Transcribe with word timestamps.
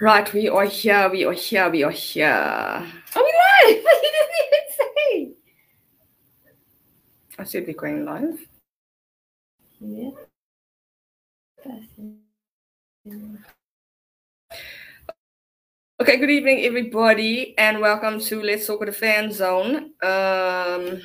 Right, 0.00 0.32
we 0.32 0.48
are 0.48 0.64
here, 0.64 1.10
we 1.10 1.26
are 1.26 1.34
here, 1.34 1.68
we 1.68 1.82
are 1.84 1.90
here. 1.90 2.26
Are 2.26 2.82
we 3.14 3.34
live? 3.66 3.84
you 3.84 4.10
didn't 4.14 4.30
even 4.46 4.64
say. 4.78 5.32
I 7.38 7.44
said 7.44 7.66
we're 7.66 7.74
going 7.74 8.06
live. 8.06 8.38
Yeah. 9.78 10.10
Okay, 16.00 16.16
good 16.16 16.30
evening, 16.30 16.64
everybody, 16.64 17.54
and 17.58 17.80
welcome 17.80 18.20
to 18.20 18.42
Let's 18.42 18.66
Talk 18.66 18.80
with 18.80 18.88
the 18.88 18.94
Fan 18.94 19.30
Zone. 19.30 19.90
Um, 20.02 21.02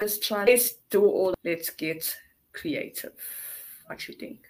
let's. 0.00 0.30
Let's 0.30 0.72
do 0.90 1.04
all. 1.04 1.34
Let's 1.44 1.70
get 1.70 2.14
creative. 2.52 3.12
What 3.86 4.06
you 4.08 4.14
think? 4.14 4.40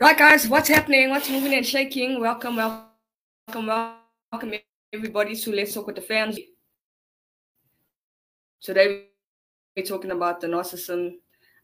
Right, 0.00 0.16
guys, 0.16 0.48
what's 0.48 0.70
happening? 0.70 1.10
What's 1.10 1.28
moving 1.28 1.52
and 1.52 1.66
shaking? 1.66 2.20
Welcome, 2.22 2.56
welcome, 2.56 3.66
welcome, 3.66 4.54
everybody 4.94 5.36
to 5.36 5.52
Let's 5.52 5.74
Talk 5.74 5.88
with 5.88 5.96
the 5.96 6.00
Fans. 6.00 6.38
Today, 8.62 9.08
we're 9.76 9.84
talking 9.84 10.12
about 10.12 10.40
the 10.40 10.46
narcissism 10.46 11.16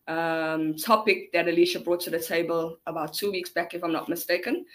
um, 0.06 0.76
topic 0.76 1.32
that 1.32 1.48
Alicia 1.48 1.80
brought 1.80 2.00
to 2.00 2.10
the 2.10 2.20
table 2.20 2.76
about 2.86 3.14
two 3.14 3.30
weeks 3.30 3.48
back, 3.48 3.72
if 3.72 3.82
I'm 3.82 3.90
not 3.90 4.10
mistaken. 4.10 4.66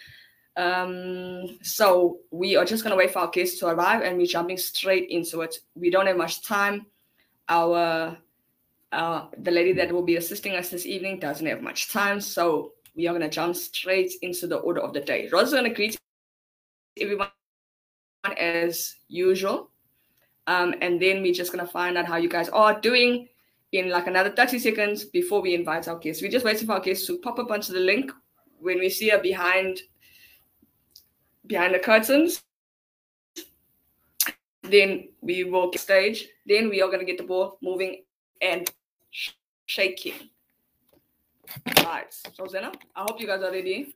Um, 0.58 1.60
so 1.62 2.18
we 2.32 2.56
are 2.56 2.66
just 2.66 2.84
going 2.84 2.94
to 2.94 2.98
wait 2.98 3.12
for 3.12 3.20
our 3.20 3.30
guests 3.30 3.60
to 3.60 3.68
arrive 3.68 4.02
and 4.02 4.18
we're 4.18 4.26
jumping 4.26 4.58
straight 4.58 5.08
into 5.12 5.42
it. 5.42 5.56
We 5.76 5.92
don't 5.92 6.08
have 6.08 6.18
much 6.18 6.44
time. 6.44 6.88
Our 7.48 8.18
uh, 8.92 9.26
the 9.38 9.52
lady 9.52 9.74
that 9.74 9.92
will 9.92 10.02
be 10.02 10.16
assisting 10.16 10.54
us 10.54 10.72
this 10.72 10.88
evening 10.88 11.20
doesn't 11.20 11.46
have 11.46 11.62
much 11.62 11.94
time, 11.94 12.20
so 12.20 12.74
we 12.96 13.08
are 13.08 13.12
going 13.12 13.22
to 13.22 13.30
jump 13.30 13.56
straight 13.56 14.14
into 14.22 14.48
the 14.48 14.58
order 14.58 14.82
of 14.82 14.94
the 14.94 15.00
day. 15.00 15.30
Rosa's 15.32 15.54
going 15.54 15.64
to 15.66 15.70
greet 15.74 16.00
everyone 17.00 17.30
as 18.38 18.96
usual. 19.08 19.70
Um, 20.48 20.76
and 20.82 21.02
then 21.02 21.22
we're 21.22 21.34
just 21.34 21.52
going 21.52 21.66
to 21.66 21.72
find 21.72 21.98
out 21.98 22.06
how 22.06 22.18
you 22.18 22.30
guys 22.30 22.50
are 22.50 22.80
doing 22.80 23.28
in 23.72 23.90
like 23.90 24.08
another 24.08 24.32
30 24.32 24.60
seconds 24.60 25.06
before 25.06 25.42
we 25.42 25.56
invite 25.56 25.88
our 25.88 25.98
guests. 25.98 26.22
We're 26.22 26.32
just 26.32 26.46
waiting 26.46 26.68
for 26.68 26.74
our 26.74 26.80
guests 26.82 27.08
to 27.08 27.20
pop 27.20 27.40
up 27.40 27.52
onto 27.52 27.74
the 27.74 27.80
link 27.80 28.12
when 28.60 28.80
we 28.80 28.90
see 28.90 29.10
her 29.10 29.20
behind 29.20 29.80
behind 31.48 31.74
the 31.74 31.80
curtains. 31.80 32.44
Then 34.64 35.10
we 35.22 35.44
will 35.44 35.72
get 35.72 35.82
stage. 35.82 36.28
Then 36.46 36.70
we 36.70 36.82
are 36.82 36.88
going 36.88 37.00
to 37.00 37.06
get 37.06 37.18
the 37.18 37.24
ball 37.24 37.58
moving 37.62 38.04
and 38.42 38.70
sh- 39.10 39.32
shaking. 39.66 40.14
Right, 41.84 42.14
so 42.36 42.48
Zena, 42.48 42.72
I 42.96 43.02
hope 43.02 43.20
you 43.20 43.28
guys 43.28 43.42
are 43.42 43.52
ready 43.52 43.96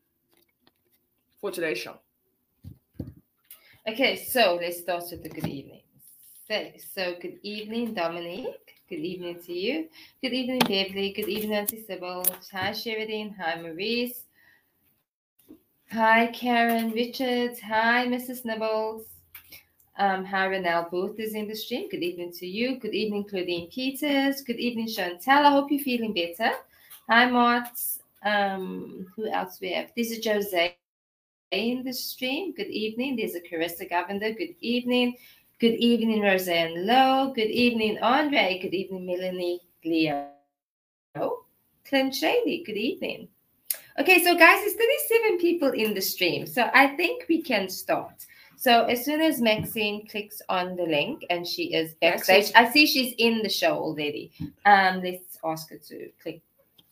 for 1.39 1.51
today's 1.51 1.77
show. 1.77 1.97
Okay, 3.88 4.16
so 4.16 4.57
let's 4.61 4.79
start 4.79 5.03
with 5.11 5.23
the 5.23 5.29
good 5.29 5.47
evening. 5.47 5.81
So, 6.47 6.71
so 6.93 7.16
good 7.21 7.39
evening, 7.43 7.93
Dominique. 7.93 8.75
Good 8.89 8.99
evening 8.99 9.39
to 9.45 9.53
you. 9.53 9.89
Good 10.21 10.33
evening, 10.33 10.59
Beverly. 10.59 11.13
Good 11.13 11.29
evening, 11.29 11.53
Auntie 11.53 11.83
Sybil. 11.85 12.23
Hi, 12.51 12.71
Sheridan. 12.71 13.35
Hi, 13.39 13.61
Maurice. 13.61 14.23
Hi, 15.91 16.27
Karen 16.27 16.91
Richards. 16.91 17.59
Hi, 17.61 18.05
Mrs. 18.07 18.43
Nibbles. 18.45 19.05
Um, 19.97 20.25
hi, 20.25 20.47
Renelle 20.47 20.89
Booth 20.91 21.19
is 21.19 21.35
in 21.35 21.47
the 21.47 21.55
stream. 21.55 21.89
Good 21.89 22.03
evening 22.03 22.31
to 22.33 22.45
you. 22.45 22.79
Good 22.79 22.93
evening, 22.93 23.23
Claudine 23.23 23.69
Peters. 23.69 24.41
Good 24.41 24.59
evening, 24.59 24.87
Chantal. 24.87 25.45
I 25.45 25.51
hope 25.51 25.72
you're 25.72 25.83
feeling 25.83 26.13
better. 26.13 26.51
Hi, 27.07 27.29
Mart. 27.29 27.67
Um, 28.23 29.05
who 29.16 29.27
else 29.27 29.59
we 29.61 29.73
have? 29.73 29.91
This 29.95 30.09
is 30.09 30.25
Jose 30.25 30.75
in 31.51 31.83
the 31.83 31.93
stream. 31.93 32.51
Good 32.51 32.71
evening. 32.71 33.16
There's 33.16 33.35
a 33.35 33.41
Carissa 33.41 33.88
Governor. 33.88 34.31
Good 34.31 34.55
evening. 34.59 35.16
Good 35.59 35.75
evening, 35.75 36.23
Roseanne 36.23 36.88
Lowe. 36.88 37.31
Good 37.35 37.51
evening, 37.51 37.99
Andre. 38.01 38.57
Good 38.59 38.73
evening, 38.73 39.05
Melanie 39.05 39.61
Leo. 39.85 40.29
Clint 41.88 42.16
Shady. 42.16 42.63
Good 42.66 42.75
evening. 42.75 43.27
Okay, 43.99 44.23
so 44.23 44.35
guys, 44.35 44.63
it's 44.63 44.73
37 44.73 45.37
people 45.37 45.69
in 45.73 45.93
the 45.93 46.01
stream. 46.01 46.47
So 46.47 46.72
I 46.73 46.95
think 46.95 47.25
we 47.29 47.43
can 47.43 47.69
start. 47.69 48.25
So 48.55 48.85
as 48.85 49.05
soon 49.05 49.22
as 49.22 49.39
Maxine 49.39 50.07
clicks 50.07 50.41
on 50.49 50.75
the 50.75 50.85
link 50.85 51.23
and 51.29 51.45
she 51.45 51.72
is 51.72 51.93
backstage, 52.01 52.51
I 52.55 52.72
see 52.72 52.87
she's 52.87 53.13
in 53.19 53.43
the 53.43 53.49
show 53.49 53.77
already. 53.77 54.31
Um, 54.66 55.03
let's 55.03 55.37
ask 55.43 55.69
her 55.69 55.77
to 55.77 56.09
click 56.19 56.41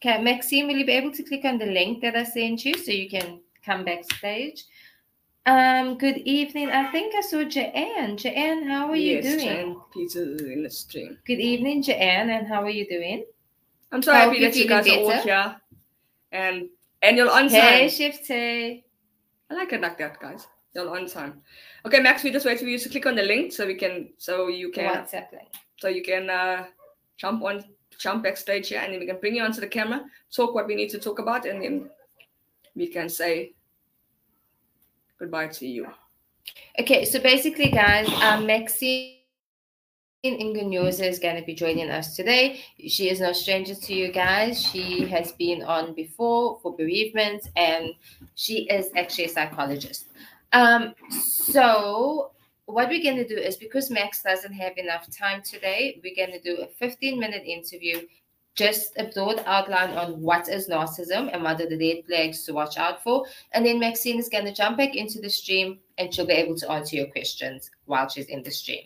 Okay, 0.06 0.22
Maxine, 0.22 0.68
will 0.68 0.76
you 0.76 0.86
be 0.86 0.92
able 0.92 1.14
to 1.14 1.24
click 1.24 1.46
on 1.46 1.58
the 1.58 1.66
link 1.66 2.02
that 2.02 2.14
I 2.14 2.26
sent 2.26 2.66
you 2.66 2.74
so 2.74 2.92
you 2.92 3.10
can 3.10 3.40
come 3.66 3.86
backstage? 3.86 4.66
Um, 5.46 5.98
good 5.98 6.18
evening. 6.18 6.72
I 6.72 6.92
think 6.92 7.16
I 7.16 7.22
saw 7.22 7.46
Joanne. 7.46 8.18
Joanne, 8.18 8.68
how 8.68 8.90
are 8.90 8.98
yes, 8.98 9.24
you 9.24 9.40
doing? 9.40 9.82
Peters 9.94 10.42
is 10.42 10.42
in 10.42 10.64
the 10.64 10.70
stream. 10.70 11.18
Good 11.26 11.40
evening, 11.40 11.84
Joanne, 11.84 12.32
and 12.32 12.46
how 12.46 12.64
are 12.64 12.70
you 12.70 12.86
doing? 12.86 13.24
I'm 13.94 14.02
so 14.02 14.12
happy 14.12 14.42
that 14.42 14.58
you 14.58 14.68
guys 14.68 14.86
are 14.90 15.00
all 15.00 15.22
here. 15.22 15.56
And 16.34 16.68
and 17.02 17.16
you're 17.16 17.32
on 17.32 17.48
Hey, 17.48 17.88
time. 17.88 17.90
Shifty. 17.90 18.86
I 19.50 19.54
like 19.54 19.72
it 19.72 19.80
like 19.80 19.98
that, 20.00 20.20
guys. 20.20 20.46
You're 20.76 20.94
on 20.94 21.08
time. 21.08 21.42
Okay, 21.86 22.02
Max, 22.02 22.24
we 22.24 22.32
just 22.32 22.46
wait 22.46 22.60
for 22.60 22.66
you 22.66 22.78
to 22.78 22.90
click 22.90 23.06
on 23.06 23.16
the 23.16 23.24
link 23.24 23.54
so 23.54 23.66
we 23.66 23.76
can 23.76 24.10
so 24.18 24.50
you 24.50 24.70
can 24.70 24.94
WhatsApp 24.94 25.32
link. 25.32 25.48
so 25.80 25.88
you 25.88 26.04
can 26.04 26.30
uh 26.30 26.66
jump 27.16 27.42
on 27.42 27.64
jump 28.04 28.24
backstage 28.24 28.68
here 28.68 28.82
and 28.84 28.92
then 28.92 29.00
we 29.00 29.06
can 29.06 29.18
bring 29.20 29.36
you 29.36 29.44
onto 29.44 29.62
the 29.62 29.68
camera, 29.68 30.04
talk 30.36 30.54
what 30.54 30.68
we 30.68 30.76
need 30.76 30.90
to 30.90 31.00
talk 31.00 31.20
about, 31.20 31.46
and 31.46 31.64
then 31.64 31.90
we 32.76 32.88
can 32.88 33.08
say 33.08 33.54
goodbye 35.18 35.48
to 35.48 35.66
you. 35.66 35.88
Okay, 36.78 37.06
so 37.06 37.20
basically, 37.20 37.70
guys, 37.70 38.10
um, 38.22 38.46
Maxine 38.46 39.20
Ngonyoza 40.26 41.08
is 41.08 41.20
going 41.20 41.38
to 41.38 41.46
be 41.46 41.56
joining 41.56 41.90
us 41.90 42.16
today. 42.16 42.60
She 42.88 43.10
is 43.10 43.22
no 43.22 43.32
stranger 43.32 43.76
to 43.76 43.94
you 43.94 44.12
guys. 44.12 44.62
She 44.62 45.06
has 45.08 45.32
been 45.32 45.64
on 45.64 45.94
before 45.94 46.60
for 46.62 46.76
bereavement, 46.76 47.48
and 47.56 47.92
she 48.36 48.68
is 48.70 48.90
actually 48.98 49.26
a 49.26 49.30
psychologist. 49.30 50.10
Um, 50.52 50.94
so 51.10 52.32
what 52.66 52.90
we're 52.90 53.04
going 53.04 53.18
to 53.18 53.28
do 53.28 53.36
is 53.36 53.58
because 53.58 53.92
Max 53.92 54.24
doesn't 54.24 54.54
have 54.54 54.78
enough 54.78 55.08
time 55.10 55.42
today, 55.42 56.00
we're 56.04 56.16
going 56.16 56.38
to 56.40 56.42
do 56.42 56.62
a 56.62 56.68
15 56.68 57.20
minute 57.20 57.44
interview, 57.46 58.02
just 58.56 58.94
a 58.98 59.06
broad 59.06 59.44
outline 59.46 59.92
on 59.92 60.22
what 60.22 60.48
is 60.48 60.70
narcissism 60.70 61.30
and 61.34 61.44
what 61.44 61.60
are 61.60 61.70
the 61.70 61.78
red 61.78 62.06
flags 62.06 62.44
to 62.46 62.54
watch 62.54 62.78
out 62.78 63.04
for. 63.04 63.26
And 63.52 63.66
then 63.66 63.80
Maxine 63.80 64.20
is 64.20 64.30
going 64.30 64.46
to 64.46 64.54
jump 64.54 64.78
back 64.78 64.96
into 64.96 65.20
the 65.20 65.30
stream 65.30 65.80
and 65.98 66.14
she'll 66.14 66.26
be 66.26 66.34
able 66.34 66.56
to 66.58 66.72
answer 66.72 66.96
your 66.96 67.08
questions 67.08 67.70
while 67.86 68.08
she's 68.08 68.28
in 68.28 68.44
the 68.44 68.52
stream. 68.52 68.84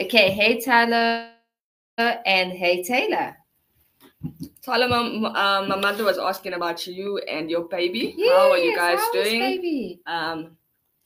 Okay, 0.00 0.30
hey 0.30 0.60
Tyler 0.60 1.30
and 1.98 2.52
hey 2.52 2.82
Taylor. 2.82 3.36
Tyler, 4.62 4.88
my, 4.88 5.28
uh, 5.28 5.66
my 5.66 5.76
mother 5.76 6.04
was 6.04 6.18
asking 6.18 6.54
about 6.54 6.86
you 6.86 7.18
and 7.18 7.50
your 7.50 7.68
baby. 7.68 8.14
Yes, 8.16 8.36
How 8.36 8.50
are 8.50 8.58
you 8.58 8.76
guys 8.76 8.98
doing? 9.12 9.98
Um, 10.06 10.56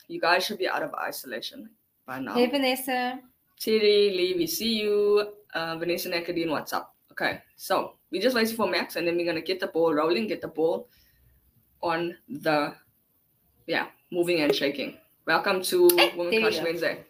you 0.09 0.21
guys 0.21 0.47
should 0.47 0.59
be 0.59 0.69
out 0.69 0.83
of 0.83 0.95
isolation 0.95 1.69
by 2.13 2.19
now. 2.19 2.35
Hey, 2.35 2.47
Vanessa. 2.47 3.21
Thierry, 3.59 4.13
Lee, 4.17 4.35
we 4.37 4.47
see 4.47 4.75
you. 4.83 5.33
Uh, 5.55 5.77
Vanessa 5.77 6.11
Nakadine, 6.11 6.51
what's 6.51 6.73
up? 6.73 6.95
Okay, 7.11 7.41
so 7.57 7.95
we 8.11 8.19
just 8.19 8.35
waiting 8.37 8.57
for 8.57 8.67
Max 8.67 8.97
and 8.97 9.07
then 9.07 9.17
we're 9.17 9.27
gonna 9.27 9.41
get 9.41 9.61
the 9.61 9.67
ball 9.69 9.95
rolling, 9.95 10.27
get 10.27 10.41
the 10.43 10.49
ball 10.49 10.89
on 11.83 12.15
the 12.29 12.75
yeah, 13.67 13.87
moving 14.11 14.41
and 14.41 14.55
shaking. 14.55 14.99
Welcome 15.27 15.63
to 15.65 15.89
Hey, 15.97 16.13
Women 16.17 16.43
Crush 16.43 16.59
go. 16.59 16.65
Wednesday. 16.65 17.05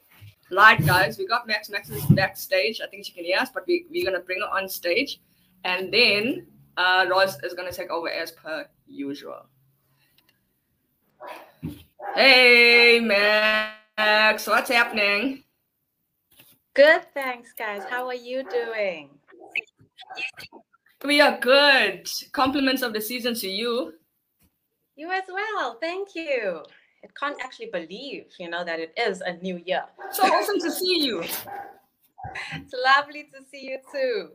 Light, 0.50 0.84
guys, 0.86 1.18
we 1.18 1.26
got 1.26 1.46
Max. 1.46 1.70
Max 1.70 1.90
is 1.90 2.04
backstage. 2.06 2.80
I 2.80 2.86
think 2.86 3.04
she 3.06 3.12
can 3.12 3.24
hear 3.24 3.38
us, 3.38 3.48
but 3.52 3.64
we, 3.66 3.86
we're 3.90 4.04
gonna 4.04 4.22
bring 4.22 4.40
her 4.40 4.48
on 4.48 4.68
stage, 4.68 5.20
and 5.64 5.92
then 5.92 6.46
uh, 6.76 7.06
Roz 7.10 7.38
is 7.42 7.54
gonna 7.54 7.72
take 7.72 7.90
over 7.90 8.08
as 8.08 8.32
per 8.32 8.66
usual. 8.86 9.46
Hey, 12.14 13.00
Max, 13.00 13.81
what's 13.98 14.70
happening? 14.70 15.44
Good, 16.74 17.02
thanks, 17.14 17.52
guys. 17.52 17.82
How 17.88 18.06
are 18.06 18.14
you 18.14 18.44
doing? 18.48 19.10
We 21.04 21.20
are 21.20 21.38
good. 21.38 22.08
Compliments 22.32 22.82
of 22.82 22.92
the 22.92 23.00
season 23.00 23.34
to 23.34 23.48
you. 23.48 23.94
You 24.96 25.10
as 25.10 25.24
well. 25.28 25.78
Thank 25.80 26.14
you. 26.14 26.62
I 27.04 27.08
can't 27.18 27.36
actually 27.42 27.70
believe, 27.72 28.26
you 28.38 28.48
know, 28.48 28.64
that 28.64 28.78
it 28.78 28.92
is 28.96 29.20
a 29.20 29.34
new 29.34 29.60
year. 29.66 29.82
So 30.12 30.22
awesome 30.22 30.60
to 30.60 30.70
see 30.70 31.04
you. 31.04 31.24
It's 32.54 32.72
lovely 32.72 33.24
to 33.24 33.44
see 33.50 33.62
you 33.62 33.78
too. 33.92 34.28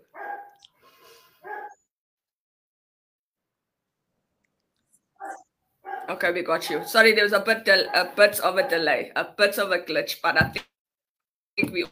Okay, 6.10 6.32
we 6.32 6.42
got 6.42 6.70
you. 6.70 6.84
Sorry, 6.86 7.14
there 7.14 7.24
was 7.26 7.34
a 7.34 7.40
bit 7.42 7.66
del- 7.66 7.90
a 7.94 8.06
bit 8.16 8.40
of 8.40 8.58
a 8.58 8.68
delay, 8.68 9.12
a 9.16 9.26
bit 9.26 9.58
of 9.60 9.72
a 9.72 9.80
glitch, 9.80 10.22
but 10.24 10.42
I 10.42 10.48
think, 10.50 10.66
think 11.58 11.74
we 11.74 11.86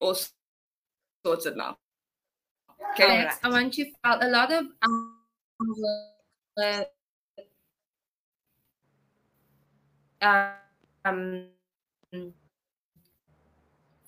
all 0.00 0.16
sorted 1.24 1.56
now. 1.56 1.78
Okay. 2.92 3.04
Alright. 3.04 3.24
Next, 3.26 3.38
I 3.44 3.48
want 3.48 3.78
you 3.78 3.92
out 4.02 4.24
a 4.24 4.28
lot 4.28 4.52
of 4.52 4.66
um, 4.82 5.14
uh, 10.20 10.50
um, 11.04 11.46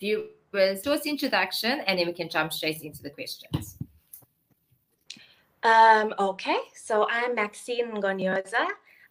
viewers, 0.00 0.82
just 0.82 1.06
introduction, 1.06 1.81
and 1.87 1.99
then 1.99 2.06
we 2.06 2.12
can 2.12 2.28
jump 2.28 2.52
straight 2.52 2.82
into 2.82 3.02
the 3.02 3.10
questions. 3.10 3.78
Um, 5.62 6.14
okay, 6.19 6.58
so 6.75 7.06
I'm 7.08 7.34
Maxine 7.37 7.93
Ngonyoza. 7.93 8.67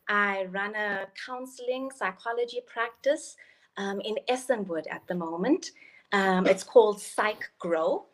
I 0.07 0.45
run 0.45 0.75
a 0.75 1.07
counseling 1.25 1.89
psychology 1.91 2.61
practice 2.65 3.35
um, 3.77 4.01
in 4.01 4.15
Essenwood 4.29 4.85
at 4.89 5.05
the 5.07 5.15
moment. 5.15 5.71
Um, 6.11 6.45
it's 6.45 6.63
called 6.63 7.01
Psych 7.01 7.49
Grow. 7.59 8.05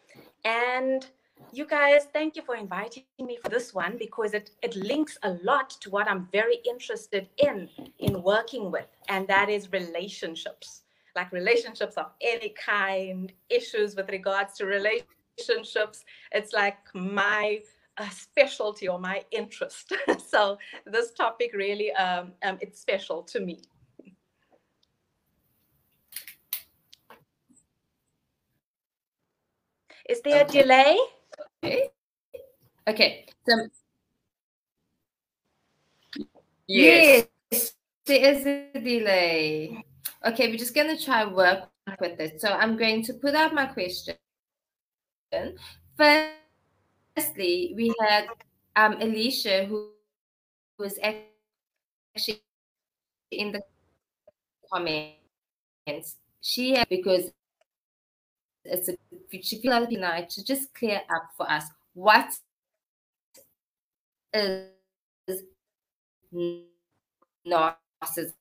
And 0.45 1.06
you 1.51 1.65
guys, 1.65 2.07
thank 2.13 2.36
you 2.36 2.41
for 2.41 2.56
inviting 2.56 3.03
me 3.19 3.38
for 3.41 3.50
this 3.50 3.74
one 3.74 3.97
because 3.97 4.33
it, 4.33 4.51
it 4.62 4.75
links 4.75 5.18
a 5.24 5.31
lot 5.44 5.69
to 5.81 5.89
what 5.89 6.07
I'm 6.07 6.27
very 6.31 6.57
interested 6.69 7.27
in 7.38 7.69
in 8.00 8.21
working 8.21 8.71
with, 8.71 8.88
and 9.07 9.27
that 9.27 9.50
is 9.50 9.71
relationships. 9.71 10.83
Like 11.15 11.31
relationships 11.31 11.95
of 11.95 12.07
any 12.21 12.50
kind, 12.50 13.31
issues 13.50 13.95
with 13.95 14.09
regards 14.09 14.53
to 14.57 14.65
relationships. 14.65 16.06
It's 16.31 16.53
like 16.53 16.77
my 16.94 17.62
specialty 18.09 18.87
or 18.87 18.99
my 18.99 19.23
interest. 19.31 19.93
so 20.27 20.57
this 20.85 21.11
topic 21.11 21.51
really 21.53 21.91
um, 21.93 22.31
um, 22.43 22.57
it's 22.61 22.79
special 22.79 23.23
to 23.23 23.39
me. 23.39 23.61
Is 30.07 30.21
there 30.21 30.43
a 30.43 30.47
delay? 30.47 30.97
Okay. 31.63 31.91
Okay. 32.87 33.25
So 33.47 33.67
Yes. 36.67 37.25
Yes, 37.51 37.73
there 38.05 38.31
is 38.31 38.45
a 38.45 38.79
delay. 38.79 39.83
Okay, 40.23 40.49
we're 40.49 40.57
just 40.57 40.75
going 40.75 40.95
to 40.95 41.03
try 41.03 41.25
work 41.25 41.69
with 41.99 42.19
it. 42.19 42.39
So 42.39 42.49
I'm 42.49 42.77
going 42.77 43.03
to 43.03 43.13
put 43.13 43.33
out 43.33 43.55
my 43.55 43.65
question. 43.65 44.15
Firstly, 47.19 47.74
we 47.75 47.94
had 48.00 48.27
um, 48.77 48.94
Alicia 49.01 49.66
who 49.66 49.89
was 50.77 50.98
actually 51.04 52.42
in 53.30 53.51
the 53.51 53.62
comments. 54.71 56.16
She 56.39 56.75
had, 56.75 56.88
because 56.88 57.30
it's 58.63 58.88
a, 58.88 58.95
like 59.66 59.89
tonight 59.89 60.30
to 60.30 60.45
just 60.45 60.74
clear 60.74 61.01
up 61.13 61.24
for 61.36 61.51
us 61.51 61.66
what 61.94 62.33
is 64.33 64.69
narcissism. 67.45 68.31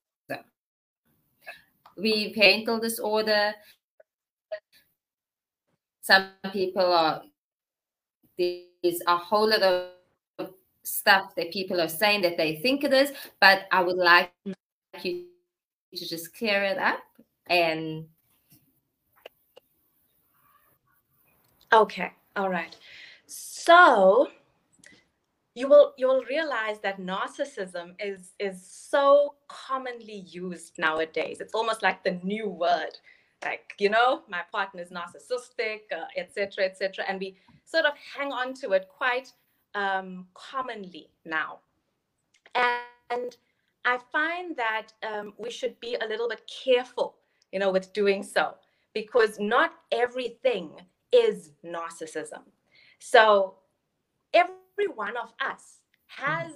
We 1.96 2.32
parental 2.32 2.78
disorder. 2.78 3.54
Some 6.00 6.28
people 6.52 6.92
are 6.92 7.22
there's 8.82 9.00
a 9.06 9.16
whole 9.16 9.48
lot 9.48 9.62
of 9.62 10.50
stuff 10.82 11.34
that 11.36 11.52
people 11.52 11.80
are 11.80 11.88
saying 11.88 12.22
that 12.22 12.36
they 12.36 12.56
think 12.56 12.84
it 12.84 12.92
is, 12.92 13.12
but 13.40 13.66
I 13.72 13.82
would 13.82 13.96
like 13.96 14.32
you 15.02 15.26
to 15.94 16.08
just 16.08 16.34
clear 16.36 16.62
it 16.64 16.78
up 16.78 17.00
and 17.48 18.06
Okay, 21.72 22.12
all 22.34 22.48
right. 22.48 22.74
So 23.26 24.28
you 25.54 25.68
will 25.68 25.92
you 25.98 26.06
will 26.06 26.24
realize 26.24 26.78
that 26.80 26.98
narcissism 26.98 27.94
is 28.00 28.32
is 28.38 28.64
so 28.64 29.34
commonly 29.48 30.24
used 30.26 30.78
nowadays. 30.78 31.40
It's 31.40 31.54
almost 31.54 31.82
like 31.82 32.02
the 32.02 32.12
new 32.22 32.48
word. 32.48 32.96
Like 33.44 33.74
you 33.78 33.88
know, 33.88 34.22
my 34.28 34.42
partner 34.50 34.82
is 34.82 34.90
narcissistic, 34.90 35.80
etc., 36.16 36.64
uh, 36.64 36.66
etc., 36.66 37.04
et 37.04 37.10
and 37.10 37.20
we 37.20 37.36
sort 37.64 37.84
of 37.84 37.92
hang 38.16 38.32
on 38.32 38.54
to 38.54 38.72
it 38.72 38.88
quite 38.88 39.32
um, 39.74 40.26
commonly 40.34 41.08
now. 41.24 41.60
And 42.54 43.36
I 43.84 43.98
find 44.12 44.56
that 44.56 44.88
um, 45.02 45.34
we 45.38 45.50
should 45.50 45.78
be 45.80 45.96
a 46.00 46.06
little 46.06 46.28
bit 46.28 46.50
careful, 46.64 47.16
you 47.52 47.58
know, 47.58 47.70
with 47.70 47.92
doing 47.92 48.22
so 48.22 48.54
because 48.92 49.38
not 49.38 49.72
everything 49.92 50.70
is 51.12 51.50
narcissism. 51.64 52.42
So 52.98 53.54
every 54.34 54.88
one 54.94 55.16
of 55.16 55.32
us 55.40 55.78
has 56.06 56.52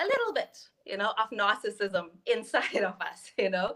a 0.00 0.04
little 0.04 0.32
bit, 0.34 0.58
you 0.84 0.96
know, 0.96 1.12
of 1.18 1.30
narcissism 1.30 2.10
inside 2.26 2.76
of 2.76 2.94
us, 3.00 3.32
you 3.38 3.50
know. 3.50 3.74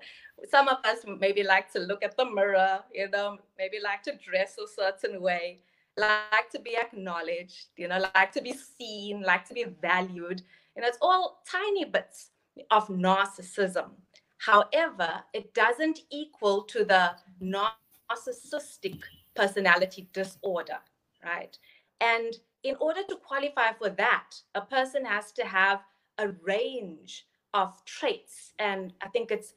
Some 0.51 0.69
of 0.69 0.79
us 0.85 0.99
maybe 1.19 1.43
like 1.43 1.73
to 1.73 1.81
look 1.81 2.03
at 2.03 2.17
the 2.17 2.25
mirror, 2.25 2.81
you 2.93 3.09
know, 3.11 3.39
maybe 3.59 3.79
like 3.83 4.03
to 4.05 4.13
dress 4.17 4.57
a 4.59 4.69
certain 4.69 5.21
way, 5.21 5.61
like 5.97 6.51
to 6.51 6.61
be 6.61 6.77
acknowledged, 6.77 7.67
you 7.77 7.89
know, 7.89 8.05
like 8.15 8.33
to 8.33 8.43
be 8.43 8.53
seen, 8.53 9.23
like 9.23 9.47
to 9.49 9.55
be 9.55 9.65
valued. 9.83 10.43
You 10.77 10.83
know, 10.83 10.89
it's 10.89 10.99
all 11.01 11.43
tiny 11.51 11.85
bits 11.85 12.31
of 12.71 12.89
narcissism. 12.89 13.91
However, 14.39 15.23
it 15.33 15.53
doesn't 15.55 16.01
equal 16.11 16.63
to 16.65 16.85
the 16.85 17.13
narcissistic 17.43 19.01
personality 19.35 20.09
disorder, 20.13 20.79
right? 21.25 21.57
And 22.01 22.35
in 22.63 22.77
order 22.81 23.03
to 23.09 23.17
qualify 23.17 23.73
for 23.73 23.91
that, 23.91 24.31
a 24.55 24.61
person 24.61 25.05
has 25.05 25.33
to 25.33 25.45
have 25.45 25.81
a 26.19 26.29
range 26.43 27.27
of 27.55 27.85
traits. 27.85 28.53
And 28.59 28.93
I 29.03 29.09
think 29.09 29.31
it's 29.31 29.55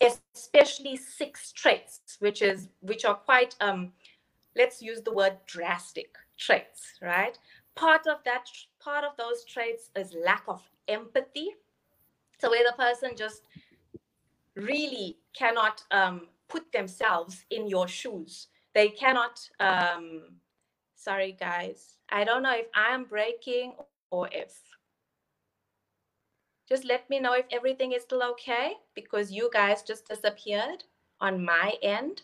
especially 0.00 0.96
six 0.96 1.52
traits, 1.52 2.00
which 2.18 2.42
is 2.42 2.68
which 2.80 3.04
are 3.04 3.14
quite 3.14 3.54
um, 3.60 3.92
let's 4.56 4.82
use 4.82 5.02
the 5.02 5.12
word 5.12 5.36
drastic 5.46 6.14
traits, 6.38 6.98
right? 7.02 7.38
Part 7.74 8.06
of 8.06 8.18
that 8.24 8.46
part 8.80 9.04
of 9.04 9.16
those 9.16 9.44
traits 9.44 9.90
is 9.96 10.14
lack 10.24 10.44
of 10.48 10.62
empathy. 10.88 11.50
So 12.38 12.50
where 12.50 12.64
the 12.64 12.76
person 12.76 13.16
just 13.16 13.42
really 14.56 15.18
cannot 15.36 15.82
um, 15.90 16.28
put 16.48 16.70
themselves 16.72 17.44
in 17.50 17.66
your 17.66 17.88
shoes 17.88 18.48
they 18.74 18.88
cannot 18.88 19.48
um 19.60 20.22
sorry 20.94 21.36
guys 21.38 21.98
i 22.10 22.24
don't 22.24 22.42
know 22.42 22.54
if 22.54 22.66
i'm 22.74 23.04
breaking 23.04 23.72
or 24.10 24.28
if 24.32 24.52
just 26.68 26.84
let 26.84 27.08
me 27.10 27.20
know 27.20 27.34
if 27.34 27.46
everything 27.50 27.92
is 27.92 28.02
still 28.02 28.22
okay 28.22 28.74
because 28.94 29.32
you 29.32 29.50
guys 29.52 29.82
just 29.82 30.08
disappeared 30.08 30.84
on 31.20 31.44
my 31.44 31.74
end 31.82 32.22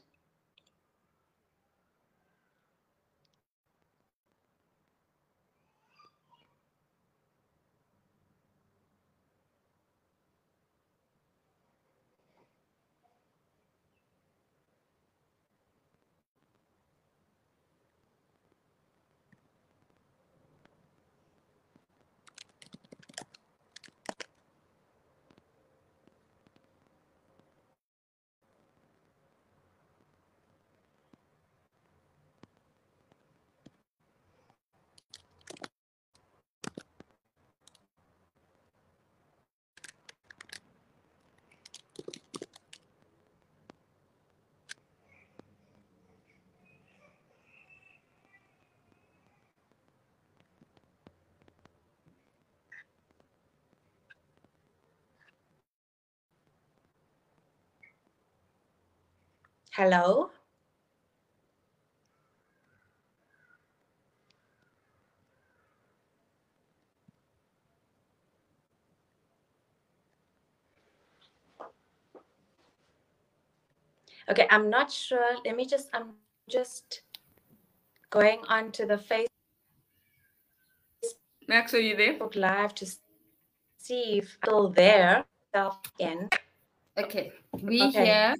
Hello? 59.73 60.31
Okay, 74.29 74.47
I'm 74.51 74.69
not 74.71 74.91
sure. 74.91 75.37
Let 75.45 75.57
me 75.57 75.67
just, 75.67 75.89
I'm 75.93 76.15
just 76.49 77.03
going 78.11 78.41
on 78.49 78.73
to 78.73 78.87
the 78.87 78.97
Facebook 78.97 79.27
Max, 81.47 81.75
are 81.75 81.81
you 81.81 81.97
there? 81.97 82.17
Live 82.35 82.75
to 82.77 82.87
see 83.79 84.19
if 84.19 84.39
still 84.43 84.69
there. 84.69 85.25
Okay, 86.99 87.33
we 87.63 87.83
Okay. 87.83 88.05
here. 88.05 88.35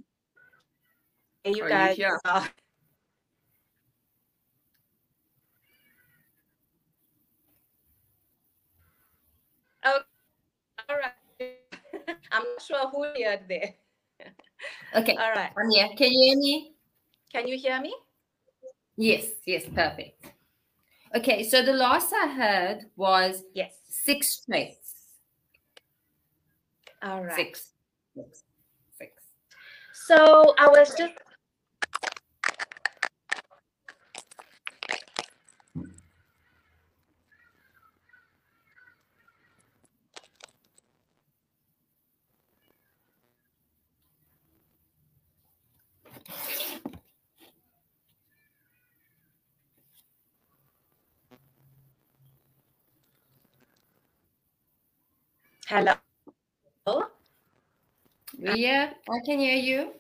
Hey, 1.45 1.55
you 1.55 1.63
Are 1.63 1.69
you 1.69 1.75
guys 1.75 1.97
here? 1.97 2.21
are- 2.25 2.37
uh, 2.43 2.47
Oh, 9.83 10.01
all 10.91 10.97
right. 10.97 11.13
I'm 12.33 12.43
not 12.43 12.63
sure 12.63 12.89
who 12.91 13.07
here 13.17 13.41
there. 13.49 13.75
Okay, 14.95 15.15
All 15.17 15.31
right. 15.31 15.53
I'm 15.57 15.71
here. 15.71 15.89
Can 15.97 16.13
you 16.13 16.21
hear 16.29 16.37
me? 16.37 16.73
Can 17.33 17.47
you 17.49 17.57
hear 17.57 17.81
me? 17.81 17.95
Yes, 18.97 19.25
yes, 19.47 19.65
perfect. 19.75 20.33
Okay, 21.17 21.49
so 21.49 21.63
the 21.63 21.73
last 21.73 22.13
I 22.13 22.27
heard 22.29 22.91
was 22.97 23.43
Yes. 23.55 23.73
six 23.89 24.45
traits. 24.45 24.95
All 27.03 27.23
right. 27.25 27.37
Six. 27.37 27.71
Six. 28.17 28.43
Six. 28.99 29.13
So 29.95 30.55
I 30.59 30.67
was 30.69 30.93
just 30.99 31.15
hello. 55.71 55.95
Here. 58.37 58.91
I 59.09 59.21
can 59.25 59.39
hear 59.39 59.55
you. 59.55 59.93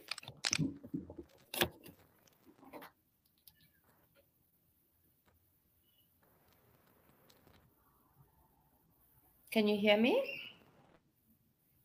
Can 9.53 9.69
you 9.69 9.79
hear 9.79 9.97
me? 9.97 10.21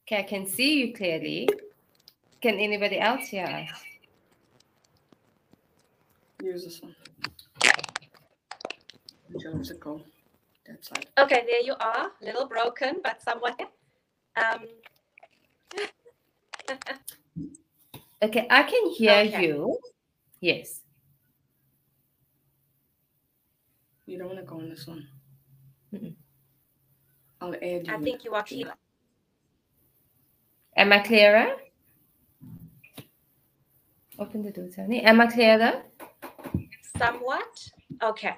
Okay, 0.07 0.17
I 0.17 0.23
can 0.23 0.47
see 0.47 0.79
you 0.79 0.93
clearly. 0.95 1.47
Can 2.41 2.57
anybody 2.57 2.99
else 2.99 3.27
hear 3.27 3.45
us? 3.45 3.69
Use 6.41 6.63
this 6.63 6.81
one. 6.81 6.95
Jones 9.39 9.71
go. 9.79 10.01
That 10.67 10.83
side. 10.83 11.07
Okay, 11.17 11.43
there 11.47 11.61
you 11.61 11.75
are. 11.79 12.11
a 12.21 12.25
Little 12.25 12.47
broken, 12.47 13.01
but 13.03 13.21
somewhat. 13.21 13.59
Um, 14.37 14.65
Okay, 18.23 18.47
I 18.49 18.63
can 18.63 18.89
hear 18.89 19.11
Okay. 19.11 19.47
you. 19.47 19.77
Yes. 20.39 20.81
You 24.07 24.17
don't 24.17 24.27
want 24.27 24.39
to 24.39 24.45
go 24.45 24.55
on 24.55 24.69
this 24.69 24.87
one. 24.87 25.07
Mm-mm. 25.93 26.15
I'll 27.41 27.53
add 27.53 27.87
you. 27.87 27.93
I 27.93 27.97
think 27.99 28.23
you 28.23 28.33
are 28.33 28.43
clear. 28.43 28.73
Am 30.77 30.91
I 30.91 30.99
clearer? 30.99 31.55
Open 34.17 34.41
the 34.43 34.51
door, 34.51 34.69
Tony. 34.75 35.01
Am 35.01 35.19
I 35.21 35.27
clearer? 35.27 35.83
Somewhat. 36.97 37.69
Okay. 38.01 38.35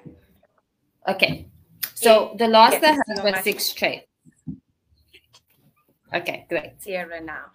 Okay. 1.06 1.46
So 2.00 2.36
the 2.38 2.46
last 2.46 2.78
Yes, 2.80 2.96
heard 2.96 3.16
you're 3.16 3.32
was 3.32 3.42
six 3.42 3.72
traits. 3.72 4.06
Okay, 6.14 6.46
great. 6.48 6.80
Clearer 6.80 7.20
now. 7.20 7.46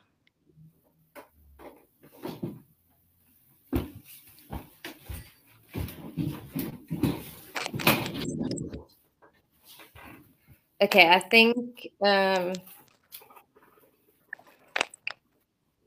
Okay, 10.82 11.08
I 11.08 11.20
think 11.20 11.88
um 12.04 12.52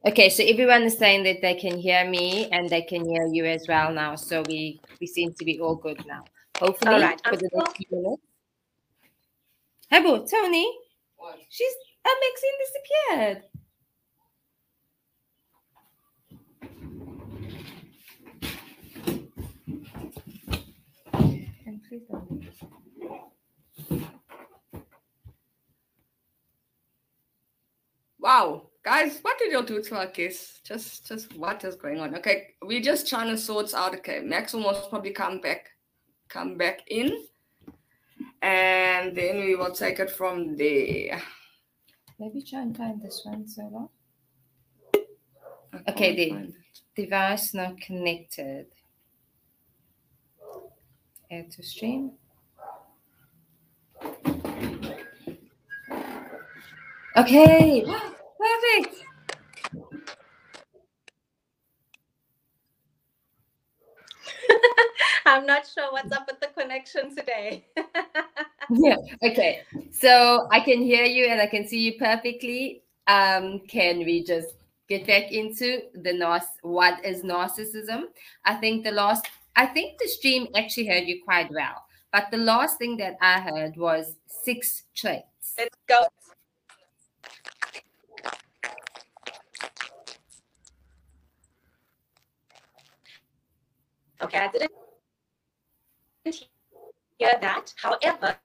Okay, 0.07 0.31
so 0.31 0.43
everyone 0.45 0.85
is 0.85 0.97
saying 0.97 1.25
that 1.25 1.43
they 1.43 1.55
can 1.57 1.77
hear 1.77 2.09
me 2.09 2.49
and 2.53 2.71
they 2.71 2.81
can 2.81 3.05
hear 3.05 3.27
you 3.27 3.45
as 3.45 3.67
well 3.69 3.93
now. 3.93 4.15
So 4.15 4.43
we 4.49 4.81
we 4.99 5.07
seem 5.07 5.35
to 5.35 5.45
be 5.45 5.61
all 5.61 5.75
good 5.75 6.01
now. 6.07 6.25
Hopefully 6.59 6.95
All 6.95 7.01
right, 7.01 7.21
for 7.21 7.35
I'm 7.35 7.39
the 7.39 7.51
next 7.53 7.77
few 7.77 7.87
minutes. 7.91 8.26
Hebo, 9.93 10.29
Tony. 10.29 10.67
She's 11.49 11.73
uh, 12.05 12.11
Maxine 12.23 12.59
disappeared. 12.63 13.43
And 21.67 21.81
please 21.89 22.03
don't. 22.11 22.47
Wow, 28.19 28.71
guys, 28.85 29.21
what 29.23 29.39
did 29.39 29.53
you 29.53 29.63
do 29.63 29.81
to 29.81 29.97
our 29.97 30.09
case? 30.09 30.61
Just, 30.65 31.07
just 31.07 31.37
what 31.37 31.63
is 31.63 31.77
going 31.77 32.01
on? 32.01 32.17
Okay, 32.17 32.55
we're 32.61 32.81
just 32.81 33.09
trying 33.09 33.29
to 33.29 33.39
sort 33.39 33.73
out. 33.73 33.95
Okay, 33.95 34.19
Max 34.19 34.53
will 34.53 34.63
most 34.63 34.91
probably 34.91 35.13
come 35.13 35.41
back, 35.41 35.69
come 36.29 36.57
back 36.57 36.81
in, 36.89 37.25
and 38.47 39.17
then 39.17 39.39
we 39.45 39.57
will 39.57 39.73
take 39.73 39.99
it 39.99 40.11
from 40.11 40.57
there. 40.57 41.21
Maybe 42.19 42.43
try 42.43 42.63
and 42.63 42.77
find 42.77 43.03
this 43.03 43.23
one. 43.25 43.45
I 45.73 45.79
Okay, 45.89 46.15
can't 46.15 46.17
then. 46.17 46.29
find 46.29 46.49
it. 46.51 46.55
Device 46.95 47.55
not 47.55 47.81
connected. 47.81 48.67
Add 51.31 51.51
to 51.53 51.63
stream. 51.63 52.13
Okay, 57.17 57.85
perfect. 58.39 59.06
I'm 65.27 65.45
not 65.45 65.67
sure 65.67 65.91
what's 65.91 66.13
up 66.13 66.29
with 66.29 66.41
the 66.41 66.49
connection 66.59 67.15
today. 67.15 67.67
Yeah. 68.69 68.97
Okay. 69.23 69.63
So 69.93 70.49
I 70.51 70.59
can 70.59 70.83
hear 70.83 71.05
you 71.05 71.27
and 71.27 71.41
I 71.41 71.47
can 71.47 71.69
see 71.69 71.79
you 71.79 71.99
perfectly. 72.01 72.83
Um, 73.07 73.61
can 73.69 73.99
we 73.99 74.25
just 74.25 74.55
get 74.89 75.07
back 75.07 75.31
into 75.31 75.83
the 75.95 76.11
narc? 76.11 76.43
What 76.63 77.05
is 77.05 77.23
narcissism? 77.23 78.07
I 78.45 78.57
think 78.57 78.83
the 78.83 78.91
last. 78.91 79.29
I 79.55 79.67
think 79.67 80.01
the 80.01 80.09
stream 80.09 80.49
actually 80.57 80.89
heard 80.89 81.05
you 81.07 81.23
quite 81.25 81.49
well, 81.53 81.85
but 82.13 82.27
the 82.33 82.39
last 82.39 82.79
thing 82.79 82.97
that 82.97 83.17
I 83.21 83.39
heard 83.39 83.77
was 83.77 84.17
six 84.27 84.83
traits. 84.97 85.55
Let's 85.57 85.77
go. 85.87 86.01
Okay, 94.23 94.39
I 94.39 94.49
didn't 94.51 94.73
hear 96.33 97.33
that. 97.41 97.75
However, 97.77 98.37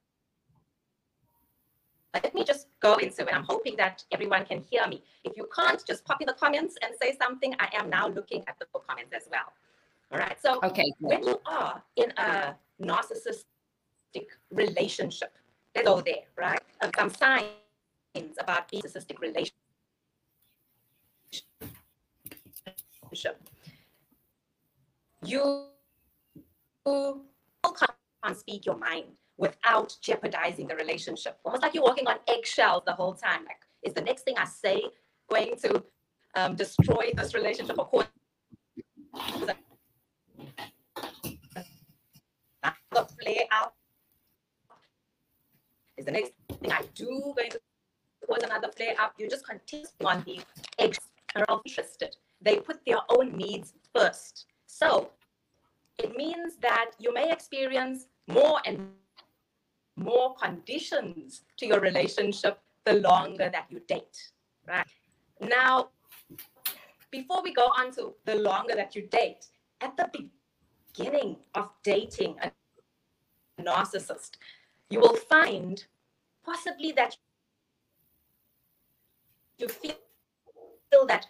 let 2.14 2.34
me 2.34 2.44
just 2.44 2.68
go 2.80 2.96
into 2.96 3.22
it. 3.22 3.34
I'm 3.34 3.44
hoping 3.44 3.76
that 3.76 4.04
everyone 4.12 4.44
can 4.44 4.62
hear 4.70 4.86
me. 4.86 5.02
If 5.24 5.36
you 5.36 5.48
can't, 5.54 5.82
just 5.86 6.04
pop 6.04 6.20
in 6.20 6.26
the 6.26 6.34
comments 6.34 6.76
and 6.82 6.94
say 7.00 7.16
something. 7.16 7.54
I 7.58 7.68
am 7.74 7.88
now 7.88 8.08
looking 8.08 8.44
at 8.48 8.58
the 8.58 8.66
comments 8.86 9.12
as 9.14 9.28
well. 9.30 9.52
All 10.12 10.18
right. 10.18 10.36
So 10.40 10.60
Okay. 10.62 10.92
when 11.00 11.22
you 11.24 11.40
are 11.46 11.82
in 11.96 12.12
a 12.18 12.54
narcissistic 12.80 13.44
relationship, 14.50 15.32
let's 15.74 15.88
go 15.88 16.00
there, 16.02 16.24
right? 16.36 16.60
Some 16.98 17.10
signs 17.10 18.36
about 18.38 18.68
being 18.70 18.82
narcissistic 18.82 19.18
relationship. 19.20 19.52
You, 25.24 25.66
can't 27.62 28.36
speak 28.36 28.66
your 28.66 28.76
mind 28.76 29.04
without 29.36 29.96
jeopardizing 30.00 30.68
the 30.68 30.76
relationship. 30.76 31.38
Almost 31.44 31.62
like 31.62 31.74
you're 31.74 31.82
walking 31.82 32.06
on 32.06 32.16
eggshells 32.28 32.82
the 32.86 32.92
whole 32.92 33.14
time. 33.14 33.44
Like, 33.44 33.60
is 33.82 33.94
the 33.94 34.00
next 34.00 34.22
thing 34.22 34.34
I 34.38 34.44
say 34.44 34.82
going 35.28 35.56
to 35.62 35.82
um, 36.34 36.54
destroy 36.54 37.10
this 37.14 37.34
relationship 37.34 37.78
or 37.78 37.88
cause 37.88 38.06
the 42.92 43.06
flare 43.20 43.46
up 43.50 43.74
is 45.96 46.04
the 46.06 46.12
next 46.12 46.32
thing 46.60 46.72
I 46.72 46.82
do 46.94 47.34
going 47.36 47.50
to 47.50 47.60
cause 48.26 48.42
another 48.42 48.68
play 48.68 48.94
up. 48.98 49.14
You 49.18 49.28
just 49.28 49.46
continue 49.46 49.86
on 50.04 50.22
the 50.26 50.40
eggs 50.78 50.98
are 51.34 51.44
all 51.48 51.62
interested. 51.64 52.16
They 52.40 52.56
put 52.56 52.80
their 52.86 52.98
own 53.08 53.36
needs 53.36 53.74
first. 53.94 54.46
So 54.66 55.10
it 56.02 56.16
means 56.16 56.56
that 56.60 56.92
you 56.98 57.12
may 57.12 57.30
experience 57.30 58.06
more 58.28 58.60
and 58.66 58.88
more 59.96 60.34
conditions 60.36 61.42
to 61.58 61.66
your 61.66 61.80
relationship 61.80 62.58
the 62.84 62.94
longer 62.94 63.50
that 63.50 63.66
you 63.70 63.80
date, 63.86 64.32
right? 64.66 64.86
Now, 65.40 65.90
before 67.10 67.42
we 67.42 67.52
go 67.52 67.66
on 67.66 67.92
to 67.92 68.14
the 68.24 68.36
longer 68.36 68.74
that 68.74 68.96
you 68.96 69.02
date, 69.02 69.46
at 69.80 69.96
the 69.96 70.10
beginning 70.94 71.36
of 71.54 71.70
dating 71.84 72.36
a 72.42 72.50
narcissist, 73.60 74.32
you 74.90 75.00
will 75.00 75.16
find 75.16 75.84
possibly 76.44 76.92
that 76.92 77.16
you 79.58 79.68
feel, 79.68 79.96
that 81.06 81.26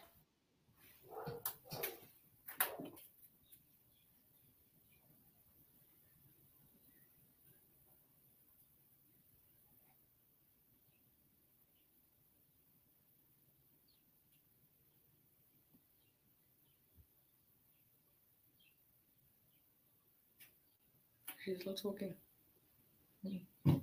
She's 21.45 21.67
not 21.67 21.77
talking. 21.77 22.15
Hmm. 23.23 23.82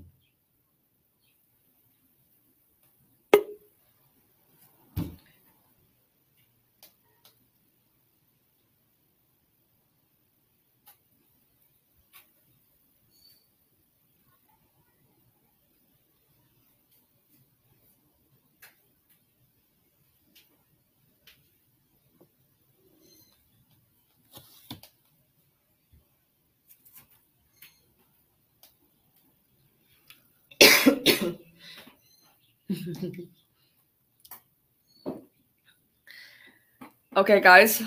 okay, 37.15 37.39
guys. 37.39 37.81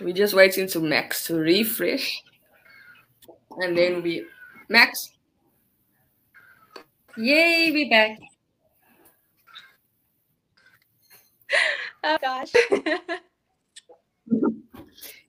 We're 0.00 0.14
just 0.14 0.34
waiting 0.34 0.66
to 0.68 0.80
Max 0.80 1.26
to 1.26 1.36
refresh. 1.36 2.22
And 3.58 3.76
then 3.76 4.02
we 4.02 4.24
Max. 4.68 5.10
Yay, 7.16 7.70
we 7.72 7.88
back. 7.88 8.18
oh 12.04 12.18
gosh. 12.20 12.52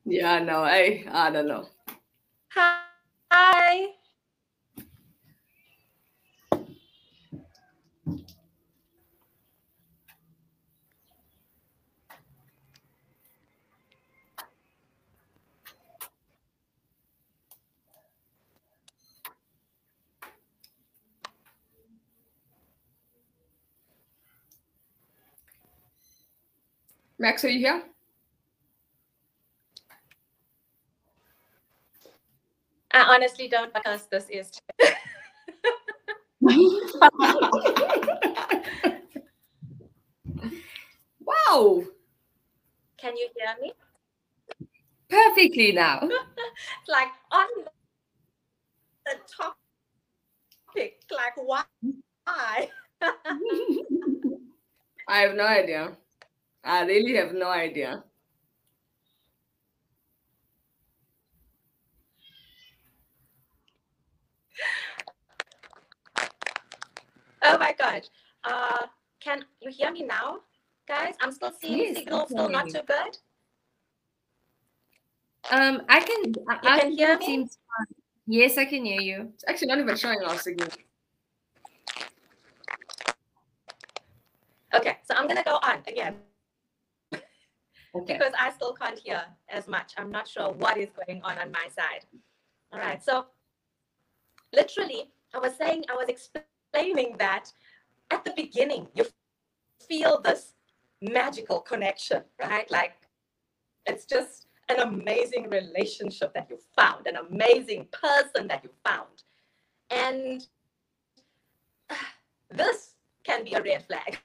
yeah, 0.06 0.40
no, 0.40 0.64
I 0.64 1.06
I 1.10 1.32
don't 1.32 1.48
know. 1.48 1.70
Hi. 2.50 3.88
Max, 27.20 27.44
are 27.44 27.50
you 27.50 27.60
here? 27.60 27.82
I 32.92 33.02
honestly 33.16 33.48
don't 33.48 33.74
because 33.74 34.06
this 34.08 34.28
is. 34.30 34.52
wow. 41.20 41.84
Can 42.98 43.18
you 43.18 43.30
hear 43.36 43.56
me? 43.62 43.74
Perfectly 45.10 45.72
now. 45.72 46.08
like 46.88 47.10
on 47.32 47.48
the 49.06 49.16
topic, 50.76 51.02
like 51.12 51.34
why? 51.38 51.64
I 55.08 55.20
have 55.22 55.36
no 55.36 55.46
idea. 55.46 55.98
I 56.68 56.84
really 56.84 57.16
have 57.16 57.34
no 57.34 57.48
idea. 57.48 58.04
Oh 67.42 67.58
my 67.58 67.74
gosh. 67.78 68.04
Uh, 68.44 68.88
can 69.22 69.46
you 69.62 69.72
hear 69.72 69.92
me 69.92 70.04
now, 70.04 70.40
guys? 70.90 71.16
I'm 71.22 71.32
still 71.32 71.54
seeing 71.62 71.80
yes, 71.80 71.96
signal 71.96 72.28
still 72.28 72.50
not 72.50 72.68
too 72.68 72.82
good. 72.86 73.18
Um, 75.50 75.84
I 75.88 76.02
can. 76.02 76.34
You 76.34 76.46
I, 76.50 76.80
can 76.82 76.92
hear 76.92 77.18
me. 77.18 77.48
Yes, 78.28 78.58
I 78.58 78.66
can 78.66 78.84
hear 78.84 79.00
you. 79.00 79.32
It's 79.36 79.46
actually 79.48 79.68
not 79.68 79.80
even 79.80 79.96
showing 79.96 80.20
our 80.22 80.38
signal. 80.38 80.68
Okay, 84.76 84.98
so 85.06 85.16
I'm 85.16 85.30
gonna 85.30 85.46
go 85.46 85.60
on 85.64 85.80
again. 85.88 86.18
Okay. 87.98 88.18
Because 88.18 88.34
I 88.40 88.52
still 88.52 88.74
can't 88.74 89.00
hear 89.00 89.24
as 89.50 89.68
much. 89.68 89.94
I'm 89.98 90.12
not 90.12 90.28
sure 90.28 90.52
what 90.52 90.78
is 90.78 90.90
going 91.06 91.22
on 91.24 91.38
on 91.38 91.52
my 91.52 91.68
side. 91.76 92.06
All 92.72 92.80
right, 92.80 93.02
so 93.04 93.26
literally, 94.54 95.10
I 95.34 95.40
was 95.40 95.56
saying, 95.56 95.86
I 95.90 95.96
was 95.96 96.10
explaining 96.10 97.16
that 97.18 97.52
at 98.12 98.24
the 98.26 98.34
beginning, 98.36 98.88
you 98.94 99.06
feel 99.88 100.22
this 100.22 100.54
magical 101.02 101.60
connection, 101.60 102.24
right? 102.40 102.70
Like 102.70 102.94
it's 103.86 104.06
just 104.06 104.48
an 104.70 104.80
amazing 104.80 105.50
relationship 105.50 106.34
that 106.34 106.50
you 106.50 106.60
found, 106.76 107.08
an 107.08 107.16
amazing 107.16 107.88
person 107.92 108.48
that 108.48 108.64
you 108.64 108.70
found. 108.86 109.24
And 109.90 110.46
this 112.52 112.96
can 113.24 113.44
be 113.44 113.54
a 113.54 113.62
red 113.62 113.86
flag. 113.86 114.20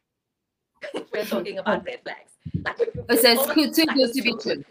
We're 1.12 1.24
talking 1.24 1.58
about 1.58 1.84
red 1.84 2.00
flags. 2.02 2.32
Like 2.64 2.78
it 3.08 3.20
says 3.20 3.38
good 3.54 3.74
too 3.74 3.86
good 3.86 4.12
to 4.12 4.22
be 4.22 4.34
true. 4.36 4.64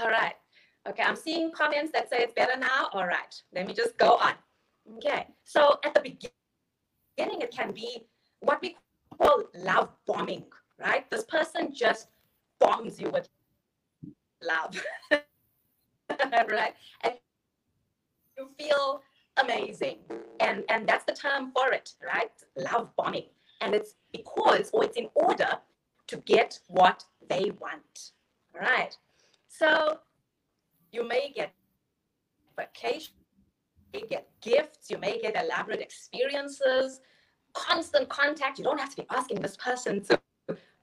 All 0.00 0.08
right. 0.08 0.34
Okay, 0.88 1.02
I'm 1.02 1.16
seeing 1.16 1.50
comments 1.52 1.92
that 1.92 2.08
say 2.08 2.18
it's 2.20 2.32
better 2.32 2.58
now. 2.58 2.88
All 2.92 3.06
right, 3.06 3.42
let 3.52 3.66
me 3.66 3.74
just 3.74 3.98
go 3.98 4.16
on. 4.16 4.32
Okay, 4.96 5.26
so 5.44 5.78
at 5.84 5.92
the 5.92 6.00
beginning, 6.00 7.42
it 7.42 7.50
can 7.50 7.72
be 7.72 8.06
what 8.40 8.62
we 8.62 8.76
call 9.20 9.44
love 9.54 9.90
bombing, 10.06 10.44
right? 10.78 11.08
This 11.10 11.24
person 11.24 11.74
just 11.74 12.08
bombs 12.58 12.98
you 12.98 13.10
with 13.10 13.28
love, 14.42 14.82
right? 16.10 16.74
And 17.02 17.14
you 18.38 18.48
feel 18.58 19.02
amazing. 19.40 19.98
And, 20.40 20.64
and 20.68 20.88
that's 20.88 21.04
the 21.04 21.12
term 21.12 21.52
for 21.52 21.72
it, 21.72 21.94
right? 22.04 22.30
Love 22.56 22.90
bombing. 22.96 23.26
And 23.60 23.74
it's 23.74 23.94
because, 24.12 24.70
or 24.72 24.84
it's 24.84 24.96
in 24.96 25.08
order 25.14 25.58
to 26.08 26.16
get 26.18 26.58
what 26.68 27.04
they 27.28 27.50
want, 27.60 28.12
right? 28.58 28.96
So 29.48 29.98
you 30.92 31.06
may 31.06 31.32
get 31.34 31.52
vacation, 32.56 33.14
you 33.92 34.06
get 34.06 34.28
gifts, 34.40 34.90
you 34.90 34.98
may 34.98 35.20
get 35.20 35.36
elaborate 35.42 35.80
experiences, 35.80 37.00
constant 37.52 38.08
contact. 38.08 38.58
You 38.58 38.64
don't 38.64 38.78
have 38.78 38.90
to 38.90 38.96
be 39.02 39.06
asking 39.10 39.40
this 39.40 39.56
person 39.56 40.02
to 40.04 40.20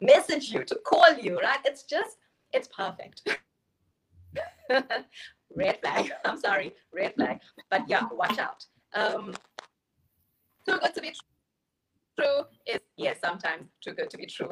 message 0.01 0.51
you, 0.51 0.63
to 0.63 0.75
call 0.85 1.13
you, 1.13 1.39
right? 1.39 1.59
It's 1.65 1.83
just, 1.83 2.17
it's 2.53 2.67
perfect. 2.67 3.27
red 5.55 5.79
flag. 5.81 6.11
I'm 6.25 6.39
sorry, 6.39 6.73
red 6.93 7.15
flag. 7.15 7.39
But 7.69 7.87
yeah, 7.87 8.07
watch 8.11 8.37
out. 8.37 8.65
Um, 8.93 9.33
too 10.67 10.77
good 10.79 10.93
to 10.93 11.01
be 11.01 11.13
true 12.17 12.43
is 12.65 12.79
yes, 12.97 13.17
sometimes 13.23 13.65
too 13.81 13.93
good 13.93 14.09
to 14.09 14.17
be 14.17 14.25
true. 14.25 14.51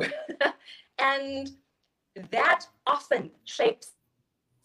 and 1.00 1.50
that 2.32 2.66
often 2.86 3.32
shapes 3.46 3.94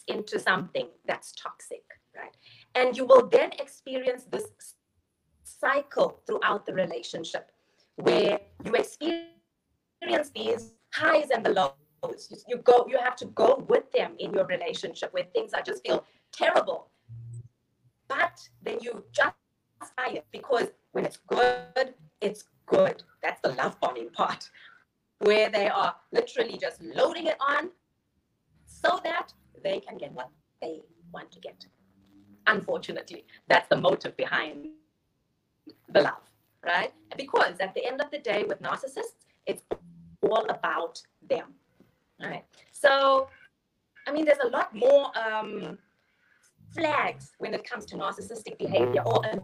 into 0.08 0.38
something 0.38 0.88
that's 1.06 1.32
toxic, 1.32 1.84
right? 2.16 2.36
And 2.74 2.96
you 2.96 3.04
will 3.04 3.28
then 3.28 3.52
experience 3.52 4.24
this 4.24 4.46
cycle 5.44 6.20
throughout 6.26 6.66
the 6.66 6.74
relationship 6.74 7.50
where 7.96 8.40
you 8.64 8.74
experience 8.74 10.30
these 10.34 10.72
highs 10.92 11.30
and 11.30 11.44
the 11.44 11.50
lows. 11.50 12.44
You 12.48 12.58
go, 12.58 12.86
you 12.88 12.98
have 12.98 13.16
to 13.16 13.26
go 13.26 13.64
with 13.68 13.90
them 13.92 14.14
in 14.18 14.32
your 14.32 14.46
relationship 14.46 15.12
where 15.12 15.24
things 15.34 15.52
are 15.52 15.62
just 15.62 15.84
feel 15.84 16.04
terrible. 16.32 16.90
But 18.08 18.48
then 18.62 18.78
you 18.80 19.04
just 19.12 19.34
buy 19.96 20.08
it 20.14 20.26
because 20.32 20.68
when 20.92 21.04
it's 21.04 21.18
good, 21.26 21.94
it's 22.20 22.44
good. 22.66 23.02
That's 23.22 23.40
the 23.42 23.50
love 23.50 23.78
bombing 23.80 24.10
part, 24.10 24.50
where 25.18 25.50
they 25.50 25.68
are 25.68 25.94
literally 26.12 26.58
just 26.58 26.82
loading 26.82 27.26
it 27.26 27.36
on 27.40 27.70
so 28.66 29.00
that 29.04 29.32
they 29.62 29.80
can 29.80 29.98
get 29.98 30.12
what 30.12 30.30
they 30.60 30.80
want 31.12 31.30
to 31.32 31.40
get. 31.40 31.66
Unfortunately, 32.46 33.24
that's 33.48 33.68
the 33.68 33.76
motive 33.76 34.16
behind 34.16 34.68
the 35.90 36.00
love, 36.00 36.22
right? 36.64 36.92
Because 37.16 37.54
at 37.60 37.74
the 37.74 37.84
end 37.86 38.00
of 38.00 38.10
the 38.10 38.18
day, 38.18 38.44
with 38.48 38.62
narcissists, 38.62 39.26
it's 39.46 39.62
all 40.22 40.46
about 40.48 41.00
them, 41.28 41.54
right? 42.20 42.44
So, 42.72 43.28
I 44.06 44.12
mean, 44.12 44.24
there's 44.24 44.38
a 44.44 44.48
lot 44.48 44.74
more 44.74 45.10
um, 45.18 45.78
flags 46.74 47.32
when 47.38 47.54
it 47.54 47.68
comes 47.68 47.84
to 47.86 47.96
narcissistic 47.96 48.58
behavior 48.58 49.02
or 49.04 49.24
a 49.24 49.38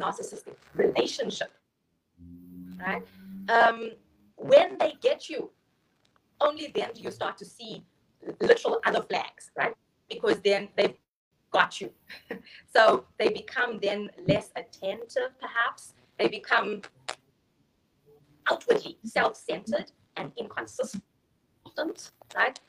narcissistic 0.00 0.54
relationship, 0.74 1.52
right? 2.78 3.02
Um, 3.48 3.92
when 4.36 4.78
they 4.78 4.94
get 5.00 5.28
you, 5.28 5.50
only 6.40 6.70
then 6.74 6.90
do 6.94 7.02
you 7.02 7.10
start 7.10 7.36
to 7.38 7.44
see 7.44 7.84
literal 8.40 8.80
other 8.84 9.02
flags, 9.02 9.50
right? 9.56 9.74
Because 10.08 10.40
then 10.40 10.68
they've 10.76 10.94
got 11.50 11.80
you. 11.80 11.90
so 12.74 13.04
they 13.18 13.28
become 13.28 13.78
then 13.80 14.10
less 14.26 14.50
attentive, 14.54 15.30
perhaps. 15.40 15.94
They 16.18 16.28
become 16.28 16.82
outwardly 18.50 18.98
self 19.04 19.36
centered 19.36 19.90
and 20.16 20.32
inconsistent, 20.36 21.02
right? 22.36 22.60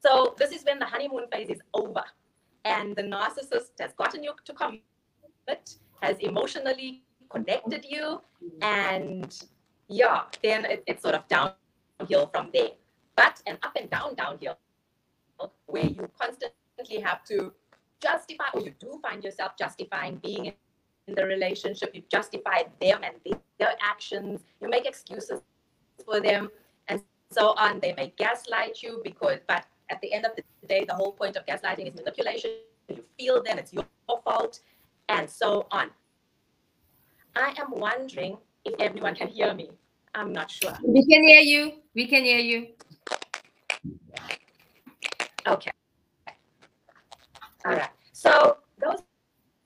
So 0.00 0.34
this 0.38 0.52
is 0.52 0.64
when 0.64 0.78
the 0.78 0.86
honeymoon 0.86 1.26
phase 1.32 1.48
is 1.48 1.60
over 1.72 2.04
and 2.64 2.96
the 2.96 3.02
narcissist 3.02 3.70
has 3.80 3.92
gotten 3.94 4.22
you 4.22 4.32
to 4.44 4.52
commit, 4.52 5.76
has 6.00 6.16
emotionally 6.20 7.02
connected 7.30 7.84
you, 7.88 8.20
and 8.62 9.44
yeah, 9.88 10.22
then 10.42 10.64
it, 10.64 10.84
it's 10.86 11.02
sort 11.02 11.14
of 11.14 11.26
downhill 11.28 12.28
from 12.32 12.50
there. 12.52 12.70
But 13.16 13.42
an 13.46 13.58
up 13.62 13.76
and 13.76 13.90
down 13.90 14.14
downhill 14.14 14.58
where 15.66 15.84
you 15.84 16.08
constantly 16.18 17.00
have 17.00 17.24
to 17.24 17.52
justify, 18.00 18.44
or 18.54 18.60
you 18.60 18.74
do 18.78 18.98
find 19.02 19.22
yourself 19.22 19.52
justifying 19.58 20.16
being 20.16 20.52
in 21.06 21.14
the 21.14 21.24
relationship, 21.24 21.90
you 21.94 22.02
justify 22.10 22.62
them 22.80 23.00
and 23.02 23.36
their 23.58 23.74
actions, 23.80 24.40
you 24.60 24.68
make 24.68 24.86
excuses 24.86 25.40
for 26.04 26.20
them, 26.20 26.50
and 26.88 27.02
so 27.30 27.54
on. 27.56 27.80
They 27.80 27.92
may 27.94 28.12
gaslight 28.16 28.82
you 28.82 29.00
because, 29.04 29.38
but 29.46 29.66
at 29.94 30.00
the 30.00 30.12
end 30.12 30.26
of 30.26 30.32
the 30.34 30.42
day, 30.66 30.84
the 30.84 30.94
whole 30.94 31.12
point 31.12 31.36
of 31.36 31.46
gaslighting 31.46 31.86
is 31.86 31.94
manipulation. 31.94 32.50
You 32.88 33.04
feel 33.16 33.42
then 33.42 33.58
it's 33.58 33.72
your 33.72 33.86
fault, 34.24 34.60
and 35.08 35.30
so 35.30 35.66
on. 35.70 35.90
I 37.36 37.54
am 37.62 37.70
wondering 37.70 38.36
if 38.64 38.74
everyone 38.80 39.14
can 39.14 39.28
hear 39.28 39.54
me. 39.54 39.70
I'm 40.14 40.32
not 40.32 40.50
sure. 40.50 40.76
We 40.84 41.06
can 41.06 41.22
hear 41.22 41.40
you. 41.40 41.62
We 41.94 42.06
can 42.06 42.24
hear 42.24 42.38
you. 42.38 42.68
Okay. 45.46 45.70
All 47.64 47.72
right. 47.72 47.90
So 48.12 48.58
those 48.80 48.98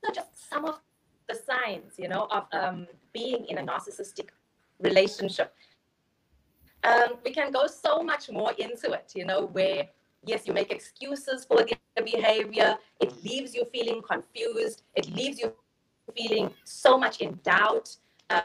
are 0.07 0.15
just 0.15 0.51
some 0.51 0.65
of 0.65 0.81
the 1.29 1.35
signs, 1.35 1.95
you 1.99 2.09
know, 2.09 2.29
of 2.31 2.45
um, 2.53 2.87
being 3.13 3.47
in 3.47 3.59
a 3.59 3.63
narcissistic 3.63 4.29
relationship. 4.81 5.55
Um, 6.85 7.17
we 7.25 7.33
can 7.33 7.51
go 7.51 7.67
so 7.67 8.03
much 8.03 8.31
more 8.31 8.53
into 8.59 8.93
it, 8.93 9.13
you 9.15 9.27
know, 9.27 9.47
where 9.47 9.89
yes, 10.25 10.47
you 10.47 10.53
make 10.53 10.71
excuses 10.71 11.45
for 11.45 11.59
the 11.59 11.77
behavior. 12.03 12.77
It 13.01 13.25
leaves 13.25 13.55
you 13.55 13.65
feeling 13.73 14.03
confused. 14.03 14.83
It 14.95 15.09
leaves 15.11 15.39
you 15.41 15.53
feeling 16.17 16.51
so 16.65 16.99
much 16.99 17.21
in 17.21 17.39
doubt. 17.43 17.97
Uh, 18.31 18.43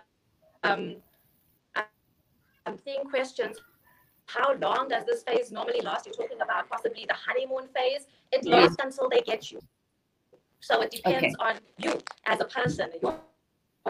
um, 0.63 0.95
I'm 2.65 2.77
seeing 2.77 3.03
questions 3.03 3.59
how 4.25 4.55
long 4.55 4.87
does 4.87 5.05
this 5.05 5.23
phase 5.23 5.51
normally 5.51 5.81
last? 5.81 6.05
You're 6.05 6.15
talking 6.15 6.41
about 6.41 6.69
possibly 6.69 7.05
the 7.07 7.13
honeymoon 7.13 7.67
phase. 7.75 8.07
It 8.31 8.45
lasts 8.45 8.77
until 8.81 9.09
they 9.09 9.21
get 9.21 9.51
you. 9.51 9.59
So 10.59 10.81
it 10.81 10.91
depends 10.91 11.35
okay. 11.35 11.53
on 11.53 11.59
you 11.77 11.99
as 12.25 12.39
a 12.39 12.45
person, 12.45 12.89
your 13.01 13.19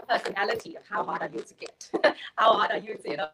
personality, 0.08 0.76
of 0.76 0.82
how 0.88 1.04
hard 1.04 1.22
are 1.22 1.30
you 1.32 1.40
to 1.40 1.54
get? 1.54 1.90
how 2.36 2.54
hard 2.54 2.72
are 2.72 2.78
you 2.78 2.96
to, 2.96 3.10
you 3.10 3.16
know, 3.16 3.28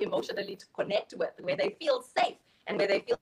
emotionally 0.00 0.56
to 0.56 0.66
connect 0.74 1.14
with, 1.16 1.30
where 1.40 1.56
they 1.56 1.76
feel 1.80 2.04
safe 2.16 2.36
and 2.66 2.78
where 2.78 2.88
they 2.88 3.00
feel 3.00 3.18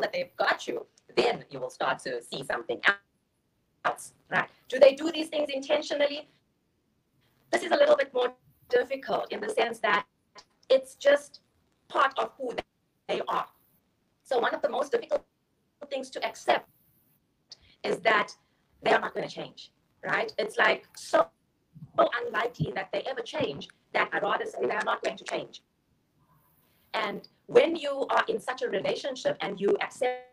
that 0.00 0.12
they've 0.12 0.34
got 0.36 0.66
you, 0.66 0.86
then 1.16 1.44
you 1.50 1.60
will 1.60 1.70
start 1.70 1.98
to 2.00 2.22
see 2.22 2.44
something 2.44 2.80
else. 3.84 4.12
Right? 4.30 4.48
Do 4.68 4.78
they 4.78 4.94
do 4.94 5.10
these 5.10 5.28
things 5.28 5.50
intentionally? 5.52 6.28
This 7.50 7.62
is 7.62 7.72
a 7.72 7.76
little 7.76 7.96
bit 7.96 8.12
more 8.14 8.32
difficult 8.68 9.32
in 9.32 9.40
the 9.40 9.48
sense 9.48 9.80
that 9.80 10.06
it's 10.68 10.94
just 10.94 11.40
part 11.88 12.12
of 12.18 12.30
who 12.38 12.54
they 13.08 13.20
are. 13.28 13.46
So 14.22 14.38
one 14.38 14.54
of 14.54 14.62
the 14.62 14.68
most 14.68 14.92
difficult 14.92 15.24
things 15.90 16.10
to 16.10 16.24
accept 16.24 16.68
is 17.82 17.98
that 18.00 18.28
they 18.82 18.92
are 18.92 19.00
not 19.00 19.14
going 19.14 19.28
to 19.28 19.34
change, 19.34 19.72
right? 20.04 20.32
It's 20.38 20.56
like 20.56 20.86
so, 20.94 21.26
so 21.98 22.08
unlikely 22.24 22.72
that 22.76 22.90
they 22.92 23.02
ever 23.02 23.22
change 23.22 23.68
that 23.92 24.08
I'd 24.12 24.22
rather 24.22 24.44
say 24.46 24.58
they 24.62 24.74
are 24.74 24.84
not 24.84 25.02
going 25.02 25.16
to 25.16 25.24
change. 25.24 25.62
And 26.94 27.26
when 27.50 27.74
you 27.74 28.06
are 28.10 28.24
in 28.28 28.38
such 28.38 28.62
a 28.62 28.68
relationship 28.68 29.36
and 29.40 29.60
you 29.60 29.76
accept 29.80 30.24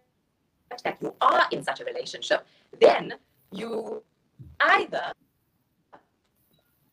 that 0.84 0.98
you 1.02 1.12
are 1.20 1.48
in 1.52 1.64
such 1.64 1.80
a 1.82 1.86
relationship, 1.86 2.46
then 2.80 3.14
you 3.52 4.04
either 4.60 5.12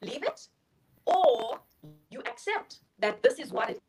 leave 0.01 0.23
it 0.23 0.49
or 1.05 1.61
you 2.11 2.21
accept 2.21 2.79
that 3.01 3.23
this 3.23 3.39
is 3.39 3.53
what 3.53 3.69
it 3.69 3.83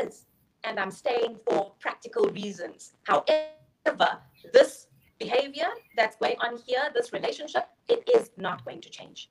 is, 0.00 0.26
and 0.62 0.78
I'm 0.78 0.92
staying 0.92 1.36
for 1.44 1.72
practical 1.80 2.26
reasons. 2.26 2.92
However, 3.02 4.20
this 4.52 4.86
behavior 5.18 5.70
that's 5.96 6.16
going 6.16 6.36
on 6.38 6.58
here, 6.64 6.84
this 6.94 7.12
relationship, 7.12 7.66
it 7.88 8.08
is 8.14 8.30
not 8.36 8.64
going 8.64 8.80
to 8.82 8.90
change. 8.90 9.30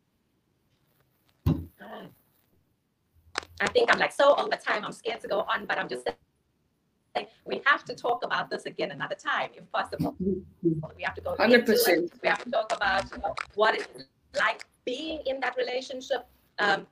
I 3.62 3.68
think 3.68 3.92
I'm 3.92 4.00
like 4.00 4.12
so 4.12 4.36
over 4.36 4.56
time, 4.56 4.84
I'm 4.84 4.92
scared 4.92 5.22
to 5.22 5.28
go 5.28 5.40
on, 5.42 5.66
but 5.66 5.78
I'm 5.78 5.88
just 5.88 6.04
saying 6.04 7.28
we 7.46 7.62
have 7.66 7.86
to 7.86 7.96
talk 7.96 8.24
about 8.24 8.50
this 8.50 8.66
again 8.66 8.92
another 8.92 9.16
time 9.16 9.50
if 9.56 9.72
possible. 9.72 10.16
We 10.20 11.04
have 11.04 11.16
to 11.16 11.22
go 11.22 11.36
100%. 11.36 12.12
We 12.22 12.30
have 12.30 12.44
to 12.44 12.52
talk 12.52 12.74
about 12.76 13.10
you 13.12 13.20
know, 13.20 13.36
what 13.56 13.76
it's 13.76 14.06
like 14.38 14.66
being 14.86 15.22
in 15.26 15.40
that 15.40 15.56
relationship, 15.58 16.28
um, 16.60 16.86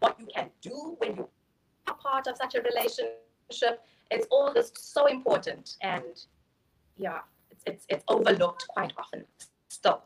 what 0.00 0.16
you 0.18 0.26
can 0.26 0.50
do 0.60 0.96
when 0.98 1.16
you 1.16 1.28
are 1.86 1.94
part 1.94 2.26
of 2.26 2.36
such 2.36 2.54
a 2.54 2.60
relationship. 2.60 3.84
It's 4.10 4.26
all 4.30 4.52
just 4.54 4.92
so 4.92 5.06
important, 5.06 5.76
and 5.82 6.04
yeah, 6.96 7.20
it's 7.50 7.62
it's, 7.66 7.86
it's 7.88 8.04
overlooked 8.08 8.66
quite 8.68 8.92
often. 8.96 9.24
Still. 9.68 10.02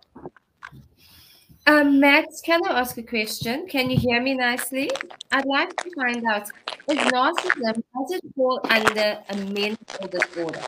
Um, 1.66 2.01
Matt, 2.01 2.27
can 2.44 2.61
I 2.66 2.81
ask 2.81 2.98
a 2.98 3.03
question? 3.03 3.68
Can 3.68 3.88
you 3.88 3.96
hear 3.96 4.20
me 4.20 4.35
nicely? 4.35 4.90
I'd 5.31 5.44
like 5.46 5.77
to 5.77 5.90
find 5.94 6.27
out 6.27 6.48
is 6.90 6.98
narcissism 6.98 7.75
does 7.75 8.11
it 8.11 8.25
fall 8.35 8.61
under 8.68 9.22
a 9.29 9.37
mental 9.37 10.09
disorder? 10.09 10.61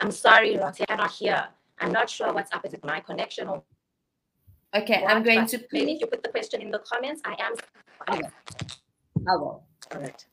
I'm 0.00 0.10
sorry, 0.10 0.56
Roxy, 0.56 0.84
I'm 0.88 0.98
not 0.98 1.12
here. 1.12 1.46
I'm 1.80 1.92
not 1.92 2.10
sure 2.10 2.32
what's 2.32 2.52
up. 2.52 2.64
Is 2.66 2.74
it 2.74 2.84
my 2.84 2.98
connection 3.00 3.48
or 3.48 3.62
Okay, 4.74 5.02
what? 5.02 5.12
I'm 5.14 5.22
going 5.22 5.46
to 5.46 5.64
maybe 5.72 5.92
you 5.92 6.06
put 6.06 6.22
the 6.22 6.28
question 6.28 6.60
in 6.60 6.70
the 6.70 6.80
comments, 6.80 7.22
I 7.24 7.36
am. 7.38 7.54
I 8.06 8.16
will. 8.16 8.30
I 9.28 9.36
will. 9.36 9.62
All 9.94 10.00
right. 10.00 10.24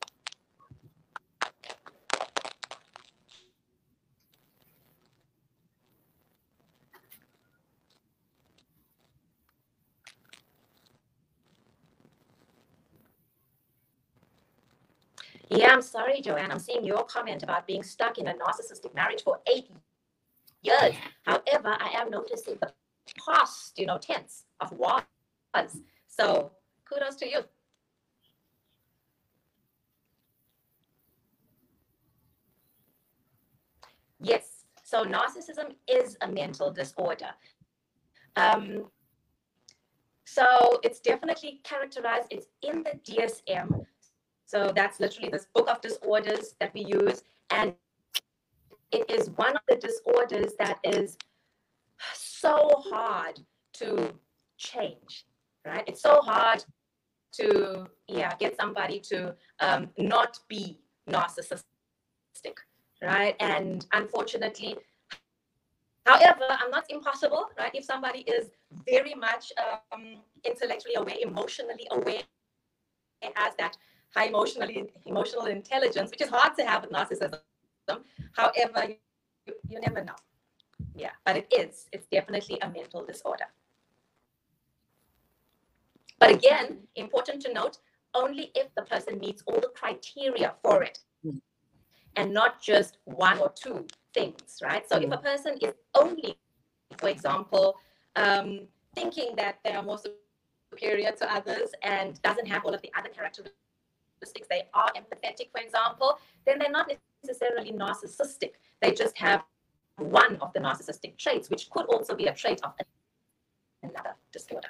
Yeah, 15.48 15.72
I'm 15.72 15.82
sorry, 15.82 16.20
Joanne. 16.20 16.50
I'm 16.50 16.58
seeing 16.58 16.84
your 16.84 17.04
comment 17.04 17.42
about 17.42 17.66
being 17.66 17.82
stuck 17.82 18.18
in 18.18 18.26
a 18.28 18.34
narcissistic 18.34 18.94
marriage 18.94 19.22
for 19.22 19.40
eight 19.54 19.70
years. 20.62 20.94
However, 21.24 21.76
I 21.78 21.92
am 21.96 22.10
noticing 22.10 22.56
the 22.60 22.72
past, 23.24 23.78
you 23.78 23.86
know, 23.86 23.98
tense 23.98 24.44
of 24.60 24.72
was. 24.72 25.02
So 26.08 26.50
kudos 26.88 27.16
to 27.16 27.28
you. 27.28 27.40
Yes, 34.18 34.64
so 34.82 35.04
narcissism 35.04 35.74
is 35.88 36.16
a 36.22 36.28
mental 36.28 36.72
disorder. 36.72 37.30
Um, 38.34 38.86
so 40.24 40.80
it's 40.82 41.00
definitely 41.00 41.60
characterized, 41.64 42.28
it's 42.30 42.46
in 42.62 42.82
the 42.82 42.98
DSM. 43.04 43.86
So 44.46 44.72
that's 44.74 45.00
literally 45.00 45.28
this 45.28 45.48
book 45.54 45.68
of 45.68 45.80
disorders 45.80 46.54
that 46.60 46.72
we 46.72 46.82
use. 46.84 47.24
And 47.50 47.74
it 48.92 49.10
is 49.10 49.30
one 49.30 49.56
of 49.56 49.62
the 49.68 49.76
disorders 49.76 50.52
that 50.60 50.78
is 50.84 51.18
so 52.14 52.68
hard 52.90 53.40
to 53.74 54.14
change, 54.56 55.26
right? 55.66 55.82
It's 55.88 56.00
so 56.00 56.20
hard 56.22 56.64
to 57.32 57.86
yeah 58.08 58.34
get 58.38 58.56
somebody 58.56 59.00
to 59.00 59.34
um, 59.60 59.90
not 59.98 60.38
be 60.48 60.78
narcissistic, 61.10 61.64
right? 63.02 63.34
And 63.40 63.84
unfortunately, 63.92 64.76
however, 66.06 66.46
I'm 66.48 66.70
not 66.70 66.84
impossible, 66.88 67.46
right? 67.58 67.74
If 67.74 67.84
somebody 67.84 68.20
is 68.20 68.50
very 68.88 69.14
much 69.14 69.52
um, 69.92 70.18
intellectually 70.44 70.94
aware, 70.94 71.16
emotionally 71.20 71.88
aware, 71.90 72.22
has 73.34 73.54
that 73.58 73.76
high 74.14 74.26
emotionally 74.26 74.90
emotional 75.04 75.46
intelligence, 75.46 76.10
which 76.10 76.22
is 76.22 76.28
hard 76.28 76.56
to 76.58 76.64
have 76.64 76.82
with 76.82 76.90
narcissism. 76.90 77.40
However, 78.32 78.88
you, 79.46 79.54
you 79.68 79.80
never 79.80 80.04
know. 80.04 80.16
Yeah, 80.94 81.10
but 81.24 81.36
it 81.36 81.46
is. 81.50 81.86
It's 81.92 82.06
definitely 82.06 82.58
a 82.60 82.68
mental 82.68 83.04
disorder. 83.04 83.46
But 86.18 86.30
again, 86.30 86.78
important 86.96 87.42
to 87.42 87.52
note, 87.52 87.78
only 88.14 88.50
if 88.54 88.74
the 88.74 88.82
person 88.82 89.18
meets 89.18 89.42
all 89.46 89.60
the 89.60 89.70
criteria 89.74 90.54
for 90.62 90.82
it 90.82 90.98
mm. 91.24 91.40
and 92.16 92.32
not 92.32 92.62
just 92.62 92.98
one 93.04 93.38
or 93.38 93.52
two 93.54 93.86
things, 94.14 94.58
right? 94.62 94.88
So 94.88 94.98
mm. 94.98 95.04
if 95.04 95.12
a 95.12 95.18
person 95.18 95.58
is 95.60 95.74
only, 95.94 96.38
for 96.96 97.08
example, 97.10 97.76
um, 98.16 98.60
thinking 98.94 99.34
that 99.36 99.58
they 99.62 99.72
are 99.72 99.82
more 99.82 99.98
superior 100.72 101.12
to 101.12 101.32
others 101.32 101.70
and 101.82 102.20
doesn't 102.22 102.46
have 102.48 102.64
all 102.64 102.74
of 102.74 102.80
the 102.80 102.90
other 102.98 103.10
characteristics, 103.10 103.65
they 104.48 104.62
are 104.74 104.90
empathetic, 104.96 105.50
for 105.52 105.60
example, 105.60 106.18
then 106.46 106.58
they're 106.58 106.70
not 106.70 106.90
necessarily 107.24 107.72
narcissistic. 107.72 108.52
They 108.80 108.92
just 108.92 109.16
have 109.18 109.42
one 109.98 110.36
of 110.36 110.52
the 110.52 110.60
narcissistic 110.60 111.16
traits, 111.18 111.50
which 111.50 111.70
could 111.70 111.86
also 111.86 112.14
be 112.14 112.26
a 112.26 112.34
trait 112.34 112.60
of 112.62 112.72
another 113.82 114.14
disorder. 114.32 114.68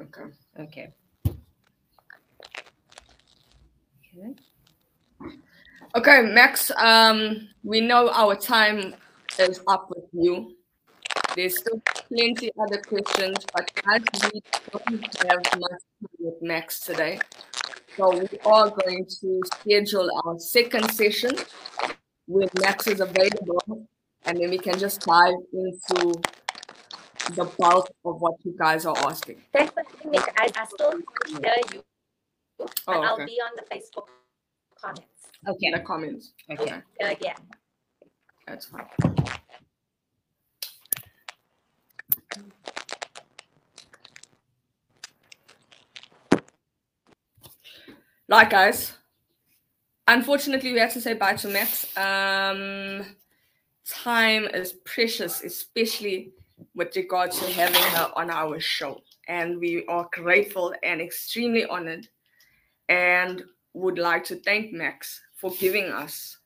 Okay. 0.00 0.22
Okay. 0.60 0.92
Okay. 4.16 4.34
Okay, 5.96 6.22
Max. 6.22 6.70
Um, 6.76 7.48
we 7.62 7.80
know 7.80 8.10
our 8.10 8.34
time 8.34 8.94
is 9.38 9.60
up 9.68 9.88
with 9.88 10.04
you. 10.12 10.54
There's 11.36 11.58
still 11.58 11.80
plenty 12.08 12.50
other 12.60 12.78
questions, 12.78 13.38
but 13.54 13.70
as 13.86 14.02
we 14.32 14.42
don't 14.72 15.16
have 15.24 15.60
much 15.60 15.82
with 16.18 16.34
Max 16.42 16.80
today, 16.80 17.20
so 17.98 18.16
we 18.16 18.38
are 18.46 18.70
going 18.70 19.04
to 19.20 19.40
schedule 19.58 20.08
our 20.24 20.38
second 20.38 20.88
session 20.92 21.32
when 22.28 22.48
Max 22.60 22.86
is 22.86 23.00
available, 23.00 23.88
and 24.24 24.38
then 24.38 24.50
we 24.50 24.58
can 24.58 24.78
just 24.78 25.00
dive 25.00 25.34
into 25.52 26.14
the 27.34 27.44
bulk 27.58 27.88
of 28.04 28.20
what 28.20 28.34
you 28.44 28.54
guys 28.56 28.86
are 28.86 28.96
asking. 28.98 29.42
Thanks 29.52 29.72
for 29.74 30.08
me. 30.08 30.18
I, 30.36 30.48
I 30.54 30.64
still 30.66 30.92
hear 31.26 31.54
you. 31.72 31.82
Oh, 32.60 32.66
okay. 32.88 33.06
I'll 33.06 33.16
be 33.26 33.40
on 33.40 33.50
the 33.56 33.64
Facebook 33.74 34.06
comments. 34.80 35.28
Okay. 35.48 35.70
The 35.72 35.80
comments. 35.80 36.34
Okay. 36.52 36.80
Again. 37.00 37.34
That's 38.46 38.66
fine. 38.66 38.86
Right, 48.30 48.50
guys. 48.50 48.92
Unfortunately, 50.06 50.74
we 50.74 50.78
have 50.80 50.92
to 50.92 51.00
say 51.00 51.14
bye 51.14 51.34
to 51.36 51.48
Max. 51.48 51.86
Um, 51.96 53.16
time 53.88 54.44
is 54.52 54.74
precious, 54.84 55.42
especially 55.42 56.32
with 56.74 56.94
regard 56.94 57.32
to 57.32 57.46
having 57.52 57.80
her 57.80 58.12
on 58.16 58.28
our 58.28 58.60
show. 58.60 59.00
And 59.28 59.58
we 59.58 59.86
are 59.86 60.10
grateful 60.12 60.74
and 60.82 61.00
extremely 61.00 61.64
honored 61.64 62.06
and 62.90 63.44
would 63.72 63.98
like 63.98 64.24
to 64.24 64.36
thank 64.36 64.74
Max 64.74 65.22
for 65.34 65.50
giving 65.52 65.84
us 65.84 66.36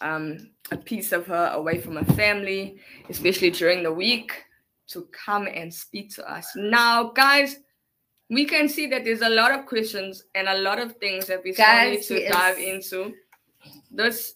um, 0.00 0.50
a 0.72 0.76
piece 0.76 1.12
of 1.12 1.28
her 1.28 1.52
away 1.54 1.80
from 1.80 1.94
her 1.94 2.12
family, 2.14 2.78
especially 3.08 3.52
during 3.52 3.84
the 3.84 3.92
week, 3.92 4.32
to 4.88 5.06
come 5.12 5.46
and 5.46 5.72
speak 5.72 6.12
to 6.16 6.28
us. 6.28 6.50
Now, 6.56 7.12
guys, 7.12 7.58
we 8.32 8.46
can 8.46 8.66
see 8.66 8.86
that 8.86 9.04
there's 9.04 9.20
a 9.20 9.28
lot 9.28 9.52
of 9.52 9.66
questions 9.66 10.24
and 10.34 10.48
a 10.48 10.58
lot 10.58 10.78
of 10.78 10.96
things 10.96 11.26
that 11.26 11.44
we 11.44 11.52
still 11.52 11.90
need 11.90 12.02
to 12.02 12.28
dive 12.30 12.58
into. 12.58 13.12
This. 13.90 14.34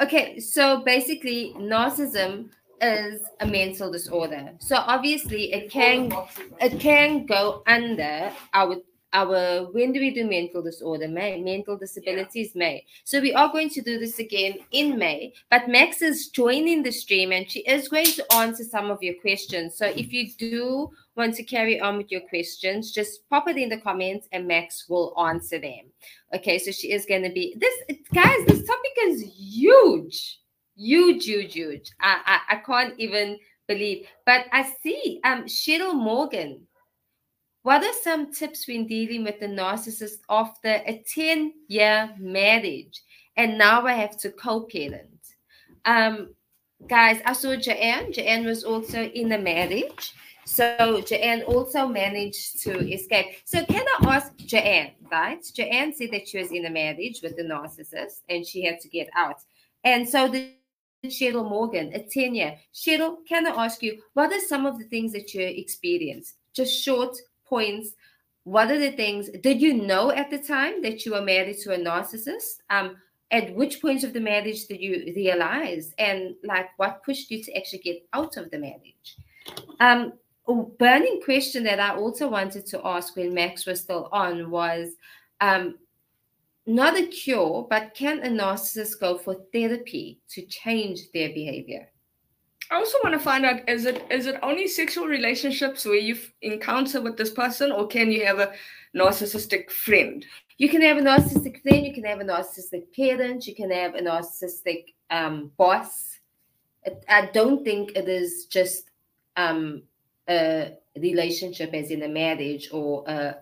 Okay, 0.00 0.40
so 0.40 0.82
basically, 0.82 1.54
narcissism 1.56 2.50
is 2.82 3.22
a 3.38 3.46
mental 3.46 3.92
disorder. 3.92 4.50
So 4.58 4.76
obviously 4.76 5.52
it 5.52 5.70
can 5.70 6.12
it 6.60 6.80
can 6.80 7.26
go 7.26 7.62
under 7.66 8.32
our 8.52 8.76
our 9.12 9.70
when 9.70 9.92
do 9.92 10.00
we 10.00 10.10
do 10.12 10.26
mental 10.26 10.60
disorder 10.60 11.06
may 11.06 11.40
mental 11.40 11.76
disabilities 11.78 12.50
yeah. 12.52 12.58
may 12.58 12.84
so 13.04 13.20
we 13.20 13.32
are 13.32 13.50
going 13.52 13.70
to 13.70 13.80
do 13.80 13.96
this 13.96 14.18
again 14.18 14.54
in 14.72 14.98
may 14.98 15.32
but 15.50 15.68
max 15.68 16.02
is 16.02 16.30
joining 16.30 16.82
the 16.82 16.90
stream 16.90 17.30
and 17.30 17.48
she 17.48 17.60
is 17.60 17.88
going 17.88 18.04
to 18.04 18.24
answer 18.34 18.64
some 18.64 18.90
of 18.90 19.00
your 19.02 19.14
questions 19.20 19.76
so 19.76 19.86
if 19.86 20.12
you 20.12 20.28
do 20.36 20.90
want 21.16 21.34
to 21.34 21.44
carry 21.44 21.80
on 21.80 21.96
with 21.96 22.10
your 22.10 22.22
questions 22.22 22.92
just 22.92 23.28
pop 23.30 23.48
it 23.48 23.56
in 23.56 23.68
the 23.68 23.78
comments 23.78 24.26
and 24.32 24.46
max 24.46 24.86
will 24.88 25.14
answer 25.18 25.58
them 25.58 25.86
okay 26.34 26.58
so 26.58 26.70
she 26.70 26.92
is 26.92 27.06
going 27.06 27.22
to 27.22 27.30
be 27.30 27.56
this 27.58 27.74
guys 28.12 28.44
this 28.46 28.66
topic 28.66 28.92
is 29.02 29.22
huge 29.22 30.40
huge, 30.76 31.24
huge, 31.24 31.54
huge. 31.54 31.90
I, 32.00 32.40
I, 32.48 32.54
I 32.54 32.56
can't 32.56 32.94
even 32.98 33.38
believe. 33.66 34.06
But 34.26 34.46
I 34.52 34.70
see 34.82 35.20
um 35.24 35.44
Cheryl 35.44 35.94
Morgan. 35.94 36.66
What 37.62 37.82
are 37.82 37.94
some 38.02 38.30
tips 38.30 38.68
when 38.68 38.86
dealing 38.86 39.24
with 39.24 39.40
the 39.40 39.46
narcissist 39.46 40.18
after 40.28 40.68
a 40.68 41.02
10-year 41.16 42.10
marriage? 42.18 43.00
And 43.38 43.56
now 43.56 43.86
I 43.86 43.94
have 43.94 44.18
to 44.18 44.30
co-parent. 44.30 45.08
Um, 45.86 46.34
guys, 46.86 47.22
I 47.24 47.32
saw 47.32 47.56
Joanne. 47.56 48.12
Joanne 48.12 48.44
was 48.44 48.64
also 48.64 49.04
in 49.04 49.32
a 49.32 49.38
marriage. 49.38 50.12
So 50.46 51.00
Joanne 51.00 51.42
also 51.42 51.86
managed 51.86 52.62
to 52.62 52.78
escape. 52.92 53.36
So 53.44 53.64
can 53.64 53.84
I 54.00 54.16
ask 54.16 54.36
Joanne, 54.36 54.92
right? 55.10 55.44
Joanne 55.54 55.94
said 55.94 56.10
that 56.12 56.28
she 56.28 56.38
was 56.38 56.52
in 56.52 56.66
a 56.66 56.70
marriage 56.70 57.20
with 57.22 57.38
a 57.38 57.42
narcissist 57.42 58.20
and 58.28 58.46
she 58.46 58.64
had 58.64 58.80
to 58.80 58.88
get 58.88 59.08
out. 59.16 59.40
And 59.84 60.08
so 60.08 60.28
the 60.28 60.52
Cheryl 61.08 61.48
Morgan 61.48 61.92
a 61.92 62.00
10 62.00 62.34
year. 62.34 62.58
Cheryl, 62.72 63.16
can 63.28 63.46
I 63.46 63.64
ask 63.64 63.82
you, 63.82 64.00
what 64.14 64.32
are 64.32 64.40
some 64.40 64.66
of 64.66 64.78
the 64.78 64.84
things 64.84 65.12
that 65.12 65.32
you 65.34 65.42
experienced? 65.42 66.36
Just 66.52 66.82
short 66.82 67.16
points. 67.46 67.90
What 68.44 68.70
are 68.70 68.78
the 68.78 68.92
things? 68.92 69.30
Did 69.42 69.60
you 69.60 69.74
know 69.74 70.10
at 70.10 70.30
the 70.30 70.38
time 70.38 70.82
that 70.82 71.04
you 71.04 71.12
were 71.12 71.22
married 71.22 71.58
to 71.58 71.74
a 71.74 71.78
narcissist? 71.78 72.60
Um, 72.70 72.96
at 73.30 73.54
which 73.54 73.80
points 73.80 74.04
of 74.04 74.12
the 74.12 74.20
marriage 74.20 74.66
did 74.66 74.80
you 74.80 75.12
realize? 75.16 75.92
And 75.98 76.34
like 76.44 76.68
what 76.76 77.02
pushed 77.04 77.30
you 77.30 77.42
to 77.42 77.56
actually 77.56 77.80
get 77.80 78.06
out 78.12 78.36
of 78.36 78.50
the 78.50 78.58
marriage? 78.58 79.16
Um, 79.80 80.12
a 80.46 80.54
burning 80.54 81.20
question 81.24 81.64
that 81.64 81.80
I 81.80 81.96
also 81.96 82.28
wanted 82.28 82.66
to 82.66 82.86
ask 82.86 83.16
when 83.16 83.34
Max 83.34 83.66
was 83.66 83.80
still 83.80 84.08
on 84.12 84.50
was 84.50 84.90
um, 85.40 85.76
not 86.66 86.98
a 86.98 87.06
cure, 87.06 87.66
but 87.68 87.94
can 87.94 88.20
a 88.20 88.28
narcissist 88.28 89.00
go 89.00 89.18
for 89.18 89.36
therapy 89.52 90.20
to 90.30 90.42
change 90.46 91.10
their 91.12 91.28
behavior? 91.28 91.88
I 92.70 92.76
also 92.76 92.98
want 93.04 93.14
to 93.14 93.20
find 93.20 93.44
out 93.44 93.68
is 93.68 93.84
it 93.84 94.04
is 94.10 94.26
it 94.26 94.38
only 94.42 94.66
sexual 94.66 95.06
relationships 95.06 95.84
where 95.84 95.96
you've 95.96 96.32
encountered 96.40 97.04
with 97.04 97.16
this 97.16 97.30
person, 97.30 97.70
or 97.70 97.86
can 97.86 98.10
you 98.10 98.24
have 98.24 98.38
a 98.38 98.52
narcissistic 98.96 99.70
friend? 99.70 100.24
You 100.56 100.68
can 100.68 100.80
have 100.82 100.96
a 100.96 101.02
narcissistic 101.02 101.60
friend, 101.62 101.84
you 101.84 101.92
can 101.92 102.04
have 102.04 102.20
a 102.20 102.24
narcissistic 102.24 102.84
parent, 102.96 103.46
you 103.46 103.54
can 103.54 103.70
have 103.70 103.94
a 103.94 104.00
narcissistic 104.00 104.94
um, 105.10 105.50
boss. 105.56 106.18
I 107.08 107.26
don't 107.32 107.64
think 107.64 107.96
it 107.96 108.08
is 108.08 108.46
just 108.46 108.90
um, 109.36 109.82
a 110.28 110.76
relationship 110.96 111.74
as 111.74 111.90
in 111.90 112.02
a 112.02 112.08
marriage 112.08 112.70
or 112.72 113.04
a 113.08 113.36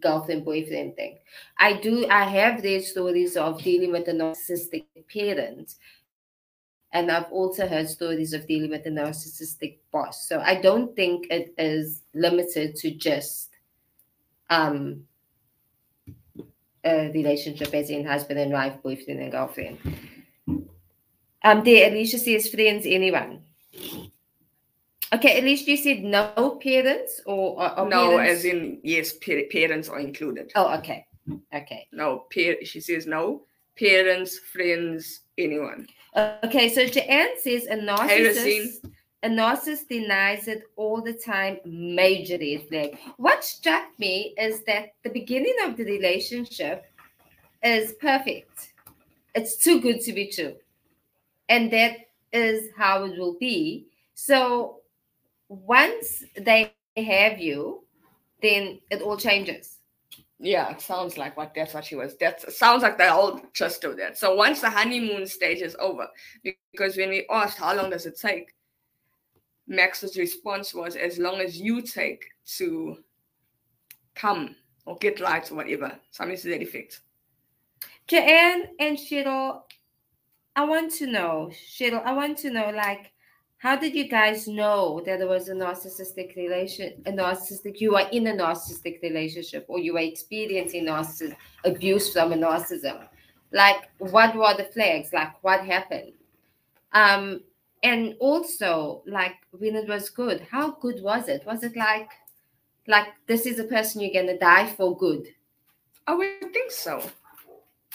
girlfriend 0.00 0.44
boyfriend 0.44 0.96
thing. 0.96 1.18
I 1.58 1.74
do 1.74 2.06
I 2.08 2.24
have 2.24 2.62
read 2.62 2.84
stories 2.84 3.36
of 3.36 3.62
dealing 3.62 3.92
with 3.92 4.08
a 4.08 4.12
narcissistic 4.12 4.86
parent 5.12 5.74
And 6.92 7.10
I've 7.10 7.30
also 7.32 7.66
heard 7.66 7.88
stories 7.88 8.32
of 8.34 8.46
dealing 8.46 8.70
with 8.70 8.86
a 8.86 8.90
narcissistic 8.90 9.78
boss. 9.90 10.28
So 10.28 10.40
I 10.40 10.60
don't 10.60 10.94
think 10.94 11.26
it 11.30 11.54
is 11.58 12.02
limited 12.14 12.76
to 12.76 12.90
just 12.92 13.48
um, 14.50 15.04
a 16.84 17.10
relationship 17.12 17.74
as 17.74 17.90
in 17.90 18.04
husband 18.04 18.38
and 18.40 18.52
wife, 18.52 18.82
boyfriend 18.82 19.20
and 19.20 19.32
girlfriend. 19.32 19.78
Um, 21.44 21.64
there, 21.64 21.90
Alicia 21.90 22.18
says 22.18 22.48
friends, 22.48 22.84
anyone. 22.86 23.42
Okay, 25.12 25.36
at 25.36 25.44
least 25.44 25.68
you 25.68 25.76
said 25.76 26.02
no 26.02 26.58
parents 26.62 27.20
or, 27.26 27.62
or, 27.62 27.80
or 27.80 27.88
no, 27.88 28.10
parents? 28.10 28.38
as 28.38 28.44
in 28.44 28.80
yes, 28.82 29.12
pa- 29.12 29.48
parents 29.50 29.88
are 29.88 30.00
included. 30.00 30.50
Oh, 30.54 30.74
okay. 30.78 31.06
Okay. 31.54 31.86
No, 31.92 32.24
par- 32.34 32.64
she 32.64 32.80
says 32.80 33.06
no. 33.06 33.42
Parents, 33.78 34.38
friends, 34.38 35.20
anyone. 35.38 35.86
Okay, 36.16 36.68
so 36.68 36.86
Joanne 36.86 37.40
says 37.40 37.66
a 37.66 37.76
narcissist 37.76 38.84
a 39.24 39.28
narcissist 39.28 39.88
denies 39.88 40.48
it 40.48 40.64
all 40.74 41.00
the 41.00 41.12
time, 41.12 41.58
major 41.64 42.36
red 42.38 42.66
flag. 42.68 42.98
What 43.18 43.44
struck 43.44 43.84
me 43.98 44.34
is 44.36 44.64
that 44.64 44.94
the 45.04 45.10
beginning 45.10 45.54
of 45.64 45.76
the 45.76 45.84
relationship 45.84 46.84
is 47.62 47.92
perfect. 48.00 48.72
It's 49.36 49.56
too 49.56 49.80
good 49.80 50.00
to 50.00 50.12
be 50.12 50.26
true. 50.26 50.56
And 51.48 51.72
that 51.72 51.98
is 52.32 52.70
how 52.76 53.04
it 53.04 53.16
will 53.16 53.36
be. 53.38 53.86
So 54.14 54.80
once 55.52 56.24
they 56.36 56.72
have 56.96 57.38
you, 57.38 57.84
then 58.40 58.80
it 58.90 59.02
all 59.02 59.16
changes. 59.16 59.78
Yeah, 60.38 60.70
it 60.70 60.80
sounds 60.80 61.16
like 61.16 61.36
what 61.36 61.52
that's 61.54 61.74
what 61.74 61.84
she 61.84 61.94
was. 61.94 62.16
That 62.16 62.52
sounds 62.52 62.82
like 62.82 62.98
the 62.98 63.10
whole 63.10 63.40
gist 63.52 63.84
of 63.84 63.96
that. 63.98 64.18
So 64.18 64.34
once 64.34 64.60
the 64.60 64.70
honeymoon 64.70 65.26
stage 65.26 65.60
is 65.62 65.76
over, 65.78 66.08
because 66.72 66.96
when 66.96 67.10
we 67.10 67.26
asked 67.30 67.58
how 67.58 67.76
long 67.76 67.90
does 67.90 68.06
it 68.06 68.18
take, 68.18 68.54
Max's 69.68 70.16
response 70.16 70.74
was 70.74 70.96
as 70.96 71.18
long 71.18 71.40
as 71.40 71.60
you 71.60 71.80
take 71.82 72.24
to 72.56 72.96
come 74.14 74.56
or 74.84 74.96
get 74.96 75.20
right 75.20 75.48
or 75.50 75.54
whatever. 75.54 75.92
Something 76.10 76.36
to 76.36 76.48
that 76.48 76.62
effect. 76.62 77.00
Joanne 78.08 78.64
and 78.80 78.98
Cheryl, 78.98 79.62
I 80.56 80.64
want 80.64 80.92
to 80.94 81.06
know, 81.06 81.50
Cheryl, 81.52 82.04
I 82.04 82.12
want 82.14 82.38
to 82.38 82.50
know, 82.50 82.70
like, 82.70 83.11
how 83.62 83.76
did 83.76 83.94
you 83.94 84.08
guys 84.08 84.48
know 84.48 85.00
that 85.06 85.20
there 85.20 85.28
was 85.28 85.48
a 85.48 85.54
narcissistic 85.54 86.34
relation, 86.34 87.00
a 87.06 87.12
narcissistic, 87.12 87.80
you 87.80 87.94
are 87.94 88.08
in 88.10 88.26
a 88.26 88.32
narcissistic 88.32 89.00
relationship 89.02 89.64
or 89.68 89.78
you 89.78 89.96
are 89.96 90.00
experiencing 90.00 90.86
narcissism, 90.86 91.36
abuse 91.64 92.12
from 92.12 92.32
a 92.32 92.36
narcissism? 92.36 93.06
Like, 93.52 93.88
what 93.98 94.34
were 94.34 94.52
the 94.56 94.64
flags? 94.64 95.12
Like, 95.12 95.40
what 95.44 95.64
happened? 95.64 96.12
Um, 96.92 97.42
and 97.84 98.16
also, 98.18 99.04
like, 99.06 99.36
when 99.52 99.76
it 99.76 99.88
was 99.88 100.10
good, 100.10 100.44
how 100.50 100.72
good 100.72 101.00
was 101.00 101.28
it? 101.28 101.46
Was 101.46 101.62
it 101.62 101.76
like, 101.76 102.10
like 102.88 103.06
this 103.28 103.46
is 103.46 103.60
a 103.60 103.64
person 103.64 104.00
you're 104.00 104.12
gonna 104.12 104.40
die 104.40 104.66
for 104.70 104.98
good? 104.98 105.28
I 106.08 106.14
would 106.14 106.52
think 106.52 106.72
so. 106.72 107.00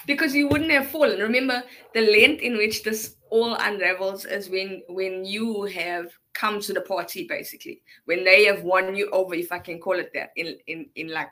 Because 0.05 0.33
you 0.33 0.47
wouldn't 0.47 0.71
have 0.71 0.87
fallen. 0.87 1.19
Remember, 1.19 1.61
the 1.93 2.09
length 2.09 2.41
in 2.41 2.55
which 2.55 2.83
this 2.83 3.16
all 3.29 3.55
unravels 3.55 4.25
is 4.25 4.49
when 4.49 4.81
when 4.87 5.25
you 5.25 5.63
have 5.63 6.11
come 6.33 6.59
to 6.61 6.73
the 6.73 6.81
party, 6.81 7.25
basically. 7.27 7.81
When 8.05 8.23
they 8.23 8.45
have 8.45 8.63
won 8.63 8.95
you 8.95 9.09
over, 9.11 9.33
if 9.35 9.51
I 9.51 9.59
can 9.59 9.79
call 9.79 9.99
it 9.99 10.11
that, 10.13 10.31
in 10.35 10.57
in, 10.67 10.89
in 10.95 11.09
like 11.09 11.29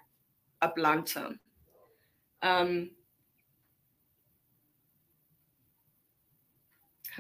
a 0.62 0.72
blunt 0.76 1.08
term. 1.08 1.40
Um 2.42 2.92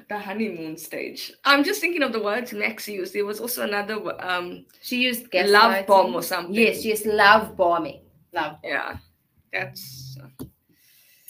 the 0.09 0.19
honeymoon 0.19 0.77
stage. 0.77 1.31
I'm 1.45 1.63
just 1.63 1.79
thinking 1.79 2.03
of 2.03 2.11
the 2.11 2.21
words 2.21 2.51
Max 2.51 2.88
used. 2.88 3.13
There 3.13 3.25
was 3.25 3.39
also 3.39 3.63
another 3.63 3.97
um 4.23 4.65
She 4.81 5.01
used 5.03 5.33
love 5.33 5.85
bomb 5.88 6.15
or 6.15 6.21
something. 6.21 6.53
Yes, 6.53 6.81
she 6.81 6.89
yes, 6.89 7.05
love 7.05 7.55
bombing. 7.55 8.01
Love. 8.33 8.57
Yeah. 8.63 8.97
That's 9.53 10.17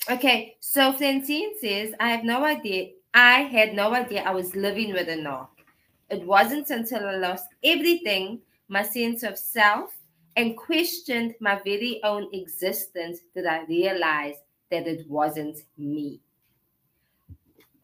Okay, 0.09 0.57
so 0.59 0.93
Francine 0.93 1.57
says, 1.59 1.93
I 1.99 2.09
have 2.09 2.23
no 2.23 2.45
idea. 2.45 2.89
I 3.15 3.43
had 3.43 3.73
no 3.73 3.93
idea 3.93 4.23
I 4.23 4.31
was 4.31 4.57
living 4.57 4.91
with 4.91 5.07
a 5.07 5.15
narc. 5.15 5.47
It 6.09 6.25
wasn't 6.25 6.69
until 6.69 7.07
I 7.07 7.15
lost 7.15 7.47
everything, 7.63 8.41
my 8.67 8.83
sense 8.83 9.23
of 9.23 9.37
self, 9.37 9.89
and 10.35 10.57
questioned 10.57 11.33
my 11.39 11.61
very 11.63 12.01
own 12.03 12.27
existence 12.33 13.19
that 13.33 13.47
I 13.47 13.63
realized 13.67 14.39
that 14.69 14.85
it 14.85 15.09
wasn't 15.09 15.57
me. 15.77 16.19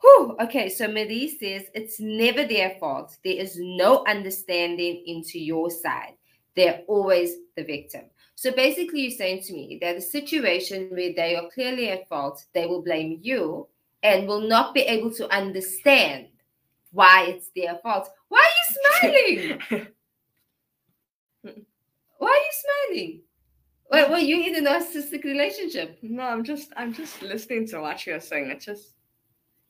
Whew. 0.01 0.35
Okay, 0.41 0.67
so 0.67 0.89
Marie 0.89 1.29
says 1.29 1.63
it's 1.73 2.01
never 2.01 2.45
their 2.45 2.75
fault. 2.77 3.15
There 3.23 3.39
is 3.39 3.57
no 3.57 4.03
understanding 4.05 5.01
into 5.07 5.39
your 5.39 5.71
side. 5.71 6.15
They're 6.57 6.81
always 6.89 7.35
the 7.55 7.63
victim. 7.63 8.01
So 8.35 8.51
basically, 8.51 9.03
you're 9.03 9.11
saying 9.11 9.43
to 9.43 9.53
me 9.53 9.77
that 9.81 9.95
a 9.95 10.01
situation 10.01 10.89
where 10.89 11.13
they 11.15 11.37
are 11.37 11.49
clearly 11.53 11.89
at 11.89 12.09
fault, 12.09 12.43
they 12.53 12.65
will 12.65 12.81
blame 12.81 13.19
you 13.21 13.69
and 14.03 14.27
will 14.27 14.41
not 14.47 14.73
be 14.73 14.81
able 14.81 15.11
to 15.15 15.29
understand 15.33 16.27
why 16.91 17.25
it's 17.27 17.49
their 17.55 17.75
fault. 17.83 18.09
Why 18.29 18.39
are 18.39 19.09
you 19.09 19.59
smiling? 19.61 19.87
why 22.17 22.27
are 22.29 22.35
you 22.35 22.51
smiling? 22.93 23.21
Well, 23.89 24.09
well, 24.09 24.19
you 24.21 24.41
in 24.41 24.65
a 24.65 24.69
narcissistic 24.69 25.23
relationship. 25.23 25.99
No, 26.01 26.23
I'm 26.23 26.43
just 26.43 26.71
I'm 26.77 26.93
just 26.93 27.21
listening 27.21 27.67
to 27.67 27.81
what 27.81 28.05
you're 28.05 28.21
saying. 28.21 28.49
It's 28.49 28.65
just 28.65 28.93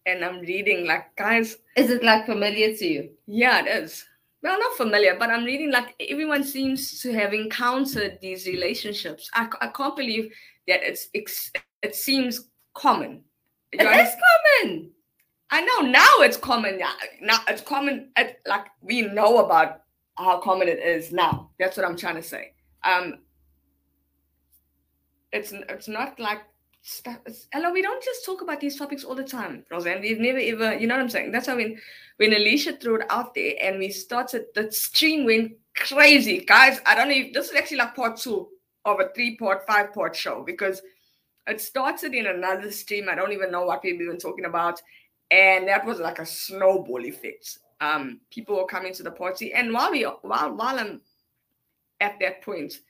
and 0.05 0.23
I'm 0.23 0.41
reading 0.41 0.85
like 0.85 1.15
guys, 1.15 1.57
Is 1.75 1.89
it 1.89 2.03
like 2.03 2.25
familiar 2.25 2.75
to 2.75 2.85
you? 2.85 3.09
yeah, 3.27 3.63
it 3.65 3.83
is. 3.83 4.05
Well, 4.43 4.59
not 4.59 4.75
familiar, 4.75 5.15
but 5.19 5.29
I'm 5.29 5.43
reading 5.45 5.71
like 5.71 5.93
everyone 6.09 6.43
seems 6.43 6.99
to 7.01 7.13
have 7.13 7.33
encountered 7.33 8.17
these 8.21 8.47
relationships. 8.47 9.29
I, 9.33 9.47
I 9.61 9.67
can't 9.67 9.95
believe 9.95 10.33
that 10.67 10.81
it's, 10.83 11.09
it's 11.13 11.51
it 11.83 11.95
seems 11.95 12.49
common. 12.73 13.23
It 13.71 13.81
is 13.81 14.15
common. 14.61 14.91
I 15.49 15.61
know 15.61 15.87
now 15.89 16.19
it's 16.19 16.37
common. 16.37 16.79
Yeah, 16.79 16.93
now 17.21 17.39
it's 17.47 17.61
common. 17.61 18.11
Like 18.45 18.67
we 18.81 19.01
know 19.01 19.45
about 19.45 19.81
how 20.17 20.39
common 20.39 20.67
it 20.67 20.79
is 20.79 21.11
now. 21.11 21.49
That's 21.59 21.77
what 21.77 21.85
I'm 21.85 21.97
trying 21.97 22.15
to 22.15 22.23
say. 22.23 22.53
Um, 22.83 23.19
it's 25.31 25.51
it's 25.51 25.87
not 25.87 26.19
like 26.19 26.41
hello, 27.53 27.71
we 27.71 27.81
don't 27.81 28.03
just 28.03 28.25
talk 28.25 28.41
about 28.41 28.59
these 28.59 28.77
topics 28.77 29.03
all 29.03 29.15
the 29.15 29.23
time, 29.23 29.63
Roseanne. 29.69 30.01
We've 30.01 30.19
never 30.19 30.39
ever, 30.39 30.77
you 30.77 30.87
know 30.87 30.95
what 30.95 31.03
I'm 31.03 31.09
saying? 31.09 31.31
That's 31.31 31.47
how 31.47 31.55
when 31.55 31.79
when 32.17 32.33
Alicia 32.33 32.73
threw 32.73 32.95
it 32.95 33.05
out 33.09 33.35
there 33.35 33.53
and 33.61 33.77
we 33.77 33.89
started, 33.89 34.45
the 34.55 34.71
stream 34.71 35.25
went 35.25 35.53
crazy, 35.75 36.43
guys. 36.43 36.79
I 36.85 36.95
don't 36.95 37.09
know. 37.09 37.15
If, 37.15 37.33
this 37.33 37.49
is 37.49 37.55
actually 37.55 37.77
like 37.77 37.95
part 37.95 38.17
two 38.17 38.49
of 38.85 38.99
a 38.99 39.09
three 39.13 39.37
part, 39.37 39.65
five 39.67 39.93
part 39.93 40.15
show 40.15 40.43
because 40.43 40.81
it 41.51 41.61
started 41.61 42.13
in 42.13 42.25
another 42.25 42.71
stream. 42.71 43.07
I 43.09 43.15
don't 43.15 43.31
even 43.31 43.51
know 43.51 43.65
what 43.65 43.83
we've 43.83 43.99
been 43.99 44.17
talking 44.17 44.45
about 44.45 44.81
and 45.31 45.67
that 45.69 45.85
was 45.85 45.99
like 45.99 46.19
a 46.19 46.25
snowball 46.25 47.03
effect. 47.05 47.57
Um, 47.79 48.19
people 48.29 48.57
were 48.57 48.67
coming 48.67 48.93
to 48.93 49.03
the 49.03 49.11
party, 49.11 49.53
and 49.53 49.73
while 49.73 49.89
we 49.89 50.03
while 50.03 50.53
while 50.53 50.77
I'm 50.77 51.01
at 51.99 52.19
that 52.19 52.43
point, 52.43 52.81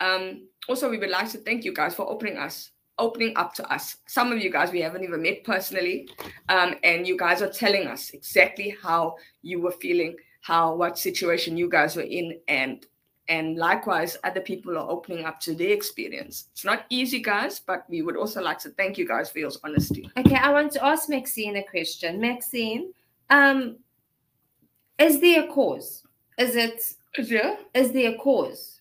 um, 0.00 0.46
also 0.68 0.88
we 0.88 0.98
would 0.98 1.10
like 1.10 1.30
to 1.30 1.38
thank 1.38 1.64
you 1.64 1.72
guys 1.72 1.94
for 1.94 2.08
opening 2.08 2.36
us, 2.36 2.70
opening 2.98 3.36
up 3.36 3.54
to 3.54 3.72
us. 3.72 3.96
Some 4.06 4.30
of 4.30 4.38
you 4.38 4.52
guys 4.52 4.70
we 4.70 4.80
haven't 4.80 5.02
even 5.02 5.22
met 5.22 5.42
personally, 5.42 6.08
um, 6.48 6.74
and 6.84 7.06
you 7.06 7.16
guys 7.16 7.42
are 7.42 7.50
telling 7.50 7.88
us 7.88 8.10
exactly 8.10 8.76
how 8.80 9.16
you 9.42 9.60
were 9.60 9.72
feeling, 9.72 10.14
how 10.42 10.74
what 10.74 10.98
situation 10.98 11.56
you 11.56 11.68
guys 11.68 11.96
were 11.96 12.02
in, 12.02 12.38
and 12.46 12.86
and 13.28 13.56
likewise 13.56 14.16
other 14.24 14.40
people 14.40 14.76
are 14.78 14.88
opening 14.90 15.24
up 15.24 15.38
to 15.40 15.54
their 15.54 15.70
experience. 15.72 16.48
It's 16.52 16.64
not 16.64 16.86
easy, 16.88 17.20
guys, 17.20 17.60
but 17.60 17.84
we 17.88 18.02
would 18.02 18.16
also 18.16 18.40
like 18.42 18.58
to 18.60 18.70
thank 18.70 18.96
you 18.96 19.06
guys 19.06 19.30
for 19.30 19.38
your 19.38 19.50
honesty. 19.62 20.10
Okay, 20.16 20.36
I 20.36 20.50
want 20.50 20.72
to 20.72 20.84
ask 20.84 21.08
Maxine 21.08 21.56
a 21.56 21.62
question. 21.64 22.20
Maxine, 22.20 22.92
um, 23.30 23.76
is 24.98 25.20
there 25.20 25.44
a 25.44 25.48
cause? 25.48 26.02
Is 26.38 26.56
it 26.56 26.82
Yeah, 27.18 27.56
is 27.74 27.92
there 27.92 28.14
a 28.14 28.18
cause? 28.18 28.80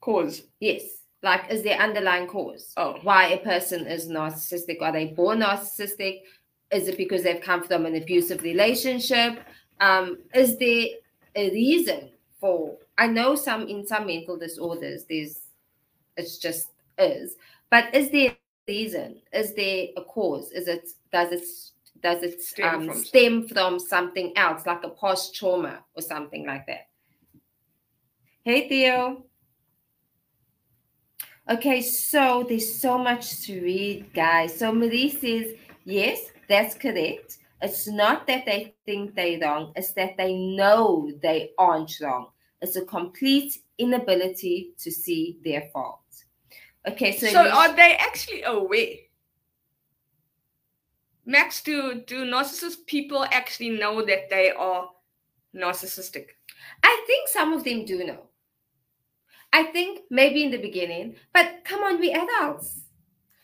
cause. 0.00 0.42
Yes. 0.60 0.82
Like 1.22 1.50
is 1.50 1.62
there 1.62 1.78
underlying 1.78 2.28
cause? 2.28 2.72
Oh. 2.76 2.98
Why 3.02 3.28
a 3.28 3.38
person 3.38 3.86
is 3.86 4.08
narcissistic? 4.08 4.80
Are 4.80 4.92
they 4.92 5.06
born 5.06 5.40
narcissistic? 5.40 6.20
Is 6.70 6.88
it 6.88 6.96
because 6.96 7.22
they've 7.22 7.40
come 7.40 7.64
from 7.64 7.86
an 7.86 7.96
abusive 7.96 8.42
relationship? 8.42 9.40
Um, 9.80 10.18
is 10.34 10.58
there 10.58 10.86
a 11.34 11.50
reason 11.50 12.10
for 12.40 12.76
I 12.98 13.06
know 13.06 13.34
some 13.34 13.68
in 13.68 13.86
some 13.86 14.06
mental 14.06 14.36
disorders 14.38 15.04
there's 15.08 15.40
it's 16.16 16.38
just 16.38 16.68
is, 16.98 17.36
but 17.70 17.94
is 17.94 18.10
there 18.10 18.30
a 18.30 18.36
reason? 18.66 19.20
Is 19.32 19.54
there 19.54 19.88
a 19.96 20.02
cause? 20.02 20.50
Is 20.52 20.66
it 20.66 20.88
does 21.12 21.32
it 21.32 21.44
does 22.02 22.22
it 22.22 22.42
Stem 22.42 22.74
um, 22.74 22.86
from 22.86 23.04
stem 23.04 23.48
from 23.48 23.78
something 23.78 24.36
else, 24.36 24.66
like 24.66 24.84
a 24.84 24.90
past 24.90 25.34
trauma 25.34 25.84
or 25.94 26.02
something 26.02 26.46
like 26.46 26.66
that? 26.66 26.88
Hey 28.44 28.68
Theo. 28.68 29.24
Okay, 31.48 31.80
so 31.80 32.44
there's 32.48 32.80
so 32.80 32.98
much 32.98 33.42
to 33.42 33.60
read, 33.60 34.12
guys. 34.12 34.58
So 34.58 34.72
Marie 34.72 35.10
says, 35.10 35.52
yes, 35.84 36.20
that's 36.48 36.74
correct. 36.74 37.38
It's 37.62 37.86
not 37.86 38.26
that 38.26 38.44
they 38.46 38.74
think 38.84 39.14
they're 39.14 39.38
wrong, 39.38 39.72
it's 39.76 39.92
that 39.92 40.16
they 40.16 40.34
know 40.34 41.10
they 41.22 41.50
aren't 41.56 41.92
wrong. 42.00 42.28
It's 42.66 42.74
a 42.74 42.84
complete 42.84 43.58
inability 43.78 44.72
to 44.78 44.90
see 44.90 45.38
their 45.44 45.68
fault. 45.72 46.00
Okay, 46.88 47.16
so, 47.16 47.28
So 47.28 47.48
are 47.48 47.72
they 47.76 47.94
actually 47.96 48.42
aware? 48.42 48.96
Max, 51.24 51.62
do 51.62 52.02
do 52.04 52.24
narcissist 52.24 52.84
people 52.86 53.24
actually 53.30 53.70
know 53.70 54.04
that 54.04 54.28
they 54.30 54.50
are 54.50 54.88
narcissistic? 55.54 56.26
I 56.82 57.04
think 57.06 57.28
some 57.28 57.52
of 57.52 57.62
them 57.62 57.84
do 57.84 58.02
know. 58.04 58.22
I 59.52 59.62
think 59.64 60.00
maybe 60.10 60.42
in 60.42 60.50
the 60.50 60.58
beginning, 60.58 61.14
but 61.32 61.62
come 61.62 61.84
on, 61.84 62.00
we 62.00 62.10
adults. 62.10 62.80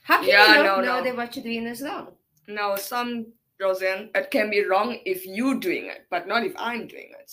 How 0.02 0.18
can 0.18 0.30
Yeah, 0.30 0.56
you 0.56 0.64
no, 0.64 0.80
know 0.80 0.96
no. 0.96 1.04
that 1.04 1.16
what 1.16 1.36
you're 1.36 1.44
doing 1.44 1.68
is 1.68 1.80
wrong? 1.80 2.08
No, 2.48 2.74
some 2.74 3.26
Roseanne, 3.60 4.10
it 4.16 4.32
can 4.32 4.50
be 4.50 4.64
wrong 4.64 4.98
if 5.06 5.24
you're 5.24 5.60
doing 5.60 5.86
it, 5.86 6.06
but 6.10 6.26
not 6.26 6.42
if 6.44 6.54
I'm 6.58 6.88
doing 6.88 7.12
it. 7.20 7.32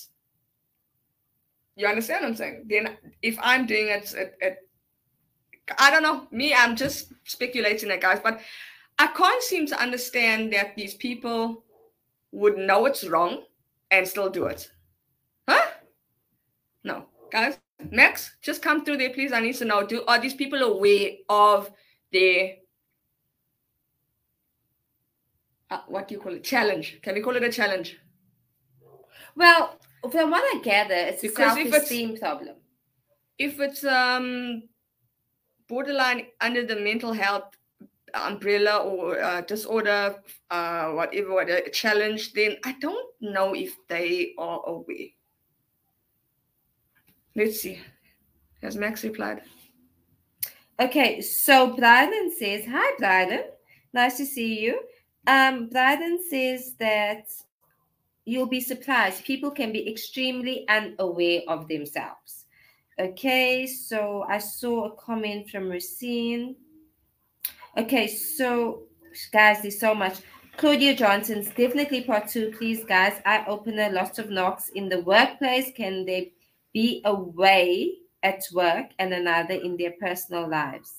You 1.80 1.88
understand 1.88 2.24
what 2.24 2.32
I'm 2.32 2.36
saying? 2.36 2.66
Then 2.70 2.98
if 3.22 3.38
I'm 3.42 3.66
doing 3.66 3.88
it, 3.88 4.14
it, 4.14 4.36
it 4.42 4.58
I 5.78 5.90
don't 5.90 6.04
know. 6.04 6.28
Me, 6.30 6.54
I'm 6.54 6.76
just 6.76 7.14
speculating 7.24 7.88
that 7.88 8.02
guys, 8.02 8.20
but 8.22 8.42
I 8.98 9.08
can't 9.08 9.42
seem 9.42 9.66
to 9.68 9.82
understand 9.82 10.52
that 10.52 10.76
these 10.76 10.96
people 10.96 11.64
would 12.34 12.58
know 12.58 12.86
it's 12.86 13.08
wrong 13.08 13.44
and 13.92 14.06
still 14.06 14.30
do 14.30 14.48
it. 14.48 14.70
Huh? 15.48 15.68
No. 16.84 17.06
Guys, 17.32 17.58
Max, 17.92 18.36
just 18.42 18.62
come 18.62 18.84
through 18.84 18.98
there, 18.98 19.12
please. 19.12 19.32
I 19.32 19.40
need 19.40 19.56
to 19.56 19.64
know. 19.64 19.88
Do 19.88 20.04
are 20.06 20.20
these 20.20 20.34
people 20.34 20.60
aware 20.60 21.12
of 21.30 21.72
their 22.12 22.56
uh, 25.72 25.80
what 25.88 26.10
do 26.10 26.16
you 26.16 26.20
call 26.20 26.34
it? 26.34 26.44
Challenge. 26.44 27.00
Can 27.02 27.16
we 27.16 27.22
call 27.22 27.38
it 27.38 27.44
a 27.44 27.50
challenge? 27.50 27.98
Well, 29.34 29.80
from 30.12 30.32
what 30.32 30.44
I 30.56 30.60
gather, 30.62 30.94
it's 30.96 31.22
Because 31.22 31.58
a 31.58 31.60
if 31.62 31.68
it's- 31.68 31.74
self-esteem 31.74 32.18
problem. 32.18 32.56
If 33.38 33.60
it's 33.60 33.84
um 33.86 34.64
borderline 35.68 36.28
under 36.42 36.66
the 36.66 36.76
mental 36.76 37.14
health 37.14 37.56
umbrella 38.14 38.78
or 38.80 39.22
uh, 39.22 39.42
disorder, 39.42 40.16
uh, 40.50 40.92
whatever, 40.92 41.34
what 41.36 41.50
a 41.50 41.70
challenge, 41.70 42.34
then 42.34 42.58
I 42.66 42.74
don't 42.82 43.08
know 43.22 43.54
if 43.54 43.76
they 43.88 44.34
are 44.38 44.62
aware. 44.66 45.10
Let's 47.36 47.62
see. 47.62 47.80
Has 48.64 48.76
Max 48.76 49.04
replied? 49.04 49.42
Okay, 50.80 51.22
so 51.22 51.76
Bryden 51.76 52.34
says, 52.38 52.66
Hi, 52.68 52.96
Bryden. 52.98 53.44
Nice 53.94 54.18
to 54.18 54.26
see 54.26 54.60
you. 54.60 54.82
Um, 55.28 55.70
Bryden 55.70 56.20
says 56.30 56.74
that 56.80 57.26
you'll 58.30 58.46
be 58.46 58.62
surprised. 58.62 59.26
People 59.26 59.50
can 59.50 59.72
be 59.72 59.90
extremely 59.90 60.68
unaware 60.70 61.42
of 61.48 61.68
themselves. 61.68 62.46
Okay, 63.00 63.66
so 63.66 64.26
I 64.30 64.38
saw 64.38 64.86
a 64.86 64.96
comment 64.96 65.50
from 65.50 65.70
Racine. 65.70 66.56
Okay, 67.78 68.08
so 68.08 68.84
guys, 69.32 69.62
there's 69.62 69.80
so 69.80 69.96
much. 69.96 70.20
Claudia 70.58 70.94
Johnson's 70.94 71.48
definitely 71.48 72.04
part 72.04 72.28
two, 72.28 72.52
please, 72.58 72.84
guys. 72.84 73.14
I 73.26 73.46
open 73.48 73.80
a 73.80 73.90
lot 73.90 74.20
of 74.20 74.30
knocks 74.30 74.70
in 74.76 74.90
the 74.90 75.02
workplace. 75.02 75.72
Can 75.76 76.06
they 76.06 76.34
be 76.74 77.02
away 77.06 77.94
at 78.22 78.44
work 78.54 78.88
and 79.00 79.14
another 79.14 79.56
in 79.56 79.78
their 79.78 79.94
personal 80.00 80.50
lives? 80.50 80.99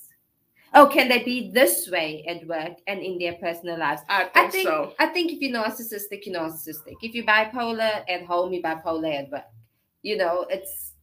Oh, 0.73 0.87
can 0.87 1.09
they 1.09 1.21
be 1.23 1.51
this 1.51 1.89
way 1.89 2.23
at 2.27 2.47
work 2.47 2.77
and 2.87 3.01
in 3.01 3.17
their 3.17 3.33
personal 3.33 3.77
lives? 3.77 4.01
I 4.07 4.29
I 4.35 4.41
think, 4.43 4.51
think 4.51 4.67
so. 4.69 4.93
I 4.99 5.07
think 5.07 5.31
if 5.33 5.41
you're 5.41 5.51
narcissistic, 5.51 6.25
you're 6.25 6.39
narcissistic. 6.39 6.95
If 7.01 7.13
you're 7.13 7.25
bipolar 7.25 8.03
at 8.09 8.23
home, 8.25 8.53
you're 8.53 8.63
bipolar 8.63 9.23
at 9.23 9.31
work. 9.31 9.43
You 10.01 10.17
know, 10.17 10.45
it's 10.49 10.93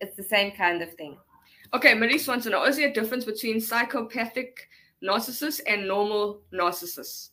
it's 0.00 0.16
the 0.16 0.22
same 0.22 0.52
kind 0.52 0.82
of 0.82 0.92
thing. 0.94 1.16
Okay, 1.72 1.94
Maurice 1.94 2.28
wants 2.28 2.44
to 2.44 2.50
know 2.50 2.64
Is 2.64 2.76
there 2.76 2.90
a 2.90 2.92
difference 2.92 3.24
between 3.24 3.60
psychopathic 3.60 4.68
narcissists 5.02 5.60
and 5.66 5.88
normal 5.88 6.42
narcissists? 6.52 7.30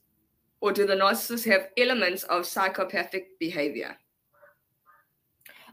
Or 0.62 0.72
do 0.72 0.88
the 0.88 0.96
narcissists 0.96 1.46
have 1.46 1.68
elements 1.78 2.24
of 2.24 2.46
psychopathic 2.46 3.38
behavior? 3.40 3.98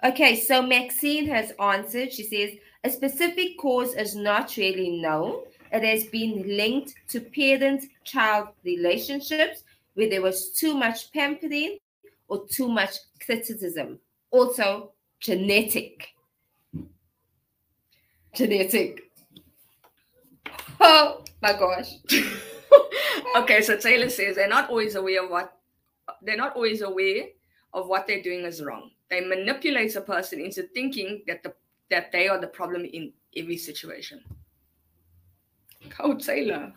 Okay, 0.02 0.34
so 0.34 0.62
Maxine 0.62 1.26
has 1.28 1.52
answered. 1.60 2.12
She 2.12 2.24
says 2.24 2.58
a 2.82 2.90
specific 2.90 3.58
cause 3.58 3.94
is 3.94 4.16
not 4.16 4.56
really 4.56 5.00
known. 5.00 5.44
It 5.72 5.84
has 5.84 6.04
been 6.04 6.56
linked 6.56 6.94
to 7.08 7.20
parent 7.20 7.84
child 8.04 8.48
relationships 8.64 9.62
where 9.94 10.08
there 10.08 10.22
was 10.22 10.50
too 10.52 10.74
much 10.74 11.12
pampering 11.12 11.78
or 12.28 12.46
too 12.46 12.68
much 12.68 12.96
criticism. 13.24 13.98
Also, 14.30 14.92
genetic. 15.20 16.08
Genetic. 18.34 19.02
Oh 20.82 21.22
my 21.42 21.52
gosh. 21.52 21.96
okay, 23.36 23.60
so 23.60 23.76
Taylor 23.76 24.08
says 24.08 24.36
they're 24.36 24.48
not 24.48 24.70
always 24.70 24.94
aware 24.94 25.22
of 25.22 25.30
what 25.30 25.52
they're 26.22 26.38
not 26.38 26.56
always 26.56 26.80
aware 26.80 27.24
of 27.74 27.86
what 27.86 28.06
they're 28.06 28.22
doing 28.22 28.46
is 28.46 28.62
wrong. 28.62 28.90
They 29.10 29.20
manipulate 29.20 29.94
a 29.96 30.00
person 30.00 30.40
into 30.40 30.62
thinking 30.62 31.22
that 31.26 31.42
the 31.42 31.52
that 31.90 32.12
they 32.12 32.28
are 32.28 32.40
the 32.40 32.46
problem 32.46 32.86
in 32.86 33.12
every 33.36 33.58
situation. 33.58 34.22
Oh, 35.98 36.14
Taylor. 36.14 36.72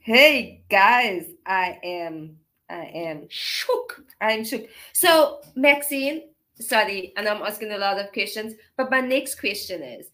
Hey 0.00 0.64
guys, 0.68 1.26
I 1.46 1.78
am 1.82 2.36
I 2.68 2.90
am 2.94 3.26
Shook. 3.28 4.04
I'm 4.20 4.44
shook. 4.44 4.68
So, 4.92 5.40
Maxine, 5.54 6.28
sorry, 6.60 7.12
and 7.16 7.26
I'm 7.26 7.42
asking 7.42 7.72
a 7.72 7.78
lot 7.78 7.98
of 7.98 8.12
questions, 8.12 8.54
but 8.76 8.90
my 8.90 9.00
next 9.00 9.40
question 9.40 9.82
is 9.82 10.10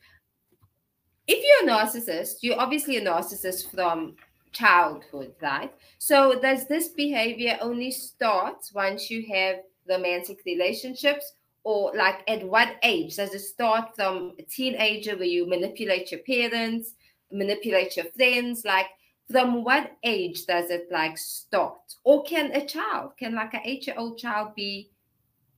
if 1.26 1.42
you're 1.44 1.68
a 1.68 1.76
narcissist, 1.76 2.36
you're 2.42 2.60
obviously 2.60 2.96
a 2.96 3.04
narcissist 3.04 3.70
from 3.74 4.16
childhood, 4.52 5.32
right? 5.42 5.72
So, 5.98 6.40
does 6.40 6.66
this 6.66 6.88
behavior 6.88 7.58
only 7.60 7.90
start 7.90 8.56
once 8.74 9.10
you 9.10 9.26
have 9.32 9.56
romantic 9.88 10.38
relationships? 10.46 11.32
Or, 11.62 11.92
like, 11.94 12.22
at 12.26 12.42
what 12.48 12.76
age? 12.82 13.16
Does 13.16 13.34
it 13.34 13.40
start 13.40 13.94
from 13.94 14.32
a 14.38 14.42
teenager 14.42 15.14
where 15.14 15.26
you 15.26 15.46
manipulate 15.46 16.10
your 16.10 16.20
parents, 16.20 16.94
manipulate 17.30 17.96
your 17.96 18.06
friends? 18.16 18.64
Like, 18.64 18.86
from 19.30 19.62
what 19.62 19.92
age 20.02 20.46
does 20.46 20.70
it 20.70 20.88
like 20.90 21.16
start 21.16 21.78
or 22.04 22.22
can 22.24 22.50
a 22.52 22.66
child 22.66 23.12
can 23.16 23.34
like 23.34 23.54
an 23.54 23.60
eight 23.64 23.86
year 23.86 23.96
old 23.96 24.18
child 24.18 24.54
be 24.56 24.90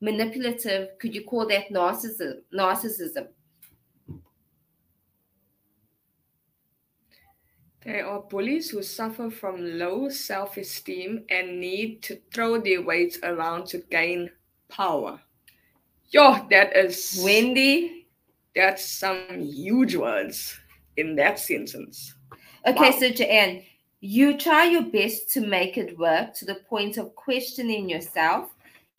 manipulative 0.00 0.90
could 0.98 1.14
you 1.14 1.24
call 1.24 1.46
that 1.46 1.68
narcissism 1.70 2.40
narcissism 2.54 3.26
They 7.84 8.00
are 8.00 8.20
bullies 8.20 8.70
who 8.70 8.80
suffer 8.80 9.28
from 9.28 9.76
low 9.76 10.08
self 10.08 10.56
esteem 10.56 11.24
and 11.28 11.58
need 11.58 12.00
to 12.04 12.20
throw 12.32 12.60
their 12.60 12.80
weight 12.80 13.18
around 13.24 13.66
to 13.70 13.78
gain 13.78 14.30
power. 14.68 15.20
Yo, 16.10 16.46
that 16.48 16.76
is 16.76 17.20
wendy 17.24 18.06
that's 18.54 18.84
some 18.84 19.40
huge 19.40 19.96
words 19.96 20.60
in 20.96 21.16
that 21.16 21.38
sentence. 21.38 22.14
okay 22.66 22.90
Wow. 22.90 22.98
so 22.98 23.10
joanne 23.10 23.62
you 24.00 24.36
try 24.36 24.64
your 24.64 24.82
best 24.82 25.30
to 25.30 25.40
make 25.40 25.78
it 25.78 25.96
work 25.98 26.34
to 26.34 26.44
the 26.44 26.56
point 26.56 26.96
of 26.96 27.14
questioning 27.14 27.88
yourself 27.88 28.50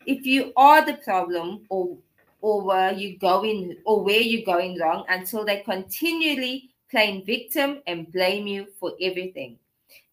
if 0.06 0.26
you 0.26 0.54
are 0.56 0.86
the 0.86 0.96
problem 0.96 1.66
or 1.70 1.98
or 2.42 2.62
where 2.62 2.92
you 2.92 3.18
going 3.20 3.76
or 3.86 4.04
where 4.04 4.20
you're 4.20 4.46
going 4.46 4.78
wrong 4.78 5.06
until 5.10 5.46
they 5.46 5.62
continually 5.62 6.70
playing 6.92 7.26
victim 7.26 7.82
and 7.88 8.12
blame 8.12 8.46
you 8.46 8.68
for 8.80 8.92
everything. 9.02 9.58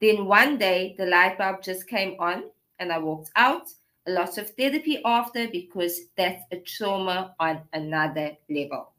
Then 0.01 0.27
one 0.27 0.57
day 0.57 0.95
the 0.97 1.07
light 1.07 1.37
bulb 1.37 1.63
just 1.63 1.89
came 1.89 2.15
on 2.21 2.45
and 2.79 2.93
I 2.93 2.99
walked 2.99 3.31
out. 3.37 3.69
A 4.07 4.13
lot 4.13 4.39
of 4.39 4.49
therapy 4.51 5.03
after 5.05 5.49
because 5.49 6.01
that's 6.17 6.43
a 6.53 6.59
trauma 6.61 7.35
on 7.39 7.61
another 7.73 8.37
level. 8.49 8.93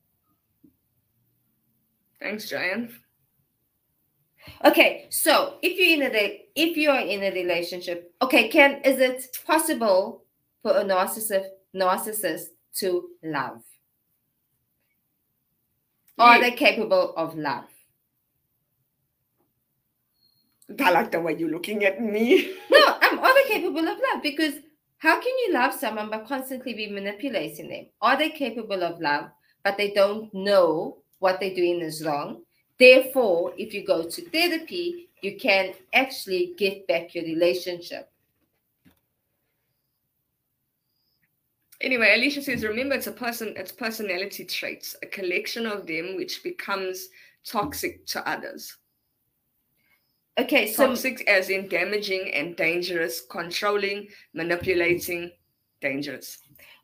Thanks, 2.21 2.47
Giant. 2.49 2.91
Okay, 4.63 5.07
so 5.09 5.57
if 5.61 5.77
you're 5.77 6.07
in 6.07 6.15
a 6.15 6.45
if 6.55 6.77
you're 6.77 6.99
in 6.99 7.23
a 7.23 7.31
relationship, 7.31 8.13
okay, 8.21 8.47
can 8.49 8.81
is 8.83 8.99
it 8.99 9.25
possible 9.45 10.23
for 10.61 10.77
a 10.77 10.83
narcissist 10.83 11.47
narcissist 11.75 12.45
to 12.75 13.09
love? 13.23 13.61
Are 16.17 16.35
Yeah. 16.37 16.41
they 16.49 16.51
capable 16.55 17.13
of 17.15 17.35
love? 17.35 17.65
I 20.79 20.91
like 20.91 21.11
the 21.11 21.19
way 21.19 21.35
you're 21.37 21.49
looking 21.49 21.83
at 21.85 21.99
me. 22.01 22.53
No, 22.71 22.87
um, 22.87 23.19
are 23.19 23.33
they 23.33 23.49
capable 23.49 23.87
of 23.87 23.97
love? 23.97 24.21
Because 24.23 24.53
how 24.99 25.19
can 25.19 25.33
you 25.45 25.53
love 25.53 25.73
someone 25.73 26.09
but 26.09 26.27
constantly 26.27 26.73
be 26.73 26.87
manipulating 26.89 27.67
them? 27.69 27.87
Are 28.01 28.17
they 28.17 28.29
capable 28.29 28.83
of 28.83 29.01
love, 29.01 29.31
but 29.63 29.77
they 29.77 29.91
don't 29.91 30.33
know 30.33 31.01
what 31.21 31.39
they're 31.39 31.55
doing 31.55 31.81
is 31.81 32.03
wrong? 32.03 32.41
Therefore, 32.77 33.53
if 33.57 33.73
you 33.73 33.85
go 33.85 34.03
to 34.03 34.29
therapy, 34.29 35.09
you 35.21 35.37
can 35.37 35.73
actually 35.93 36.53
get 36.57 36.87
back 36.87 37.13
your 37.13 37.23
relationship. 37.23 38.11
Anyway, 41.79 42.13
Alicia 42.15 42.41
says, 42.41 42.63
remember 42.63 42.95
it's 42.95 43.07
a 43.07 43.11
person, 43.11 43.53
it's 43.55 43.71
personality 43.71 44.45
traits, 44.45 44.95
a 45.01 45.05
collection 45.05 45.65
of 45.65 45.85
them 45.87 46.15
which 46.15 46.43
becomes 46.43 47.09
toxic 47.45 48.05
to 48.07 48.27
others. 48.27 48.77
Okay, 50.39 50.71
so 50.71 50.87
Toxic 50.87 51.27
as 51.27 51.49
in 51.49 51.67
damaging 51.67 52.31
and 52.33 52.55
dangerous, 52.55 53.21
controlling, 53.29 54.07
manipulating, 54.33 55.31
dangerous. 55.81 56.37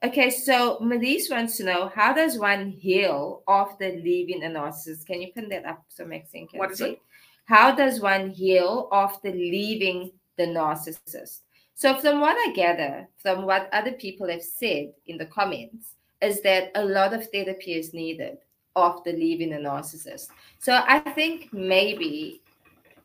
okay, 0.04 0.30
so 0.30 0.78
Melise 0.80 1.30
wants 1.32 1.58
to 1.58 1.64
know 1.64 1.91
how 1.93 2.14
does 2.14 2.38
one 2.38 2.70
heal 2.72 3.43
after 3.48 3.89
leaving 3.91 4.43
a 4.43 4.48
narcissist? 4.48 5.06
Can 5.06 5.22
you 5.22 5.32
pin 5.34 5.48
that 5.50 5.66
up 5.66 5.84
so 5.88 6.06
Maxine 6.06 6.48
can 6.48 6.60
What 6.60 6.72
is 6.72 6.80
see? 6.80 6.86
it? 6.91 7.02
How 7.45 7.74
does 7.74 8.02
one 8.02 8.30
heal 8.32 8.89
after 8.91 9.32
leaving 9.32 10.12
the 10.38 10.48
narcissist? 10.48 11.39
So, 11.76 11.95
from 11.95 12.20
what 12.20 12.36
I 12.36 12.52
gather, 12.54 13.08
from 13.18 13.45
what 13.45 13.70
other 13.72 13.91
people 13.93 14.28
have 14.30 14.41
said 14.41 14.93
in 15.06 15.18
the 15.18 15.28
comments, 15.28 15.93
is 16.22 16.41
that 16.41 16.72
a 16.76 16.84
lot 16.84 17.14
of 17.14 17.30
therapy 17.32 17.74
is 17.74 17.93
needed 17.93 18.39
after 18.76 19.12
leaving 19.12 19.54
a 19.54 19.58
narcissist. 19.58 20.28
So, 20.60 20.82
I 20.88 21.00
think 21.00 21.54
maybe 21.54 22.41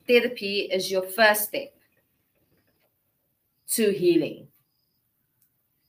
therapy 0.08 0.60
is 0.72 0.90
your 0.90 1.02
first 1.02 1.44
step 1.44 1.74
to 3.68 3.90
healing. 3.92 4.48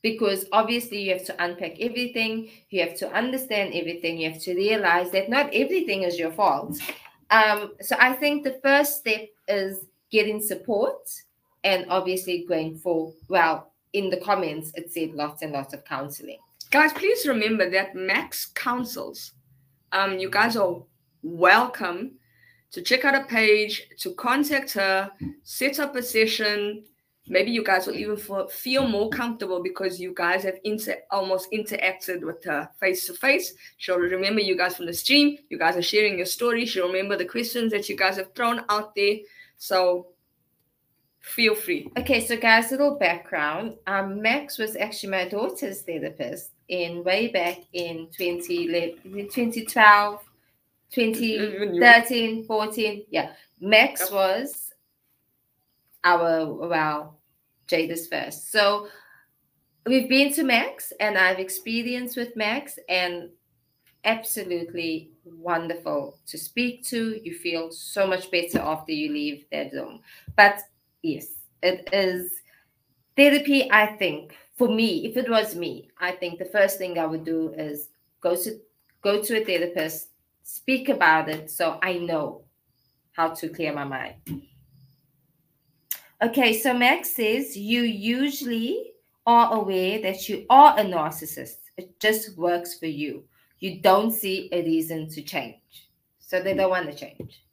Because 0.04 0.44
obviously, 0.52 1.00
you 1.02 1.14
have 1.14 1.24
to 1.24 1.42
unpack 1.42 1.80
everything, 1.80 2.50
you 2.68 2.82
have 2.82 2.94
to 2.98 3.10
understand 3.10 3.72
everything, 3.74 4.18
you 4.18 4.30
have 4.30 4.42
to 4.42 4.54
realize 4.54 5.10
that 5.12 5.30
not 5.30 5.46
everything 5.54 6.02
is 6.02 6.18
your 6.18 6.30
fault. 6.30 6.78
Um, 7.30 7.72
so, 7.80 7.96
I 7.98 8.12
think 8.12 8.44
the 8.44 8.60
first 8.62 8.98
step 8.98 9.30
is 9.48 9.86
getting 10.12 10.42
support 10.42 11.08
and 11.64 11.86
obviously 11.88 12.44
going 12.46 12.76
for, 12.76 13.14
well, 13.28 13.72
in 13.94 14.10
the 14.10 14.18
comments, 14.18 14.72
it 14.74 14.92
said 14.92 15.14
lots 15.14 15.40
and 15.42 15.52
lots 15.52 15.72
of 15.72 15.84
counseling. 15.86 16.38
Guys, 16.70 16.92
please 16.92 17.26
remember 17.26 17.70
that 17.70 17.94
Max 17.94 18.44
counsels. 18.54 19.32
Um, 19.90 20.18
you 20.18 20.28
guys 20.28 20.54
are 20.54 20.82
welcome 21.22 22.16
to 22.72 22.82
check 22.82 23.04
out 23.04 23.14
a 23.14 23.24
page, 23.24 23.88
to 24.00 24.12
contact 24.14 24.72
her, 24.72 25.10
set 25.44 25.78
up 25.78 25.96
a 25.96 26.02
session. 26.02 26.84
Maybe 27.26 27.50
you 27.50 27.64
guys 27.64 27.86
will 27.86 27.94
even 27.94 28.18
feel, 28.48 28.86
more 28.86 29.08
comfortable 29.08 29.62
because 29.62 29.98
you 29.98 30.12
guys 30.14 30.42
have 30.42 30.58
inter- 30.62 31.02
almost 31.10 31.50
interacted 31.52 32.22
with 32.22 32.44
her 32.44 32.68
face 32.78 33.06
to 33.06 33.14
face. 33.14 33.54
She'll 33.78 33.98
remember 33.98 34.42
you 34.42 34.56
guys 34.56 34.76
from 34.76 34.86
the 34.86 34.92
stream. 34.92 35.38
You 35.48 35.58
guys 35.58 35.76
are 35.76 35.82
sharing 35.82 36.18
your 36.18 36.26
story. 36.26 36.66
She'll 36.66 36.86
remember 36.88 37.16
the 37.16 37.24
questions 37.24 37.72
that 37.72 37.88
you 37.88 37.96
guys 37.96 38.16
have 38.16 38.34
thrown 38.34 38.64
out 38.68 38.94
there. 38.94 39.16
So 39.56 40.08
feel 41.20 41.54
free. 41.54 41.90
Okay, 41.98 42.26
so 42.26 42.36
guys, 42.36 42.70
little 42.70 42.96
background. 42.96 43.76
Um, 43.86 44.20
Max 44.20 44.58
was 44.58 44.76
actually 44.76 45.10
my 45.10 45.26
daughter's 45.26 45.80
therapist 45.80 46.50
in 46.68 47.02
way 47.04 47.28
back 47.28 47.60
in 47.72 48.08
2011, 48.16 49.28
2012, 49.30 50.20
2013, 50.90 52.44
14. 52.44 53.04
Yeah, 53.10 53.32
Max 53.60 54.10
was 54.10 54.63
our, 56.04 56.52
well, 56.52 57.18
Jada's 57.66 58.06
first. 58.06 58.52
So 58.52 58.88
we've 59.86 60.08
been 60.08 60.32
to 60.34 60.42
Max 60.42 60.92
and 61.00 61.16
I've 61.18 61.38
experienced 61.38 62.16
with 62.16 62.36
Max 62.36 62.78
and 62.88 63.30
absolutely 64.04 65.10
wonderful 65.24 66.18
to 66.26 66.38
speak 66.38 66.84
to. 66.84 67.18
You 67.22 67.34
feel 67.34 67.70
so 67.70 68.06
much 68.06 68.30
better 68.30 68.58
after 68.60 68.92
you 68.92 69.12
leave 69.12 69.46
that 69.50 69.72
room. 69.72 70.00
But 70.36 70.60
yes, 71.02 71.26
it 71.62 71.88
is 71.92 72.32
therapy. 73.16 73.70
I 73.70 73.86
think 73.96 74.36
for 74.56 74.68
me, 74.68 75.06
if 75.06 75.16
it 75.16 75.28
was 75.28 75.54
me, 75.54 75.90
I 75.98 76.12
think 76.12 76.38
the 76.38 76.44
first 76.44 76.78
thing 76.78 76.98
I 76.98 77.06
would 77.06 77.24
do 77.24 77.54
is 77.56 77.88
go 78.20 78.36
to 78.36 78.60
go 79.02 79.22
to 79.22 79.42
a 79.42 79.44
therapist, 79.44 80.08
speak 80.42 80.88
about 80.88 81.28
it, 81.28 81.50
so 81.50 81.78
I 81.82 81.98
know 81.98 82.44
how 83.12 83.28
to 83.34 83.48
clear 83.48 83.72
my 83.72 83.84
mind. 83.84 84.14
Okay, 86.24 86.58
so 86.58 86.72
Max 86.72 87.10
says 87.10 87.54
you 87.54 87.82
usually 87.82 88.92
are 89.26 89.52
aware 89.52 90.00
that 90.00 90.26
you 90.26 90.46
are 90.48 90.78
a 90.78 90.82
narcissist. 90.82 91.56
It 91.76 92.00
just 92.00 92.38
works 92.38 92.78
for 92.78 92.86
you. 92.86 93.24
You 93.58 93.80
don't 93.82 94.10
see 94.10 94.48
a 94.50 94.62
reason 94.62 95.10
to 95.10 95.20
change. 95.20 95.56
So 96.18 96.40
they 96.40 96.54
don't 96.54 96.70
want 96.70 96.90
to 96.90 96.96
change. 96.96 97.44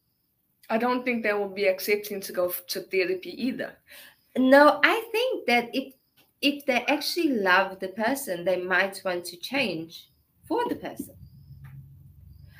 I 0.69 0.77
don't 0.77 1.03
think 1.03 1.21
they 1.21 1.33
will 1.33 1.49
be 1.49 1.65
accepting 1.65 2.21
to 2.21 2.31
go 2.31 2.53
to 2.67 2.79
therapy 2.79 3.31
either. 3.45 3.73
No, 4.37 4.79
I 4.83 5.03
think 5.11 5.45
that 5.47 5.69
if 5.73 5.93
if 6.41 6.65
they 6.65 6.85
actually 6.85 7.33
love 7.33 7.79
the 7.79 7.89
person, 7.89 8.45
they 8.45 8.61
might 8.61 9.01
want 9.03 9.25
to 9.25 9.37
change 9.37 10.07
for 10.47 10.63
the 10.69 10.75
person. 10.75 11.15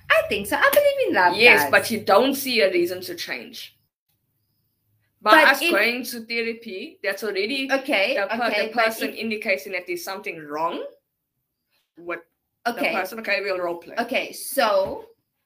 I 0.10 0.24
think 0.28 0.48
so. 0.48 0.58
I 0.58 0.70
believe 0.74 1.08
in 1.08 1.14
love. 1.16 1.38
yes, 1.38 1.64
guys. 1.64 1.72
but 1.72 1.90
you 1.90 2.02
don't 2.02 2.36
see 2.36 2.60
a 2.60 2.70
reason 2.70 3.02
to 3.04 3.16
change. 3.16 3.78
By 5.24 5.32
But 5.32 5.48
us 5.50 5.60
going 5.60 6.04
to 6.06 6.26
therapy, 6.26 7.00
that's 7.04 7.24
already 7.24 7.70
okay, 7.72 8.18
the, 8.20 8.26
per- 8.36 8.48
okay, 8.48 8.68
the 8.68 8.74
person 8.74 9.10
if- 9.10 9.16
indicating 9.16 9.74
that 9.74 9.84
there's 9.86 10.04
something 10.04 10.44
wrong 10.48 10.84
the 11.98 12.72
okay, 12.72 12.94
person. 12.94 13.20
Okay, 13.20 13.42
we'll 13.42 13.60
role 13.60 13.78
play. 13.78 13.96
okay. 14.00 14.32
So 14.32 15.06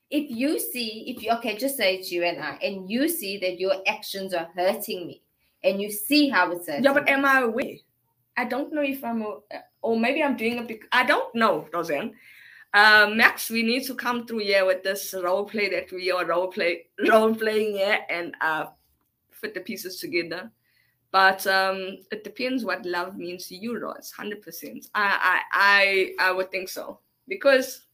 if 0.10 0.30
you 0.30 0.60
see, 0.60 1.06
if 1.08 1.24
you 1.24 1.32
okay, 1.34 1.58
just 1.58 1.78
say 1.78 1.96
it's 1.98 2.12
you 2.12 2.24
and 2.24 2.42
I, 2.42 2.58
and 2.64 2.90
you 2.90 3.10
see 3.10 3.38
that 3.40 3.60
your 3.60 3.74
actions 3.88 4.34
are 4.34 4.48
hurting 4.56 5.08
me, 5.08 5.24
and 5.64 5.82
you 5.82 5.92
see 5.92 6.30
how 6.30 6.52
it's 6.52 6.68
hurting. 6.68 6.84
Yeah, 6.84 6.94
but 6.94 7.10
am 7.10 7.26
I 7.26 7.42
aware? 7.42 7.76
I 8.38 8.46
don't 8.46 8.72
know 8.74 8.82
if 8.82 9.04
I'm, 9.04 9.26
or 9.82 10.00
maybe 10.00 10.22
I'm 10.24 10.38
doing 10.38 10.58
it. 10.58 10.68
Bec- 10.68 10.88
I 10.92 11.06
don't 11.06 11.34
know, 11.36 11.68
Roseanne. 11.74 12.14
Uh, 12.74 13.10
Max, 13.14 13.50
we 13.50 13.64
need 13.64 13.86
to 13.86 13.96
come 13.96 14.28
through 14.28 14.40
here 14.40 14.66
with 14.66 14.84
this 14.84 15.14
role 15.24 15.46
play 15.46 15.70
that 15.70 15.92
we 15.92 16.12
are 16.12 16.26
role 16.26 16.48
play 16.48 16.88
role 17.10 17.34
playing 17.34 17.78
here 17.78 18.00
and 18.10 18.36
uh, 18.42 18.66
fit 19.36 19.54
the 19.54 19.62
pieces 19.62 20.00
together. 20.00 20.52
But 21.12 21.48
um, 21.48 21.98
it 22.12 22.24
depends 22.24 22.66
what 22.66 22.86
love 22.86 23.16
means 23.16 23.48
to 23.48 23.56
you, 23.56 23.80
Roz. 23.80 24.12
Hundred 24.12 24.42
percent. 24.42 24.88
I, 24.94 25.42
I 25.52 26.16
I 26.20 26.28
I 26.28 26.32
would 26.32 26.52
think 26.52 26.68
so 26.68 27.00
because 27.28 27.86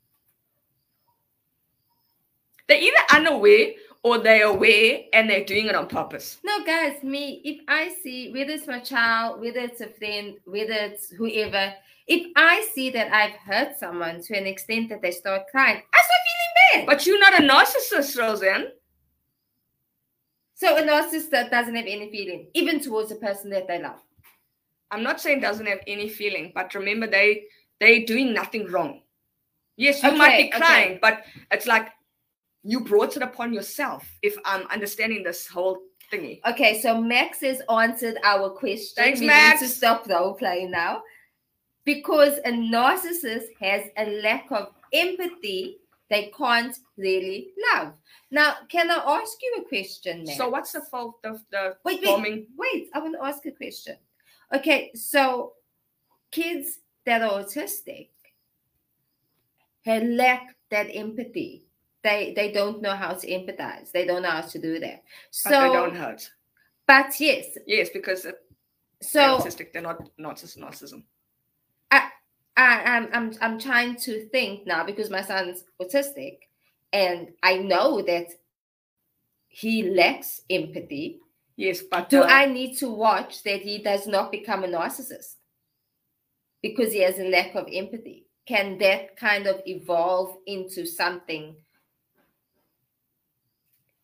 they're 2.67 2.81
either 2.81 2.97
unaware 3.13 3.73
or 4.03 4.17
they're 4.17 4.47
aware 4.47 5.01
and 5.13 5.29
they're 5.29 5.45
doing 5.45 5.67
it 5.67 5.75
on 5.75 5.87
purpose. 5.87 6.39
No, 6.43 6.63
guys, 6.65 7.03
me, 7.03 7.41
if 7.43 7.61
I 7.67 7.93
see 8.01 8.31
whether 8.31 8.51
it's 8.51 8.67
my 8.67 8.79
child, 8.79 9.39
whether 9.41 9.59
it's 9.59 9.81
a 9.81 9.87
friend, 9.87 10.37
whether 10.45 10.73
it's 10.73 11.11
whoever, 11.11 11.73
if 12.07 12.31
I 12.35 12.67
see 12.73 12.89
that 12.91 13.13
I've 13.13 13.35
hurt 13.35 13.77
someone 13.77 14.21
to 14.23 14.35
an 14.35 14.47
extent 14.47 14.89
that 14.89 15.01
they 15.01 15.11
start 15.11 15.43
crying, 15.51 15.81
I 15.93 16.01
start 16.01 16.21
feeling 16.25 16.85
bad. 16.85 16.85
But 16.87 17.05
you're 17.05 17.19
not 17.19 17.39
a 17.39 17.43
narcissist, 17.43 18.17
Roseanne. 18.17 18.71
So 20.61 20.77
a 20.77 20.81
narcissist 20.83 21.31
that 21.31 21.49
doesn't 21.49 21.73
have 21.75 21.87
any 21.87 22.11
feeling, 22.11 22.47
even 22.53 22.79
towards 22.79 23.11
a 23.11 23.15
person 23.15 23.49
that 23.49 23.67
they 23.67 23.81
love. 23.81 23.99
I'm 24.91 25.01
not 25.01 25.19
saying 25.19 25.39
doesn't 25.39 25.65
have 25.65 25.79
any 25.87 26.07
feeling, 26.07 26.51
but 26.53 26.75
remember 26.75 27.07
they 27.07 27.45
they 27.79 28.03
doing 28.03 28.31
nothing 28.31 28.67
wrong. 28.71 29.01
Yes, 29.75 30.03
you 30.03 30.11
might 30.11 30.33
Okay, 30.33 30.43
be 30.43 30.49
okay. 30.49 30.59
crying, 30.59 30.99
but 31.01 31.23
it's 31.49 31.65
like 31.65 31.87
you 32.63 32.81
brought 32.81 33.15
it 33.17 33.23
upon 33.23 33.53
yourself. 33.53 34.07
If 34.21 34.37
I'm 34.45 34.67
understanding 34.67 35.23
this 35.23 35.47
whole 35.47 35.79
thingy, 36.13 36.41
Okay, 36.45 36.79
so 36.79 37.01
Max 37.01 37.41
has 37.41 37.63
answered 37.67 38.17
our 38.23 38.51
question. 38.51 38.93
Thanks, 39.03 39.19
we 39.19 39.25
Max. 39.25 39.61
need 39.61 39.67
to 39.67 39.73
stop 39.73 40.07
role 40.07 40.35
playing 40.35 40.69
now. 40.69 41.01
Because 41.85 42.37
a 42.45 42.51
narcissist 42.51 43.47
has 43.59 43.81
a 43.97 44.21
lack 44.21 44.51
of 44.51 44.67
empathy, 44.93 45.79
they 46.11 46.31
can't 46.37 46.77
really 46.97 47.51
love. 47.73 47.93
Now, 48.29 48.57
can 48.67 48.91
I 48.91 48.95
ask 48.95 49.37
you 49.41 49.63
a 49.63 49.67
question, 49.67 50.27
so 50.27 50.49
what's 50.49 50.73
the 50.73 50.81
fault 50.81 51.15
of 51.23 51.41
the 51.51 51.77
Wait, 51.85 52.01
wait, 52.03 52.49
wait. 52.57 52.89
I 52.93 52.99
want 52.99 53.15
to 53.15 53.25
ask 53.25 53.45
a 53.45 53.51
question. 53.51 53.95
Okay, 54.53 54.91
so 54.93 55.53
kids 56.29 56.79
that 57.05 57.21
are 57.21 57.41
autistic 57.41 58.09
have 59.85 60.03
lack 60.03 60.55
that 60.69 60.87
empathy. 60.93 61.65
They 62.03 62.33
they 62.35 62.51
don't 62.51 62.81
know 62.81 62.95
how 62.95 63.13
to 63.13 63.27
empathize. 63.27 63.91
They 63.91 64.05
don't 64.05 64.23
know 64.23 64.31
how 64.31 64.41
to 64.41 64.59
do 64.59 64.79
that. 64.79 65.03
So, 65.29 65.49
But 65.49 65.67
they 65.67 65.73
don't 65.73 65.95
hurt. 65.95 66.29
but 66.87 67.19
yes. 67.19 67.57
Yes, 67.65 67.89
because 67.93 68.27
So 69.01 69.19
autistic, 69.37 69.71
they're 69.71 69.81
not 69.81 70.09
not 70.17 70.37
just 70.37 70.59
narcissism. 70.59 71.03
I, 72.57 72.81
I'm 72.83 73.09
I'm 73.13 73.33
I'm 73.41 73.59
trying 73.59 73.95
to 73.97 74.25
think 74.29 74.67
now 74.67 74.83
because 74.83 75.09
my 75.09 75.21
son's 75.21 75.63
autistic, 75.81 76.39
and 76.91 77.29
I 77.43 77.57
know 77.57 78.01
that 78.01 78.27
he 79.47 79.89
lacks 79.89 80.41
empathy. 80.49 81.19
Yes, 81.55 81.81
but 81.81 82.09
Do 82.09 82.23
uh, 82.23 82.27
I 82.27 82.45
need 82.45 82.77
to 82.77 82.89
watch 82.89 83.43
that 83.43 83.61
he 83.61 83.79
does 83.79 84.07
not 84.07 84.31
become 84.31 84.63
a 84.63 84.67
narcissist 84.67 85.35
because 86.61 86.93
he 86.93 87.01
has 87.01 87.19
a 87.19 87.29
lack 87.29 87.55
of 87.55 87.67
empathy? 87.71 88.25
Can 88.47 88.77
that 88.79 89.17
kind 89.17 89.47
of 89.47 89.61
evolve 89.65 90.37
into 90.47 90.85
something 90.85 91.55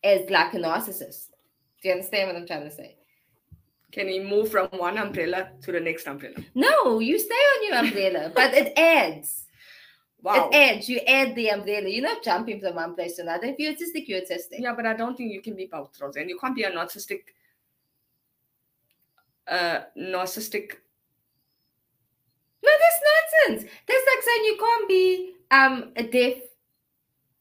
as 0.04 0.28
like 0.30 0.54
a 0.54 0.58
narcissist? 0.58 1.28
Do 1.82 1.88
you 1.88 1.92
understand 1.92 2.28
what 2.28 2.36
I'm 2.36 2.46
trying 2.46 2.68
to 2.68 2.74
say? 2.74 2.97
Can 3.90 4.08
you 4.08 4.22
move 4.22 4.50
from 4.50 4.68
one 4.68 4.98
umbrella 4.98 5.50
to 5.62 5.72
the 5.72 5.80
next 5.80 6.06
umbrella? 6.06 6.36
No, 6.54 6.98
you 6.98 7.18
stay 7.18 7.34
on 7.34 7.68
your 7.68 7.78
umbrella, 7.78 8.32
but 8.34 8.52
it 8.54 8.78
adds. 8.78 9.44
Wow. 10.20 10.50
It 10.52 10.56
adds. 10.56 10.88
You 10.88 10.98
add 11.06 11.34
the 11.34 11.50
umbrella. 11.50 11.88
You're 11.88 12.02
not 12.02 12.22
jumping 12.22 12.60
from 12.60 12.74
one 12.74 12.94
place 12.94 13.16
to 13.16 13.22
another. 13.22 13.46
If 13.46 13.58
you're 13.58 13.72
autistic, 13.72 14.08
you're 14.08 14.20
autistic. 14.20 14.58
Yeah, 14.58 14.74
but 14.74 14.84
I 14.84 14.94
don't 14.94 15.16
think 15.16 15.32
you 15.32 15.40
can 15.40 15.56
be 15.56 15.66
both, 15.66 15.98
and 16.16 16.28
you 16.28 16.38
can't 16.38 16.54
be 16.54 16.64
a 16.64 16.70
narcissistic, 16.70 17.20
uh, 19.46 19.80
narcissistic. 19.96 20.72
No, 22.62 22.70
that's 22.70 23.48
nonsense. 23.48 23.72
That's 23.86 24.04
like 24.06 24.24
saying 24.24 24.44
you 24.44 24.56
can't 24.58 24.88
be 24.88 25.34
um 25.50 25.92
a 25.96 26.02
deaf 26.02 26.34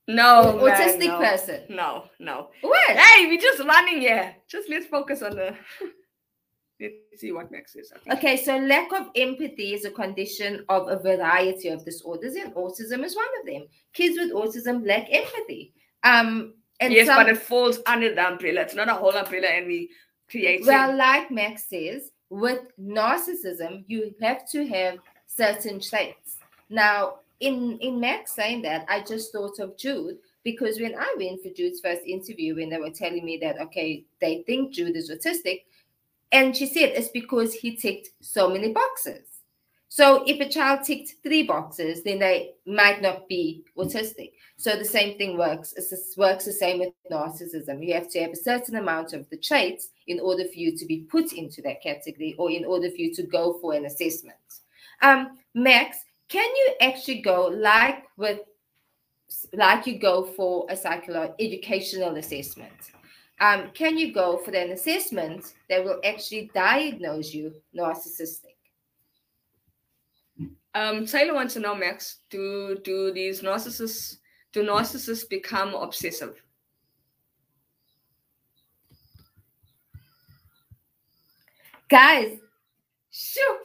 No, 0.07 0.61
man, 0.63 0.75
autistic 0.75 1.07
no. 1.07 1.19
person. 1.19 1.61
No, 1.69 2.05
no. 2.19 2.49
What? 2.61 2.95
Hey, 2.95 3.25
we're 3.27 3.41
just 3.41 3.59
running 3.63 3.99
here. 3.99 4.35
Just 4.47 4.69
let's 4.69 4.85
focus 4.85 5.21
on 5.21 5.35
the. 5.35 5.53
let's 6.79 6.95
see 7.21 7.31
what 7.31 7.51
Max. 7.51 7.75
I. 8.07 8.13
Okay, 8.13 8.37
so 8.37 8.57
lack 8.57 8.91
of 8.93 9.07
empathy 9.15 9.73
is 9.73 9.85
a 9.85 9.91
condition 9.91 10.65
of 10.69 10.87
a 10.87 10.97
variety 10.97 11.69
of 11.69 11.83
disorders, 11.83 12.35
and 12.35 12.53
autism 12.53 13.03
is 13.03 13.15
one 13.15 13.25
of 13.39 13.45
them. 13.45 13.67
Kids 13.93 14.17
with 14.17 14.31
autism 14.31 14.85
lack 14.85 15.07
empathy. 15.11 15.73
Um, 16.03 16.53
and 16.79 16.93
yes, 16.93 17.07
some, 17.07 17.17
but 17.17 17.29
it 17.29 17.37
falls 17.37 17.79
under 17.85 18.13
the 18.13 18.27
umbrella. 18.27 18.61
It's 18.61 18.75
not 18.75 18.89
a 18.89 18.93
whole 18.93 19.15
umbrella, 19.15 19.47
and 19.47 19.67
we 19.67 19.89
create. 20.29 20.65
well, 20.65 20.95
like 20.95 21.31
Max 21.31 21.67
says, 21.69 22.11
with 22.29 22.59
narcissism, 22.79 23.83
you 23.87 24.13
have 24.21 24.47
to 24.51 24.67
have 24.67 24.99
certain 25.25 25.79
traits. 25.79 26.37
Now, 26.69 27.19
in 27.39 27.77
in 27.79 27.99
Max 27.99 28.33
saying 28.33 28.61
that, 28.63 28.85
I 28.87 29.01
just 29.01 29.31
thought 29.31 29.59
of 29.59 29.77
Jude 29.77 30.17
because 30.43 30.79
when 30.79 30.95
I 30.95 31.15
went 31.17 31.41
for 31.41 31.49
Jude's 31.49 31.79
first 31.79 32.03
interview, 32.05 32.55
when 32.55 32.69
they 32.69 32.77
were 32.77 32.91
telling 32.91 33.25
me 33.25 33.37
that 33.41 33.59
okay, 33.59 34.05
they 34.21 34.43
think 34.45 34.73
Jude 34.73 34.95
is 34.95 35.09
autistic, 35.09 35.63
and 36.31 36.55
she 36.55 36.65
said 36.65 36.89
it's 36.89 37.09
because 37.09 37.53
he 37.53 37.75
ticked 37.75 38.09
so 38.21 38.49
many 38.49 38.73
boxes. 38.73 39.27
So 39.89 40.23
if 40.27 40.39
a 40.41 40.49
child 40.49 40.83
ticked 40.83 41.15
three 41.23 41.43
boxes, 41.43 42.03
then 42.03 42.19
they 42.19 42.55
might 42.65 43.01
not 43.01 43.27
be 43.27 43.63
autistic. 43.77 44.33
So 44.57 44.75
the 44.75 44.85
same 44.85 45.17
thing 45.17 45.37
works. 45.37 45.73
It 45.73 45.85
works 46.17 46.45
the 46.45 46.51
same 46.51 46.79
with 46.79 46.93
narcissism. 47.11 47.85
You 47.85 47.93
have 47.93 48.09
to 48.09 48.19
have 48.21 48.31
a 48.31 48.35
certain 48.35 48.75
amount 48.75 49.13
of 49.13 49.29
the 49.29 49.37
traits 49.37 49.89
in 50.07 50.19
order 50.19 50.43
for 50.43 50.55
you 50.55 50.77
to 50.77 50.85
be 50.85 50.99
put 51.09 51.33
into 51.33 51.61
that 51.61 51.81
category 51.81 52.35
or 52.37 52.51
in 52.51 52.65
order 52.65 52.89
for 52.89 52.97
you 52.97 53.13
to 53.15 53.23
go 53.23 53.57
for 53.61 53.73
an 53.73 53.85
assessment. 53.85 54.37
Um, 55.01 55.37
Max, 55.53 55.99
can 56.27 56.49
you 56.55 56.73
actually 56.81 57.21
go 57.21 57.47
like 57.47 58.03
with 58.17 58.39
like 59.53 59.87
you 59.87 59.99
go 59.99 60.25
for 60.25 60.65
a 60.69 60.75
psychological 60.75 61.35
educational 61.39 62.15
assessment? 62.17 62.71
Um, 63.39 63.69
can 63.73 63.97
you 63.97 64.13
go 64.13 64.37
for 64.37 64.51
an 64.51 64.71
assessment 64.71 65.53
that 65.69 65.83
will 65.83 65.99
actually 66.03 66.49
diagnose 66.53 67.33
you 67.33 67.53
narcissistic? 67.75 68.55
Um, 70.73 71.05
Taylor 71.05 71.33
wants 71.33 71.53
to 71.53 71.59
know, 71.59 71.75
Max, 71.75 72.17
do 72.29 72.77
do 72.83 73.11
these 73.11 73.41
narcissists 73.41 74.17
do 74.53 74.63
narcissists 74.63 75.27
become 75.27 75.73
obsessive? 75.73 76.41
Guys, 81.89 82.37
shoo, 83.11 83.57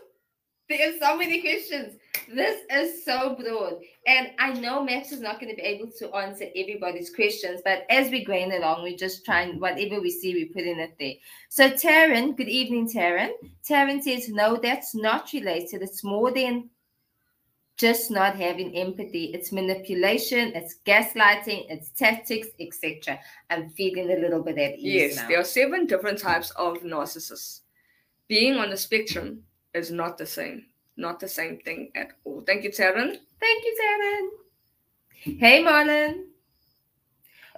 are 0.70 0.98
so 1.00 1.16
many 1.16 1.40
questions. 1.40 1.98
This 2.28 2.62
is 2.70 3.04
so 3.04 3.34
broad. 3.34 3.74
And 4.06 4.30
I 4.38 4.52
know 4.54 4.82
Max 4.82 5.12
is 5.12 5.20
not 5.20 5.40
going 5.40 5.50
to 5.50 5.56
be 5.56 5.62
able 5.62 5.90
to 5.98 6.14
answer 6.14 6.46
everybody's 6.56 7.14
questions, 7.14 7.60
but 7.64 7.84
as 7.90 8.10
we're 8.10 8.24
going 8.24 8.52
along, 8.52 8.82
we're 8.82 8.96
just 8.96 9.24
try 9.24 9.42
and 9.42 9.60
whatever 9.60 10.00
we 10.00 10.10
see, 10.10 10.34
we 10.34 10.46
put 10.46 10.64
in 10.64 10.78
it 10.78 10.94
there. 10.98 11.14
So, 11.48 11.70
Taryn, 11.70 12.36
good 12.36 12.48
evening, 12.48 12.88
Taryn. 12.88 13.30
Taryn 13.68 14.02
says, 14.02 14.28
No, 14.28 14.56
that's 14.56 14.94
not 14.94 15.32
related. 15.32 15.82
It's 15.82 16.04
more 16.04 16.32
than 16.32 16.70
just 17.76 18.10
not 18.10 18.36
having 18.36 18.76
empathy. 18.76 19.26
It's 19.34 19.52
manipulation, 19.52 20.52
it's 20.54 20.76
gaslighting, 20.86 21.66
it's 21.68 21.90
tactics, 21.90 22.48
etc. 22.60 23.18
I'm 23.50 23.70
feeling 23.70 24.10
a 24.10 24.20
little 24.20 24.42
bit 24.42 24.58
at 24.58 24.78
ease. 24.78 24.84
Yes, 24.84 25.16
now. 25.16 25.28
there 25.28 25.40
are 25.40 25.44
seven 25.44 25.86
different 25.86 26.18
types 26.18 26.50
of 26.50 26.78
narcissists. 26.82 27.60
Being 28.28 28.54
on 28.54 28.70
the 28.70 28.76
spectrum 28.76 29.42
is 29.74 29.90
not 29.90 30.16
the 30.16 30.26
same. 30.26 30.66
Not 31.02 31.18
the 31.18 31.26
same 31.26 31.58
thing 31.58 31.90
at 31.96 32.12
all. 32.24 32.42
Thank 32.46 32.62
you, 32.62 32.70
Taryn. 32.70 33.18
Thank 33.40 33.64
you, 33.64 33.74
Taryn. 33.82 34.28
Hey, 35.36 35.60
Marlon. 35.64 36.26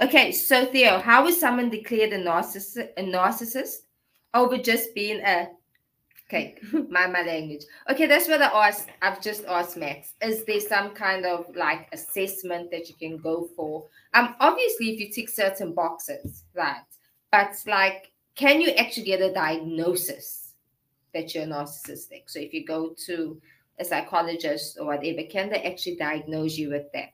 Okay, 0.00 0.32
so 0.32 0.64
Theo, 0.64 0.98
how 0.98 1.26
is 1.26 1.38
someone 1.38 1.68
declared 1.68 2.14
a 2.14 2.24
narcissist, 2.24 2.88
a 2.96 3.02
narcissist 3.02 3.82
over 4.32 4.56
just 4.56 4.94
being 4.94 5.20
a 5.20 5.50
okay, 6.26 6.56
my 6.88 7.06
my 7.06 7.22
language. 7.22 7.64
Okay, 7.90 8.06
that's 8.06 8.28
what 8.28 8.40
I 8.40 8.68
asked. 8.68 8.88
I've 9.02 9.20
just 9.20 9.44
asked 9.44 9.76
Max. 9.76 10.14
Is 10.22 10.46
there 10.46 10.58
some 10.60 10.94
kind 10.94 11.26
of 11.26 11.54
like 11.54 11.88
assessment 11.92 12.70
that 12.70 12.88
you 12.88 12.94
can 12.94 13.18
go 13.18 13.50
for? 13.54 13.84
Um, 14.14 14.36
obviously, 14.40 14.88
if 14.88 15.00
you 15.00 15.10
tick 15.12 15.28
certain 15.28 15.74
boxes, 15.74 16.44
right? 16.54 16.80
But 17.30 17.62
like, 17.66 18.10
can 18.36 18.62
you 18.62 18.70
actually 18.70 19.04
get 19.04 19.20
a 19.20 19.34
diagnosis 19.34 20.43
that 21.14 21.34
you're 21.34 21.46
narcissistic? 21.46 22.24
So 22.26 22.38
if 22.38 22.52
you 22.52 22.64
go 22.64 22.94
to 23.06 23.40
a 23.78 23.84
psychologist 23.84 24.76
or 24.78 24.86
whatever, 24.86 25.22
can 25.30 25.50
they 25.50 25.62
actually 25.62 25.96
diagnose 25.96 26.56
you 26.56 26.70
with 26.70 26.92
that? 26.92 27.12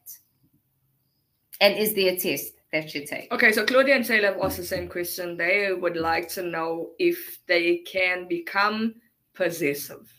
And 1.61 1.77
is 1.77 1.95
there 1.95 2.15
a 2.15 2.17
test 2.17 2.55
that 2.73 2.95
you 2.95 3.07
take? 3.07 3.31
Okay, 3.33 3.53
so 3.53 3.65
Claudia 3.65 3.97
and 3.97 4.05
Taylor 4.05 4.33
have 4.33 4.43
asked 4.43 4.57
the 4.57 4.65
same 4.65 4.89
question. 4.89 5.37
They 5.37 5.73
would 5.73 5.97
like 5.97 6.29
to 6.31 6.43
know 6.43 6.91
if 6.99 7.39
they 7.47 7.79
can 7.79 8.27
become 8.29 8.95
possessive. 9.35 10.11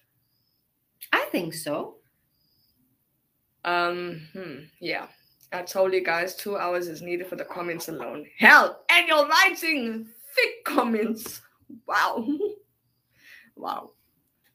I 1.12 1.26
think 1.32 1.54
so. 1.54 1.98
Um, 3.66 4.22
hmm, 4.34 4.56
yeah. 4.80 5.08
I 5.54 5.64
told 5.64 5.94
you 5.94 6.04
guys 6.04 6.36
two 6.36 6.58
hours 6.58 6.88
is 6.88 7.02
needed 7.02 7.28
for 7.28 7.36
the 7.36 7.44
comments 7.44 7.90
alone. 7.90 8.26
Hell, 8.38 8.84
and 8.90 9.08
you're 9.08 9.28
writing 9.28 10.08
thick 10.36 10.64
comments. 10.66 11.42
Wow. 11.88 12.26
wow. 13.62 13.92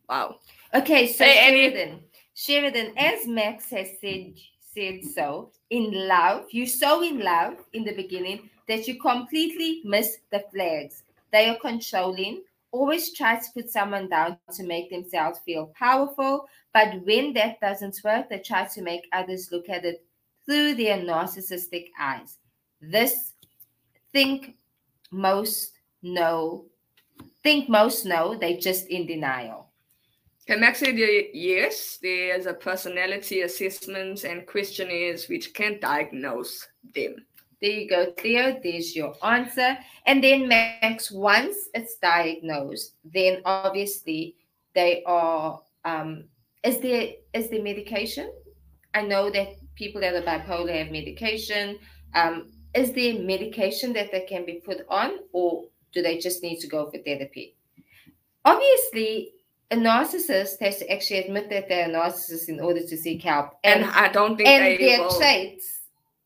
Wow. 0.08 0.36
Okay, 0.74 1.06
so 1.06 1.24
Hey. 1.24 1.50
Sheridan, 1.50 2.00
Sheridan, 2.34 2.92
as 2.96 3.26
Max 3.26 3.70
has 3.70 3.88
said 4.00 4.34
said 4.60 5.02
so, 5.02 5.50
in 5.70 5.90
love, 6.06 6.44
you 6.50 6.66
so 6.66 7.02
in 7.02 7.20
love 7.20 7.54
in 7.72 7.82
the 7.82 7.94
beginning 7.94 8.50
that 8.68 8.86
you 8.86 9.00
completely 9.00 9.80
miss 9.84 10.18
the 10.30 10.44
flags. 10.52 11.02
They 11.32 11.48
are 11.48 11.58
controlling, 11.58 12.42
always 12.72 13.14
try 13.14 13.36
to 13.36 13.52
put 13.54 13.70
someone 13.70 14.08
down 14.10 14.36
to 14.52 14.64
make 14.64 14.90
themselves 14.90 15.38
feel 15.46 15.72
powerful. 15.74 16.46
But 16.74 17.04
when 17.06 17.32
that 17.34 17.58
doesn't 17.60 17.98
work, 18.04 18.28
they 18.28 18.40
try 18.40 18.66
to 18.66 18.82
make 18.82 19.08
others 19.12 19.50
look 19.50 19.70
at 19.70 19.86
it 19.86 20.04
through 20.44 20.74
their 20.74 20.98
narcissistic 20.98 21.88
eyes. 21.98 22.36
This 22.80 23.32
think 24.12 24.56
most 25.10 25.72
know, 26.02 26.66
think 27.46 27.68
most 27.68 28.04
know, 28.04 28.36
they 28.36 28.56
just 28.56 28.88
in 28.88 29.06
denial. 29.06 29.70
Okay, 30.42 30.58
Max 30.58 30.80
said 30.80 30.96
uh, 30.96 31.28
yes, 31.32 31.96
there's 32.02 32.46
a 32.46 32.54
personality 32.54 33.42
assessment 33.42 34.24
and 34.24 34.48
questionnaires 34.48 35.28
which 35.28 35.54
can 35.54 35.78
diagnose 35.78 36.66
them. 36.92 37.14
There 37.62 37.70
you 37.70 37.88
go, 37.88 38.12
Theo. 38.18 38.58
There's 38.60 38.96
your 38.96 39.14
answer. 39.22 39.78
And 40.06 40.22
then 40.24 40.48
Max, 40.48 41.12
once 41.12 41.56
it's 41.72 41.96
diagnosed, 41.98 42.96
then 43.04 43.42
obviously 43.44 44.34
they 44.74 45.04
are. 45.06 45.62
Um, 45.84 46.24
is 46.64 46.80
there 46.80 47.10
is 47.32 47.48
there 47.48 47.62
medication? 47.62 48.28
I 48.92 49.02
know 49.02 49.30
that 49.30 49.54
people 49.76 50.00
that 50.00 50.14
are 50.14 50.22
bipolar 50.22 50.76
have 50.78 50.90
medication. 50.90 51.78
Um, 52.12 52.50
is 52.74 52.92
there 52.92 53.20
medication 53.20 53.92
that 53.92 54.10
they 54.10 54.22
can 54.22 54.44
be 54.44 54.60
put 54.66 54.84
on, 54.88 55.10
or 55.32 55.66
do 55.96 56.02
they 56.02 56.18
just 56.18 56.42
need 56.42 56.60
to 56.60 56.66
go 56.68 56.90
for 56.90 56.98
therapy? 56.98 57.56
Obviously, 58.44 59.32
a 59.70 59.76
narcissist 59.76 60.60
has 60.60 60.76
to 60.78 60.92
actually 60.92 61.20
admit 61.20 61.48
that 61.48 61.68
they're 61.68 61.88
a 61.88 61.92
narcissist 61.92 62.48
in 62.50 62.60
order 62.60 62.80
to 62.86 62.96
seek 62.96 63.22
help, 63.22 63.58
And 63.64 63.82
and 63.82 63.90
I 63.90 64.08
don't 64.12 64.36
think 64.36 64.48
and 64.48 64.62
they 64.64 64.76
their 64.76 65.00
will. 65.00 65.18
traits 65.18 65.80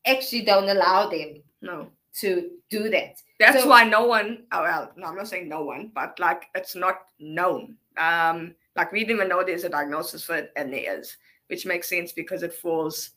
actually 0.05 0.41
don't 0.43 0.67
allow 0.69 1.09
them 1.09 1.41
No. 1.61 1.87
to 2.19 2.51
do 2.69 2.89
that. 2.89 3.21
That's 3.39 3.63
So- 3.63 3.69
why 3.69 3.85
no 3.85 4.05
one, 4.05 4.43
oh, 4.51 4.61
well, 4.61 4.91
no, 4.97 5.07
I'm 5.07 5.15
not 5.15 5.29
saying 5.29 5.47
no 5.47 5.63
one, 5.63 5.87
but 5.95 6.19
like 6.19 6.43
it's 6.53 6.75
not 6.75 7.07
known. 7.19 7.77
Um, 7.97 8.55
like 8.75 8.91
we 8.91 8.99
didn't 8.99 9.15
even 9.15 9.29
know 9.29 9.43
there's 9.43 9.63
a 9.63 9.69
diagnosis 9.69 10.23
for 10.25 10.35
it, 10.35 10.51
and 10.57 10.71
there 10.73 10.99
is, 10.99 11.15
which 11.47 11.65
makes 11.65 11.87
sense 11.89 12.11
because 12.11 12.43
it 12.43 12.53
falls 12.53 13.11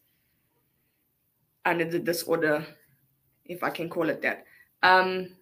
under 1.67 1.85
the 1.85 1.99
disorder, 1.99 2.65
if 3.45 3.63
I 3.63 3.71
can 3.71 3.89
call 3.91 4.09
it 4.09 4.23
that. 4.23 4.45
Um, 4.83 5.37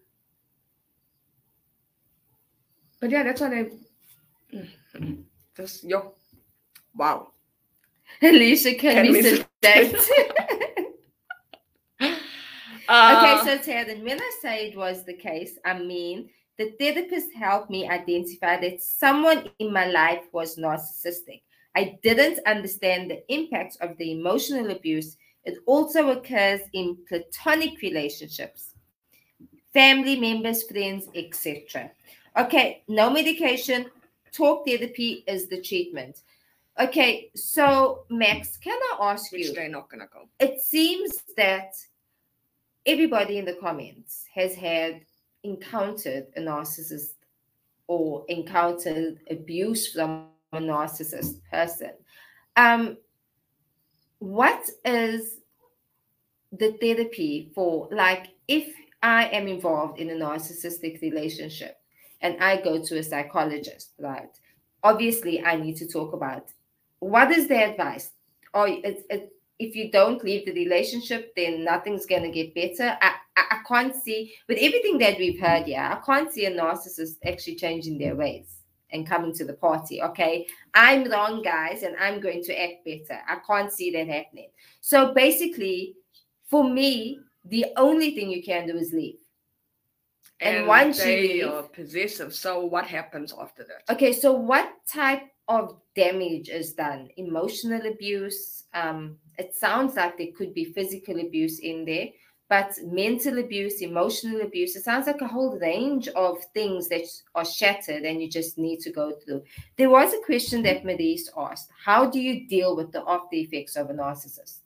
but 3.02 3.10
yeah, 3.10 3.24
that's 3.24 3.40
why 3.42 3.48
they 3.50 3.70
Mm, 4.94 5.24
just 5.56 5.82
yo, 5.82 6.12
wow. 6.94 7.28
Alicia 8.22 8.74
can, 8.74 8.94
Can 8.94 9.12
be 9.12 9.22
we- 9.22 9.44
sedated. 9.62 9.96
Uh, 12.88 13.14
okay, 13.16 13.38
so 13.44 13.56
Ted, 13.58 14.02
when 14.02 14.20
I 14.20 14.30
say 14.42 14.68
it 14.68 14.76
was 14.76 15.04
the 15.04 15.14
case, 15.14 15.58
I 15.64 15.78
mean 15.78 16.28
The 16.58 16.72
therapist 16.78 17.32
helped 17.34 17.70
me 17.70 17.88
identify 17.88 18.60
that 18.60 18.82
someone 18.82 19.48
in 19.58 19.72
my 19.72 19.86
life 19.86 20.24
was 20.32 20.56
narcissistic. 20.56 21.40
I 21.74 21.98
didn't 22.02 22.38
understand 22.46 23.10
the 23.10 23.22
impact 23.32 23.78
of 23.80 23.96
the 23.96 24.12
emotional 24.12 24.70
abuse. 24.70 25.16
It 25.44 25.56
also 25.66 26.10
occurs 26.10 26.60
in 26.74 26.98
platonic 27.08 27.80
relationships, 27.80 28.74
family 29.72 30.20
members, 30.20 30.64
friends, 30.70 31.08
etc. 31.14 31.90
Okay, 32.36 32.82
no 32.88 33.10
medication. 33.10 33.86
Talk 34.32 34.66
therapy 34.66 35.24
is 35.26 35.48
the 35.48 35.60
treatment. 35.60 36.20
Okay, 36.80 37.30
so 37.34 38.04
Max, 38.08 38.56
can 38.56 38.78
I 38.92 39.12
ask 39.12 39.30
Which 39.30 39.48
you? 39.48 39.54
they're 39.54 39.68
not 39.68 39.90
gonna 39.90 40.08
go. 40.10 40.28
It 40.38 40.60
seems 40.60 41.22
that 41.36 41.74
everybody 42.86 43.36
in 43.36 43.44
the 43.44 43.54
comments 43.54 44.24
has 44.34 44.54
had 44.54 45.02
encountered 45.44 46.28
a 46.36 46.40
narcissist 46.40 47.14
or 47.88 48.24
encountered 48.28 49.20
abuse 49.30 49.92
from 49.92 50.28
a 50.52 50.58
narcissist 50.58 51.40
person. 51.50 51.90
Um, 52.56 52.96
what 54.20 54.70
is 54.84 55.40
the 56.52 56.72
therapy 56.80 57.50
for? 57.54 57.88
Like, 57.92 58.28
if 58.48 58.74
I 59.02 59.26
am 59.26 59.48
involved 59.48 59.98
in 59.98 60.10
a 60.10 60.14
narcissistic 60.14 61.02
relationship 61.02 61.81
and 62.22 62.42
I 62.42 62.60
go 62.60 62.82
to 62.82 62.98
a 62.98 63.02
psychologist, 63.02 63.92
right? 63.98 64.30
Obviously, 64.82 65.44
I 65.44 65.56
need 65.56 65.76
to 65.76 65.86
talk 65.86 66.12
about 66.12 66.48
what 67.00 67.30
is 67.30 67.48
the 67.48 67.70
advice. 67.70 68.10
Or 68.54 68.68
it's, 68.68 69.02
it, 69.10 69.32
if 69.58 69.76
you 69.76 69.90
don't 69.90 70.22
leave 70.24 70.46
the 70.46 70.52
relationship, 70.52 71.34
then 71.36 71.64
nothing's 71.64 72.06
gonna 72.06 72.30
get 72.30 72.54
better. 72.54 72.96
I, 73.00 73.14
I, 73.36 73.44
I 73.50 73.58
can't 73.66 73.94
see 73.94 74.34
with 74.48 74.58
everything 74.60 74.98
that 74.98 75.18
we've 75.18 75.40
heard, 75.40 75.66
yeah, 75.66 75.98
I 75.98 76.04
can't 76.04 76.32
see 76.32 76.46
a 76.46 76.50
narcissist 76.50 77.16
actually 77.24 77.56
changing 77.56 77.98
their 77.98 78.14
ways 78.14 78.46
and 78.90 79.08
coming 79.08 79.32
to 79.34 79.44
the 79.44 79.54
party. 79.54 80.02
Okay, 80.02 80.46
I'm 80.74 81.10
wrong, 81.10 81.42
guys, 81.42 81.82
and 81.82 81.96
I'm 81.96 82.20
going 82.20 82.42
to 82.44 82.62
act 82.62 82.84
better. 82.84 83.20
I 83.28 83.36
can't 83.46 83.72
see 83.72 83.90
that 83.92 84.06
happening. 84.06 84.50
So 84.80 85.14
basically, 85.14 85.94
for 86.48 86.68
me, 86.68 87.20
the 87.46 87.66
only 87.76 88.14
thing 88.14 88.30
you 88.30 88.42
can 88.42 88.66
do 88.66 88.76
is 88.76 88.92
leave. 88.92 89.16
And 90.42 90.66
once 90.66 90.98
you 90.98 91.04
they 91.04 91.22
leave- 91.22 91.46
are 91.48 91.62
possessive, 91.62 92.34
so 92.34 92.64
what 92.64 92.86
happens 92.86 93.32
after 93.38 93.64
that? 93.64 93.92
Okay, 93.94 94.12
so 94.12 94.32
what 94.32 94.68
type 94.86 95.22
of 95.48 95.80
damage 95.94 96.48
is 96.48 96.72
done? 96.74 97.08
Emotional 97.16 97.86
abuse. 97.86 98.64
Um, 98.74 99.18
it 99.38 99.54
sounds 99.54 99.94
like 99.96 100.18
there 100.18 100.32
could 100.36 100.54
be 100.54 100.64
physical 100.64 101.20
abuse 101.20 101.58
in 101.60 101.84
there, 101.84 102.08
but 102.48 102.76
mental 102.84 103.38
abuse, 103.38 103.80
emotional 103.82 104.40
abuse. 104.42 104.76
It 104.76 104.84
sounds 104.84 105.06
like 105.06 105.20
a 105.20 105.28
whole 105.28 105.58
range 105.58 106.08
of 106.08 106.38
things 106.54 106.88
that 106.88 107.06
are 107.34 107.44
shattered 107.44 108.02
and 108.02 108.20
you 108.20 108.28
just 108.28 108.58
need 108.58 108.80
to 108.80 108.90
go 108.90 109.12
through. 109.12 109.42
There 109.76 109.90
was 109.90 110.12
a 110.12 110.20
question 110.26 110.62
that 110.64 110.84
Maurice 110.84 111.30
asked: 111.36 111.70
How 111.84 112.06
do 112.10 112.18
you 112.20 112.48
deal 112.48 112.74
with 112.76 112.90
the 112.92 113.02
after 113.06 113.36
effects 113.36 113.76
of 113.76 113.90
a 113.90 113.94
narcissist? 113.94 114.61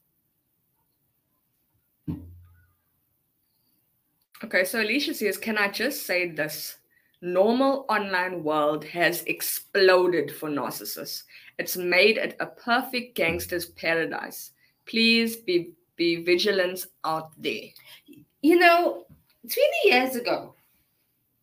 Okay, 4.45 4.64
so 4.64 4.80
Alicia 4.80 5.14
says, 5.14 5.39
Can 5.39 5.57
I 5.57 5.68
just 5.68 6.07
say 6.07 6.30
this? 6.30 6.76
Normal 7.22 7.87
online 7.89 8.45
world 8.45 8.84
has 8.84 9.22
exploded 9.22 10.30
for 10.30 10.51
narcissists. 10.51 11.22
It's 11.59 11.76
made 11.76 12.18
it 12.18 12.37
a 12.41 12.47
perfect 12.47 13.16
gangster's 13.16 13.66
paradise. 13.66 14.53
Please 14.84 15.37
be 15.37 15.72
be 15.97 16.22
vigilant 16.22 16.87
out 17.05 17.30
there. 17.39 17.70
You 18.43 18.59
know, 18.59 19.07
20 19.43 19.61
years 19.84 20.14
ago, 20.14 20.55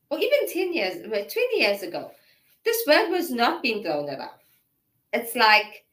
or 0.10 0.20
even 0.20 0.48
10 0.48 0.74
years, 0.74 1.08
well, 1.10 1.26
20 1.26 1.58
years 1.58 1.82
ago, 1.82 2.12
this 2.64 2.78
word 2.88 3.10
was 3.10 3.32
not 3.32 3.64
being 3.64 3.84
thrown 3.84 4.08
around. 4.08 4.40
It's 5.12 5.36
like, 5.36 5.86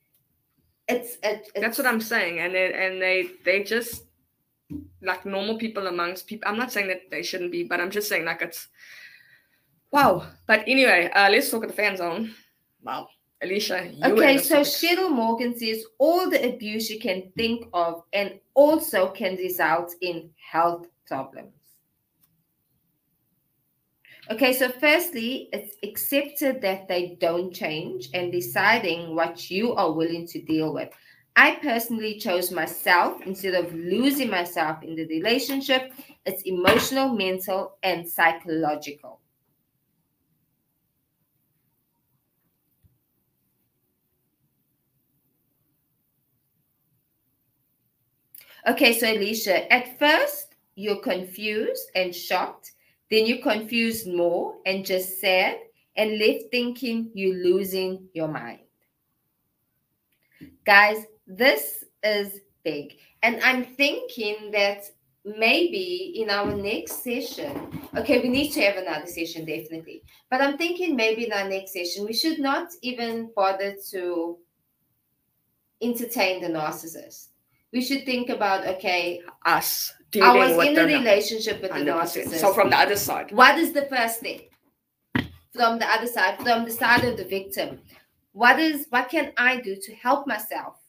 it's, 0.89 1.15
it, 1.23 1.49
it's 1.55 1.61
That's 1.61 1.79
what 1.79 1.87
I'm 1.87 2.01
saying. 2.01 2.41
And 2.41 2.55
they, 2.55 2.73
and 2.73 3.01
they 3.01 3.31
they 3.45 3.63
just 3.63 4.05
like 5.03 5.25
normal 5.25 5.59
people 5.59 5.87
amongst 5.87 6.27
people. 6.27 6.49
I'm 6.49 6.59
not 6.59 6.73
saying 6.73 6.89
that 6.89 7.11
they 7.11 7.23
shouldn't 7.23 7.53
be, 7.53 7.65
but 7.65 7.81
I'm 7.81 7.91
just 7.91 8.09
saying 8.09 8.25
like 8.25 8.43
it's 8.43 8.69
wow. 9.91 10.27
But 10.47 10.65
anyway, 10.67 11.11
uh, 11.15 11.31
let's 11.31 11.51
talk 11.51 11.63
at 11.63 11.71
the 11.71 11.77
fan 11.77 11.97
zone. 11.97 12.35
Wow, 12.83 13.09
Alicia. 13.43 13.93
You 13.93 14.13
Okay, 14.13 14.39
so. 14.39 14.61
Cheryl 14.61 15.11
Morgan 15.11 15.59
says 15.59 15.85
all 15.99 16.31
the 16.31 16.55
abuse 16.55 16.91
you 16.91 16.99
can 16.99 17.31
think 17.37 17.67
of 17.73 18.03
and 18.13 18.39
also 18.55 19.09
can 19.09 19.37
result 19.37 19.95
in 20.01 20.31
health 20.51 20.87
problems. 21.07 21.53
Okay, 24.31 24.53
so 24.53 24.69
firstly, 24.69 25.49
it's 25.53 25.75
accepted 25.83 26.63
that 26.63 26.87
they 26.87 27.17
don't 27.21 27.53
change 27.53 28.11
and 28.15 28.31
deciding 28.31 29.17
what 29.17 29.51
you 29.51 29.75
are 29.75 29.91
willing 29.91 30.25
to 30.29 30.41
deal 30.41 30.73
with. 30.73 30.91
I 31.41 31.57
personally 31.57 32.19
chose 32.19 32.51
myself 32.53 33.23
instead 33.23 33.55
of 33.55 33.73
losing 33.75 34.29
myself 34.29 34.83
in 34.83 34.95
the 34.95 35.07
relationship. 35.07 35.91
It's 36.27 36.43
emotional, 36.43 37.15
mental, 37.17 37.79
and 37.83 38.07
psychological. 38.07 39.21
Okay, 48.67 48.99
so 48.99 49.11
Alicia, 49.11 49.71
at 49.73 49.99
first 49.99 50.55
you're 50.75 51.01
confused 51.01 51.91
and 51.95 52.15
shocked, 52.15 52.73
then 53.11 53.27
you're 53.27 53.43
confused 53.43 54.07
more 54.07 54.57
and 54.67 54.85
just 54.85 55.21
sad 55.21 55.59
and 55.97 56.19
left 56.19 56.45
thinking 56.51 57.11
you're 57.15 57.37
losing 57.43 58.09
your 58.15 58.29
mind. 58.29 58.61
Guys, 60.65 61.05
this 61.31 61.85
is 62.03 62.41
big. 62.65 62.97
And 63.23 63.41
I'm 63.43 63.65
thinking 63.65 64.51
that 64.53 64.85
maybe 65.25 66.15
in 66.17 66.31
our 66.31 66.55
next 66.55 67.05
session, 67.05 67.81
okay, 67.97 68.21
we 68.21 68.29
need 68.29 68.51
to 68.53 68.61
have 68.63 68.77
another 68.77 69.07
session 69.07 69.45
definitely. 69.45 70.03
But 70.31 70.41
I'm 70.41 70.57
thinking 70.57 70.97
maybe 70.97 71.27
in 71.27 71.33
our 71.33 71.49
next 71.49 71.73
session, 71.73 72.05
we 72.05 72.13
should 72.13 72.39
not 72.39 72.69
even 72.83 73.31
bother 73.37 73.77
to 73.91 74.39
entertain 75.81 76.43
the 76.43 76.49
narcissist. 76.49 77.29
We 77.73 77.83
should 77.83 78.05
think 78.05 78.31
about 78.31 78.67
okay, 78.67 79.23
us 79.47 79.93
I 80.21 80.37
was 80.37 80.57
with 80.57 80.69
in 80.71 80.79
a 80.79 80.85
relationship 80.85 81.63
with 81.63 81.71
the 81.71 81.79
100%. 81.79 81.87
narcissist. 81.87 82.41
So 82.41 82.53
from 82.53 82.71
the 82.71 82.77
other 82.77 82.97
side, 82.97 83.31
What 83.31 83.59
is 83.59 83.73
the 83.73 83.83
first 83.83 84.19
thing? 84.21 84.41
From 85.55 85.79
the 85.79 85.87
other 85.87 86.09
side, 86.09 86.39
from 86.39 86.65
the 86.65 86.73
side 86.73 87.05
of 87.05 87.17
the 87.17 87.25
victim. 87.25 87.79
What 88.33 88.59
is 88.59 88.87
what 88.91 89.09
can 89.09 89.33
I 89.37 89.61
do 89.61 89.77
to 89.77 89.95
help 89.95 90.27
myself 90.27 90.80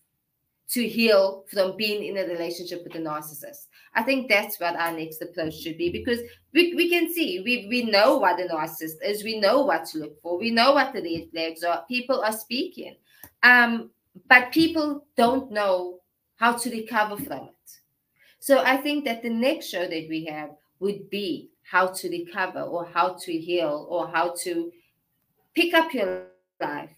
to 0.72 0.88
heal 0.88 1.44
from 1.52 1.78
being 1.78 2.04
in 2.04 2.18
a 2.18 2.28
relationship 2.28 2.84
with 2.84 2.96
a 2.96 3.00
narcissist? 3.00 3.68
I 3.94 4.04
think 4.04 4.30
that's 4.30 4.60
what 4.60 4.76
our 4.76 4.92
next 4.92 5.22
approach 5.22 5.56
should 5.56 5.78
be 5.78 5.90
because 5.92 6.20
we, 6.54 6.74
we 6.76 6.90
can 6.90 7.12
see 7.12 7.42
we, 7.44 7.68
we 7.70 7.92
know 7.92 8.18
what 8.18 8.40
a 8.40 8.44
narcissist 8.44 9.04
is, 9.04 9.24
we 9.24 9.40
know 9.40 9.62
what 9.64 9.86
to 9.88 10.00
look 10.00 10.22
for, 10.22 10.38
we 10.38 10.52
know 10.52 10.74
what 10.74 10.94
the 10.94 11.02
red 11.02 11.30
flags 11.32 11.64
are. 11.64 11.84
People 11.88 12.22
are 12.22 12.32
speaking. 12.32 12.96
Um, 13.44 13.90
but 14.28 14.52
people 14.52 15.06
don't 15.16 15.52
know 15.52 16.00
how 16.38 16.54
to 16.54 16.70
recover 16.70 17.18
from 17.18 17.50
it. 17.50 17.80
So 18.40 18.64
I 18.64 18.78
think 18.78 19.06
that 19.06 19.22
the 19.22 19.30
next 19.30 19.68
show 19.68 19.82
that 19.82 20.08
we 20.10 20.26
have 20.26 20.52
would 20.80 21.10
be 21.10 21.52
how 21.64 21.88
to 21.88 22.10
recover 22.10 22.62
or 22.62 22.86
how 22.86 23.16
to 23.22 23.32
heal 23.32 23.86
or 23.90 24.08
how 24.08 24.34
to 24.42 24.72
pick 25.54 25.74
up 25.74 25.94
your 25.94 26.24
life 26.60 26.90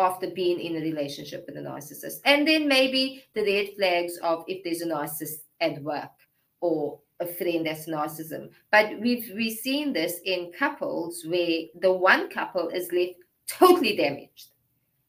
after 0.00 0.30
being 0.30 0.58
in 0.58 0.76
a 0.76 0.80
relationship 0.80 1.44
with 1.46 1.56
a 1.56 1.60
narcissist. 1.60 2.20
And 2.24 2.48
then 2.48 2.66
maybe 2.66 3.24
the 3.34 3.42
red 3.42 3.74
flags 3.76 4.16
of 4.22 4.44
if 4.48 4.64
there's 4.64 4.80
a 4.80 4.86
narcissist 4.86 5.42
at 5.60 5.82
work 5.82 6.10
or 6.60 6.98
a 7.20 7.26
friend 7.26 7.66
that's 7.66 7.86
narcissism. 7.86 8.50
But 8.72 8.98
we've 8.98 9.30
we've 9.34 9.58
seen 9.58 9.92
this 9.92 10.20
in 10.24 10.52
couples 10.58 11.24
where 11.26 11.66
the 11.80 11.92
one 11.92 12.30
couple 12.30 12.68
is 12.68 12.90
left 12.92 13.14
totally 13.46 13.96
damaged 13.96 14.46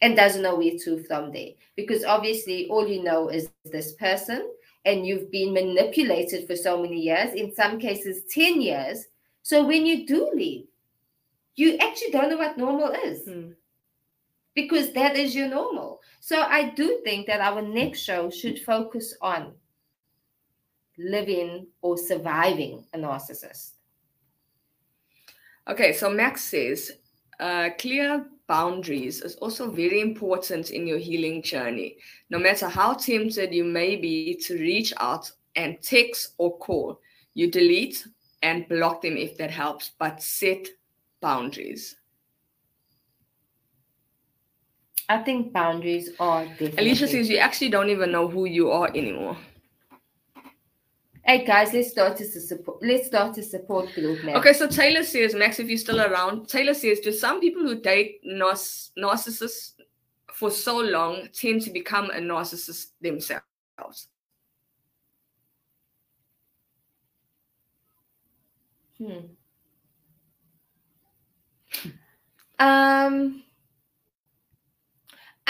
and 0.02 0.16
doesn't 0.16 0.42
know 0.42 0.56
where 0.56 0.78
to 0.84 1.04
from 1.04 1.32
there. 1.32 1.52
Because 1.76 2.04
obviously 2.04 2.68
all 2.68 2.88
you 2.88 3.02
know 3.02 3.30
is 3.30 3.50
this 3.66 3.94
person 3.94 4.52
and 4.84 5.06
you've 5.06 5.32
been 5.32 5.54
manipulated 5.54 6.48
for 6.48 6.56
so 6.56 6.82
many 6.82 7.00
years, 7.00 7.34
in 7.34 7.54
some 7.54 7.80
cases 7.80 8.24
10 8.32 8.62
years. 8.62 9.06
So 9.44 9.66
when 9.66 9.86
you 9.86 10.08
do 10.08 10.32
leave, 10.34 10.66
you 11.56 11.78
actually 11.78 12.12
don't 12.12 12.30
know 12.30 12.38
what 12.38 12.58
normal 12.58 12.92
is 12.92 13.24
Hmm. 13.26 13.52
Because 14.56 14.92
that 14.94 15.16
is 15.16 15.36
your 15.36 15.48
normal. 15.48 16.02
So 16.20 16.42
I 16.42 16.70
do 16.70 17.02
think 17.04 17.28
that 17.28 17.42
our 17.42 17.62
next 17.62 18.02
show 18.02 18.30
should 18.30 18.60
focus 18.60 19.16
on 19.22 19.54
living 20.98 21.68
or 21.82 21.98
surviving 21.98 22.86
a 22.94 22.98
narcissist. 22.98 23.72
Okay, 25.68 25.94
so 25.94 26.10
Max 26.10 26.44
says 26.44 26.92
uh, 27.40 27.70
clear 27.80 28.26
boundaries 28.48 29.22
is 29.22 29.36
also 29.36 29.72
very 29.72 30.02
important 30.02 30.72
in 30.72 30.86
your 30.86 30.98
healing 30.98 31.42
journey. 31.42 31.98
No 32.30 32.40
matter 32.40 32.68
how 32.68 32.94
tempted 32.94 33.54
you 33.54 33.64
may 33.64 33.96
be 33.96 34.36
to 34.46 34.56
reach 34.56 34.94
out 34.98 35.32
and 35.56 35.82
text 35.82 36.34
or 36.38 36.58
call, 36.58 37.00
you 37.34 37.50
delete 37.50 38.06
and 38.42 38.68
block 38.68 39.02
them 39.02 39.16
if 39.18 39.38
that 39.38 39.52
helps, 39.52 39.92
but 39.98 40.22
set 40.22 40.68
boundaries? 41.22 41.96
I 45.12 45.18
think 45.24 45.52
boundaries 45.52 46.12
are 46.22 46.46
definitely. 46.46 46.78
Alicia 46.78 47.06
says 47.06 47.30
you 47.30 47.38
actually 47.38 47.68
don't 47.68 47.90
even 47.90 48.14
know 48.14 48.30
who 48.30 48.46
you 48.46 48.72
are 48.72 48.88
anymore. 48.88 49.36
Hey 51.26 51.46
guys, 51.46 51.74
let's 51.74 51.92
start 51.92 52.16
to 52.16 52.26
support. 52.26 52.82
Let's 52.82 53.08
start 53.08 53.34
to 53.34 53.44
support 53.44 53.94
group 53.94 54.24
now. 54.24 54.36
Okay, 54.36 54.54
so 54.54 54.68
Taylor 54.68 55.04
says, 55.04 55.36
Max, 55.36 55.60
if 55.60 55.68
you're 55.68 55.78
still 55.78 56.00
around, 56.00 56.48
Taylor 56.48 56.74
says, 56.74 57.02
do 57.02 57.12
some 57.12 57.42
people 57.42 57.62
who 57.62 57.82
date 57.82 58.22
narciss- 58.26 58.92
narcissists 58.98 59.74
for 60.34 60.50
so 60.50 60.78
long 60.80 61.28
tend 61.34 61.62
to 61.64 61.72
become 61.72 62.06
a 62.12 62.20
narcissist 62.20 62.92
themselves? 63.02 64.08
Hmm. 68.98 69.18
Um, 72.60 73.44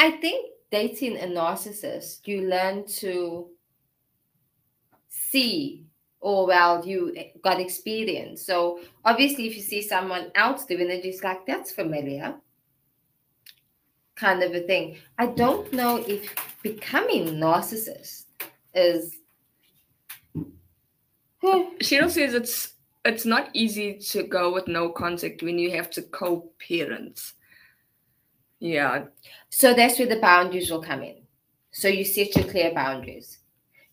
I 0.02 0.10
think 0.10 0.54
dating 0.72 1.18
a 1.18 1.28
narcissist, 1.28 2.28
you 2.28 2.50
learn 2.50 2.88
to 3.02 3.50
see 5.08 5.86
or 6.20 6.48
well 6.48 6.86
you 6.86 7.16
got 7.44 7.60
experience 7.60 8.46
so 8.46 8.80
obviously 9.04 9.48
if 9.48 9.56
you 9.56 9.62
see 9.62 9.82
someone 9.82 10.32
else 10.36 10.66
doing 10.66 10.90
it 10.90 11.04
it's 11.04 11.24
like 11.24 11.46
that's 11.46 11.72
familiar 11.72 12.36
kind 14.16 14.44
of 14.44 14.54
a 14.54 14.62
thing 14.62 14.98
i 15.18 15.26
don't 15.26 15.74
know 15.74 15.98
if 16.08 16.34
becoming 16.62 17.26
narcissist 17.40 18.26
is 18.76 19.18
Cheryl 21.44 22.10
says 22.10 22.36
it's 22.36 22.74
it's 23.04 23.26
not 23.26 23.50
easy 23.54 23.98
to 23.98 24.24
go 24.24 24.54
with 24.54 24.68
no 24.68 24.90
contact 24.90 25.42
when 25.42 25.58
you 25.58 25.72
have 25.72 25.90
to 25.92 26.04
co-parent. 26.04 27.34
Yeah. 28.62 29.06
So 29.50 29.74
that's 29.74 29.98
where 29.98 30.08
the 30.08 30.20
boundaries 30.20 30.70
will 30.70 30.84
come 30.84 31.02
in. 31.02 31.24
So 31.72 31.88
you 31.88 32.06
set 32.06 32.36
your 32.36 32.46
clear 32.46 32.72
boundaries. 32.74 33.40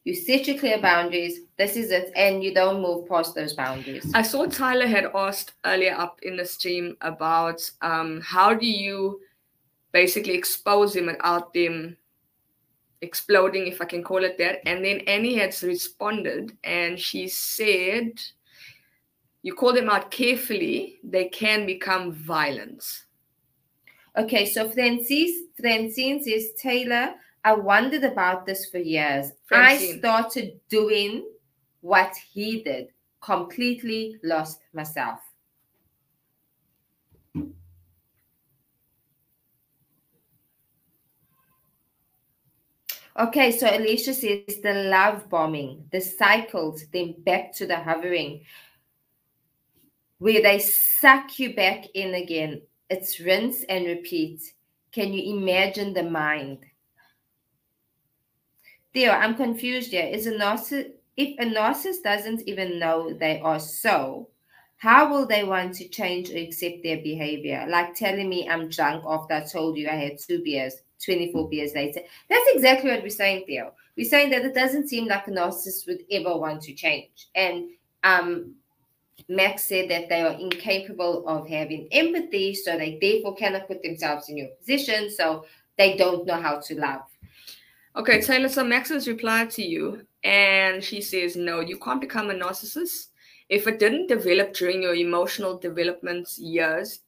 You 0.04 0.14
set 0.14 0.46
your 0.46 0.58
clear 0.58 0.78
boundaries. 0.78 1.40
This 1.56 1.74
is 1.74 1.90
it, 1.90 2.12
and 2.14 2.44
you 2.44 2.52
don't 2.54 2.82
move 2.82 3.08
past 3.08 3.34
those 3.34 3.54
boundaries. 3.54 4.10
I 4.14 4.22
saw 4.22 4.46
Tyler 4.46 4.86
had 4.86 5.06
asked 5.14 5.54
earlier 5.64 5.94
up 5.94 6.18
in 6.22 6.36
the 6.36 6.44
stream 6.44 6.96
about 7.00 7.68
um, 7.80 8.20
how 8.20 8.54
do 8.54 8.66
you 8.66 9.20
basically 9.92 10.34
expose 10.34 10.94
him 10.94 11.06
without 11.06 11.52
them 11.54 11.96
exploding, 13.00 13.66
if 13.66 13.80
I 13.80 13.86
can 13.86 14.04
call 14.04 14.22
it 14.22 14.36
that. 14.36 14.60
And 14.66 14.84
then 14.84 15.00
Annie 15.06 15.36
had 15.36 15.54
responded, 15.62 16.56
and 16.62 17.00
she 17.00 17.26
said, 17.26 18.20
"You 19.42 19.54
call 19.54 19.72
them 19.72 19.88
out 19.88 20.10
carefully; 20.10 20.98
they 21.02 21.28
can 21.28 21.64
become 21.64 22.12
violent." 22.12 23.07
Okay, 24.18 24.46
so 24.46 24.68
Francis, 24.68 25.30
Francine 25.60 26.20
says, 26.20 26.50
Taylor, 26.60 27.14
I 27.44 27.54
wondered 27.54 28.02
about 28.02 28.46
this 28.46 28.68
for 28.68 28.78
years. 28.78 29.30
Francine. 29.46 29.94
I 29.94 29.98
started 29.98 30.60
doing 30.68 31.24
what 31.82 32.16
he 32.32 32.62
did, 32.64 32.88
completely 33.20 34.16
lost 34.24 34.60
myself. 34.74 35.20
Okay, 43.16 43.52
so 43.52 43.68
Alicia 43.68 44.14
says 44.14 44.60
the 44.62 44.74
love 44.90 45.28
bombing, 45.28 45.84
the 45.92 46.00
cycles, 46.00 46.84
then 46.92 47.14
back 47.18 47.52
to 47.54 47.66
the 47.66 47.76
hovering, 47.76 48.42
where 50.18 50.42
they 50.42 50.58
suck 50.58 51.38
you 51.38 51.54
back 51.54 51.84
in 51.94 52.14
again. 52.14 52.62
It's 52.90 53.20
rinse 53.20 53.64
and 53.64 53.86
repeat. 53.86 54.40
Can 54.92 55.12
you 55.12 55.36
imagine 55.36 55.92
the 55.92 56.04
mind? 56.04 56.64
Theo, 58.94 59.12
I'm 59.12 59.34
confused 59.34 59.90
here. 59.90 60.06
Is 60.06 60.26
a 60.26 60.32
narcissist 60.32 60.92
if 61.18 61.36
a 61.40 61.44
narcissist 61.44 62.04
doesn't 62.04 62.42
even 62.42 62.78
know 62.78 63.12
they 63.12 63.40
are 63.40 63.58
so, 63.58 64.28
how 64.76 65.10
will 65.10 65.26
they 65.26 65.42
want 65.42 65.74
to 65.74 65.88
change 65.88 66.30
or 66.30 66.38
accept 66.38 66.84
their 66.84 66.98
behavior? 66.98 67.66
Like 67.68 67.96
telling 67.96 68.28
me 68.28 68.48
I'm 68.48 68.68
drunk 68.68 69.04
after 69.04 69.34
I 69.34 69.40
told 69.40 69.76
you 69.76 69.88
I 69.88 69.96
had 69.96 70.18
two 70.20 70.42
beers, 70.44 70.74
24 71.04 71.48
beers 71.48 71.74
later. 71.74 72.02
That's 72.30 72.50
exactly 72.54 72.90
what 72.90 73.02
we're 73.02 73.10
saying, 73.10 73.46
Theo. 73.46 73.72
We're 73.96 74.08
saying 74.08 74.30
that 74.30 74.44
it 74.44 74.54
doesn't 74.54 74.88
seem 74.88 75.08
like 75.08 75.26
a 75.26 75.32
narcissist 75.32 75.88
would 75.88 76.04
ever 76.12 76.38
want 76.38 76.62
to 76.62 76.72
change. 76.72 77.28
And 77.34 77.70
um, 78.04 78.54
Max 79.28 79.64
said 79.64 79.90
that 79.90 80.08
they 80.08 80.22
are 80.22 80.38
incapable 80.38 81.26
of 81.26 81.48
having 81.48 81.88
empathy, 81.92 82.54
so 82.54 82.78
they 82.78 82.98
therefore 83.00 83.34
cannot 83.34 83.66
put 83.66 83.82
themselves 83.82 84.28
in 84.28 84.38
your 84.38 84.48
position, 84.60 85.10
so 85.10 85.44
they 85.76 85.96
don't 85.96 86.26
know 86.26 86.40
how 86.40 86.58
to 86.60 86.74
love. 86.74 87.02
Okay, 87.96 88.20
Taylor, 88.20 88.48
so 88.48 88.64
Max 88.64 88.90
has 88.90 89.08
replied 89.08 89.50
to 89.52 89.62
you, 89.62 90.06
and 90.22 90.82
she 90.82 91.00
says, 91.00 91.36
No, 91.36 91.60
you 91.60 91.78
can't 91.78 92.00
become 92.00 92.30
a 92.30 92.34
narcissist. 92.34 93.08
If 93.48 93.66
it 93.66 93.78
didn't 93.78 94.08
develop 94.08 94.54
during 94.54 94.82
your 94.82 94.94
emotional 94.94 95.58
development 95.58 96.28
years, 96.38 97.00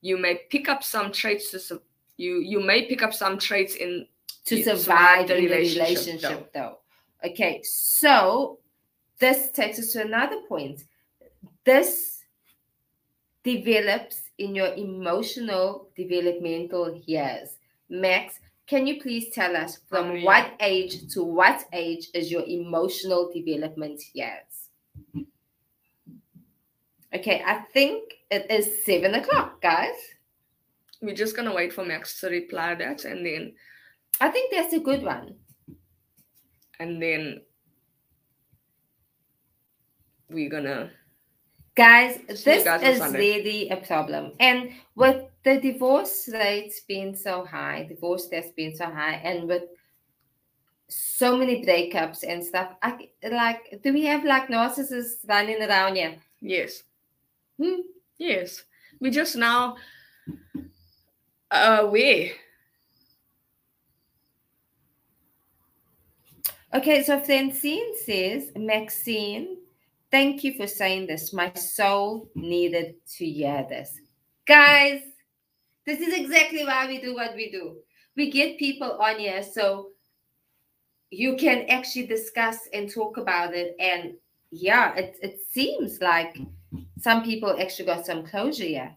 you 0.00 0.16
may 0.16 0.40
pick 0.50 0.68
up 0.68 0.82
some 0.82 1.12
traits 1.12 1.50
to 1.50 1.58
su- 1.58 1.82
you 2.16 2.36
you 2.38 2.60
may 2.60 2.86
pick 2.86 3.02
up 3.02 3.12
some 3.12 3.38
traits 3.38 3.74
in 3.74 4.06
to 4.44 4.56
you 4.58 4.64
survive 4.64 5.28
the 5.28 5.36
in 5.36 5.44
the 5.44 5.50
relationship, 5.50 5.86
relationship, 5.86 6.52
though. 6.52 6.78
Okay, 7.24 7.60
so 7.62 8.58
this 9.18 9.50
takes 9.50 9.78
us 9.78 9.92
to 9.92 10.02
another 10.02 10.40
point. 10.48 10.84
This 11.64 12.24
develops 13.44 14.30
in 14.38 14.54
your 14.54 14.74
emotional 14.74 15.88
developmental 15.96 17.00
years. 17.06 17.58
Max, 17.88 18.40
can 18.66 18.86
you 18.86 19.00
please 19.00 19.30
tell 19.32 19.56
us 19.56 19.78
from 19.88 20.22
what 20.22 20.52
age 20.60 21.12
to 21.14 21.22
what 21.22 21.64
age 21.72 22.08
is 22.14 22.30
your 22.30 22.44
emotional 22.46 23.30
development 23.32 24.02
years? 24.14 24.70
Okay, 27.14 27.42
I 27.46 27.58
think 27.72 28.14
it 28.30 28.50
is 28.50 28.84
seven 28.84 29.14
o'clock, 29.14 29.60
guys. 29.60 29.94
We're 31.02 31.14
just 31.14 31.36
gonna 31.36 31.54
wait 31.54 31.72
for 31.72 31.84
Max 31.84 32.20
to 32.20 32.28
reply 32.28 32.74
that, 32.76 33.04
and 33.04 33.26
then 33.26 33.54
I 34.20 34.28
think 34.30 34.52
that's 34.52 34.72
a 34.72 34.80
good 34.80 35.02
one. 35.02 35.36
and 36.82 37.00
then 37.00 37.40
we're 40.30 40.50
gonna 40.50 40.90
Guys, 41.74 42.18
this 42.28 42.66
is 42.66 43.12
really 43.14 43.70
a 43.70 43.76
problem. 43.76 44.32
And 44.40 44.72
with 44.94 45.24
the 45.42 45.58
divorce 45.58 46.28
rates 46.30 46.80
being 46.80 47.16
so 47.16 47.44
high, 47.46 47.86
divorce 47.88 48.26
deaths 48.26 48.50
being 48.54 48.76
so 48.76 48.84
high, 48.86 49.14
and 49.24 49.48
with 49.48 49.62
so 50.88 51.34
many 51.36 51.64
breakups 51.64 52.24
and 52.28 52.44
stuff, 52.44 52.72
I, 52.82 53.08
like, 53.30 53.80
do 53.82 53.92
we 53.94 54.04
have 54.04 54.22
like 54.24 54.48
narcissists 54.48 55.26
running 55.26 55.62
around 55.62 55.96
here? 55.96 56.16
yes, 56.40 56.82
Hmm. 57.58 57.80
yes, 58.18 58.64
we 59.00 59.10
just 59.10 59.36
now 59.36 59.76
aware. 61.50 62.32
Okay, 66.74 67.02
so 67.02 67.20
Francine 67.20 67.96
says, 67.96 68.50
Maxine, 68.56 69.58
thank 70.12 70.44
you 70.44 70.54
for 70.54 70.66
saying 70.68 71.06
this. 71.06 71.32
My 71.32 71.52
soul 71.54 72.30
needed 72.36 72.94
to 73.16 73.26
hear 73.26 73.66
this. 73.68 73.98
Guys, 74.46 75.00
this 75.86 75.98
is 76.00 76.14
exactly 76.14 76.64
why 76.64 76.86
we 76.86 77.00
do 77.00 77.14
what 77.14 77.34
we 77.34 77.50
do. 77.50 77.78
We 78.14 78.30
get 78.30 78.58
people 78.58 78.92
on 79.00 79.18
here 79.18 79.42
so 79.42 79.88
you 81.10 81.36
can 81.36 81.66
actually 81.68 82.06
discuss 82.06 82.58
and 82.72 82.90
talk 82.90 83.16
about 83.16 83.54
it. 83.54 83.74
And 83.80 84.14
yeah, 84.50 84.94
it, 84.94 85.16
it 85.22 85.40
seems 85.50 86.00
like 86.00 86.38
some 87.00 87.24
people 87.24 87.56
actually 87.58 87.86
got 87.86 88.06
some 88.06 88.24
closure 88.24 88.64
here. 88.64 88.94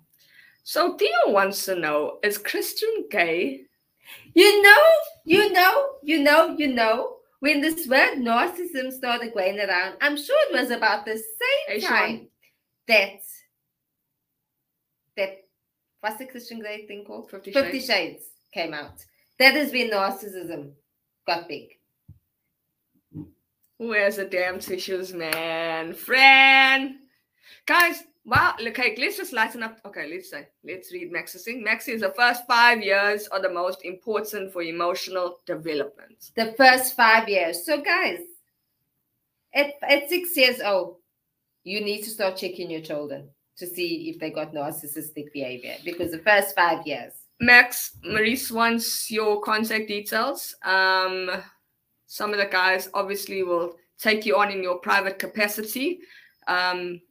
So 0.64 0.98
Theo 0.98 1.32
wants 1.34 1.64
to 1.66 1.76
know: 1.76 2.20
Is 2.24 2.38
Christian 2.38 3.06
gay? 3.10 3.62
You 4.34 4.62
know, 4.62 4.84
you 5.24 5.52
know, 5.52 5.88
you 6.04 6.20
know, 6.24 6.56
you 6.58 6.74
know, 6.74 7.15
when 7.46 7.62
this 7.62 7.88
word 7.88 8.18
narcissism 8.18 8.92
started 8.92 9.32
going 9.32 9.60
around, 9.60 9.98
I'm 10.02 10.18
sure 10.18 10.36
it 10.50 10.60
was 10.60 10.72
about 10.72 11.06
the 11.06 11.22
same 11.70 11.82
time 11.82 12.28
that 12.88 13.20
that 15.16 15.44
what's 16.02 16.18
the 16.18 16.26
Christian 16.26 16.60
Grey 16.60 16.88
thing 16.88 17.06
called? 17.06 17.30
Fifty 17.30 17.52
Fifty 17.52 17.80
Shades. 17.80 17.88
Shades 17.88 18.24
came 18.52 18.74
out. 18.74 19.06
That 19.38 19.54
is 19.54 19.72
when 19.72 19.92
narcissism 19.92 20.72
got 21.28 21.48
big. 21.48 21.68
Who 23.78 23.92
has 23.92 24.16
the 24.16 24.26
damn 24.26 24.60
tissues, 24.60 25.14
man? 25.14 25.94
Fran, 25.94 26.98
guys. 27.68 28.06
Wow. 28.26 28.56
Okay, 28.60 28.96
let's 28.98 29.18
just 29.18 29.34
lighten 29.34 29.62
up. 29.62 29.80
Okay, 29.86 30.10
let's 30.12 30.32
say 30.32 30.48
let's 30.64 30.92
read 30.92 31.12
Max's 31.12 31.44
thing. 31.44 31.64
Max 31.64 31.88
is 31.88 32.02
the 32.02 32.14
first 32.18 32.44
five 32.48 32.82
years 32.82 33.28
are 33.28 33.42
the 33.42 33.50
most 33.50 33.86
important 33.86 34.52
for 34.52 34.64
emotional 34.64 35.40
development. 35.46 36.32
The 36.36 36.54
first 36.58 36.96
five 36.96 37.30
years. 37.30 37.66
So 37.66 37.82
guys, 37.82 38.20
at, 39.54 39.74
at 39.88 40.10
six 40.10 40.36
years 40.36 40.60
old, 40.60 40.98
you 41.64 41.82
need 41.82 42.04
to 42.04 42.10
start 42.10 42.38
checking 42.38 42.72
your 42.72 42.82
children. 42.82 43.30
to 43.58 43.66
see 43.66 44.10
if 44.10 44.20
they 44.20 44.30
got 44.30 44.54
narcissistic 44.54 45.32
behavior 45.32 45.76
because 45.84 46.12
the 46.12 46.20
first 46.20 46.56
five 46.56 46.86
years. 46.86 47.14
Max, 47.40 47.98
Maurice 48.04 48.52
wants 48.52 49.10
your 49.12 49.42
contact 49.42 49.88
details. 49.88 50.56
Um, 50.64 51.30
some 52.08 52.32
of 52.32 52.38
the 52.38 52.46
guys 52.46 52.90
obviously 52.94 53.44
will 53.44 53.76
take 53.98 54.26
you 54.26 54.38
on 54.38 54.52
in 54.52 54.64
your 54.64 54.80
private 54.80 55.20
capacity. 55.20 56.00
Um, 56.48 57.02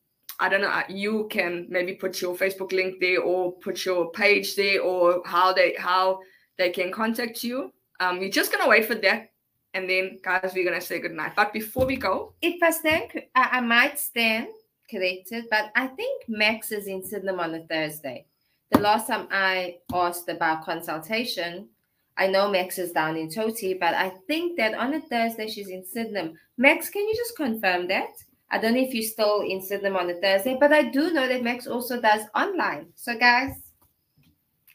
I 0.40 0.48
don't 0.48 0.60
know. 0.60 0.68
uh, 0.68 0.82
You 0.88 1.28
can 1.30 1.66
maybe 1.68 1.94
put 1.94 2.20
your 2.20 2.34
Facebook 2.34 2.72
link 2.72 3.00
there, 3.00 3.20
or 3.22 3.52
put 3.52 3.84
your 3.84 4.10
page 4.10 4.56
there, 4.56 4.82
or 4.82 5.22
how 5.24 5.52
they 5.52 5.74
how 5.78 6.20
they 6.58 6.70
can 6.70 6.90
contact 6.92 7.44
you. 7.44 7.72
Um, 8.00 8.18
we're 8.18 8.30
just 8.30 8.52
gonna 8.52 8.68
wait 8.68 8.86
for 8.86 8.96
that, 8.96 9.30
and 9.74 9.88
then 9.88 10.18
guys, 10.22 10.52
we're 10.54 10.64
gonna 10.64 10.80
say 10.80 10.98
goodnight. 11.00 11.34
But 11.36 11.52
before 11.52 11.86
we 11.86 11.96
go, 11.96 12.34
If 12.42 12.62
I 12.62 12.70
stand, 12.70 13.10
I, 13.34 13.48
I 13.52 13.60
might 13.60 13.98
stand 13.98 14.48
corrected, 14.90 15.44
but 15.50 15.70
I 15.74 15.86
think 15.86 16.24
Max 16.28 16.72
is 16.72 16.86
in 16.86 17.02
Sydney 17.04 17.30
on 17.30 17.54
a 17.54 17.66
Thursday. 17.66 18.26
The 18.70 18.80
last 18.80 19.06
time 19.06 19.28
I 19.30 19.78
asked 19.92 20.28
about 20.28 20.64
consultation, 20.64 21.68
I 22.16 22.26
know 22.26 22.50
Max 22.50 22.78
is 22.78 22.92
down 22.92 23.16
in 23.16 23.28
Toti, 23.28 23.78
but 23.78 23.94
I 23.94 24.10
think 24.26 24.56
that 24.58 24.74
on 24.74 24.94
a 24.94 25.00
Thursday 25.00 25.48
she's 25.48 25.68
in 25.68 25.84
Sydney. 25.84 26.34
Max, 26.58 26.90
can 26.90 27.02
you 27.02 27.14
just 27.14 27.36
confirm 27.36 27.86
that? 27.88 28.10
I 28.54 28.58
don't 28.58 28.74
know 28.74 28.80
if 28.82 28.94
you're 28.94 29.02
still 29.02 29.40
in 29.40 29.58
on 29.96 30.10
a 30.10 30.14
Thursday, 30.14 30.56
but 30.60 30.72
I 30.72 30.82
do 30.84 31.12
know 31.12 31.26
that 31.26 31.42
Max 31.42 31.66
also 31.66 32.00
does 32.00 32.22
online. 32.36 32.86
So, 32.94 33.18
guys, 33.18 33.50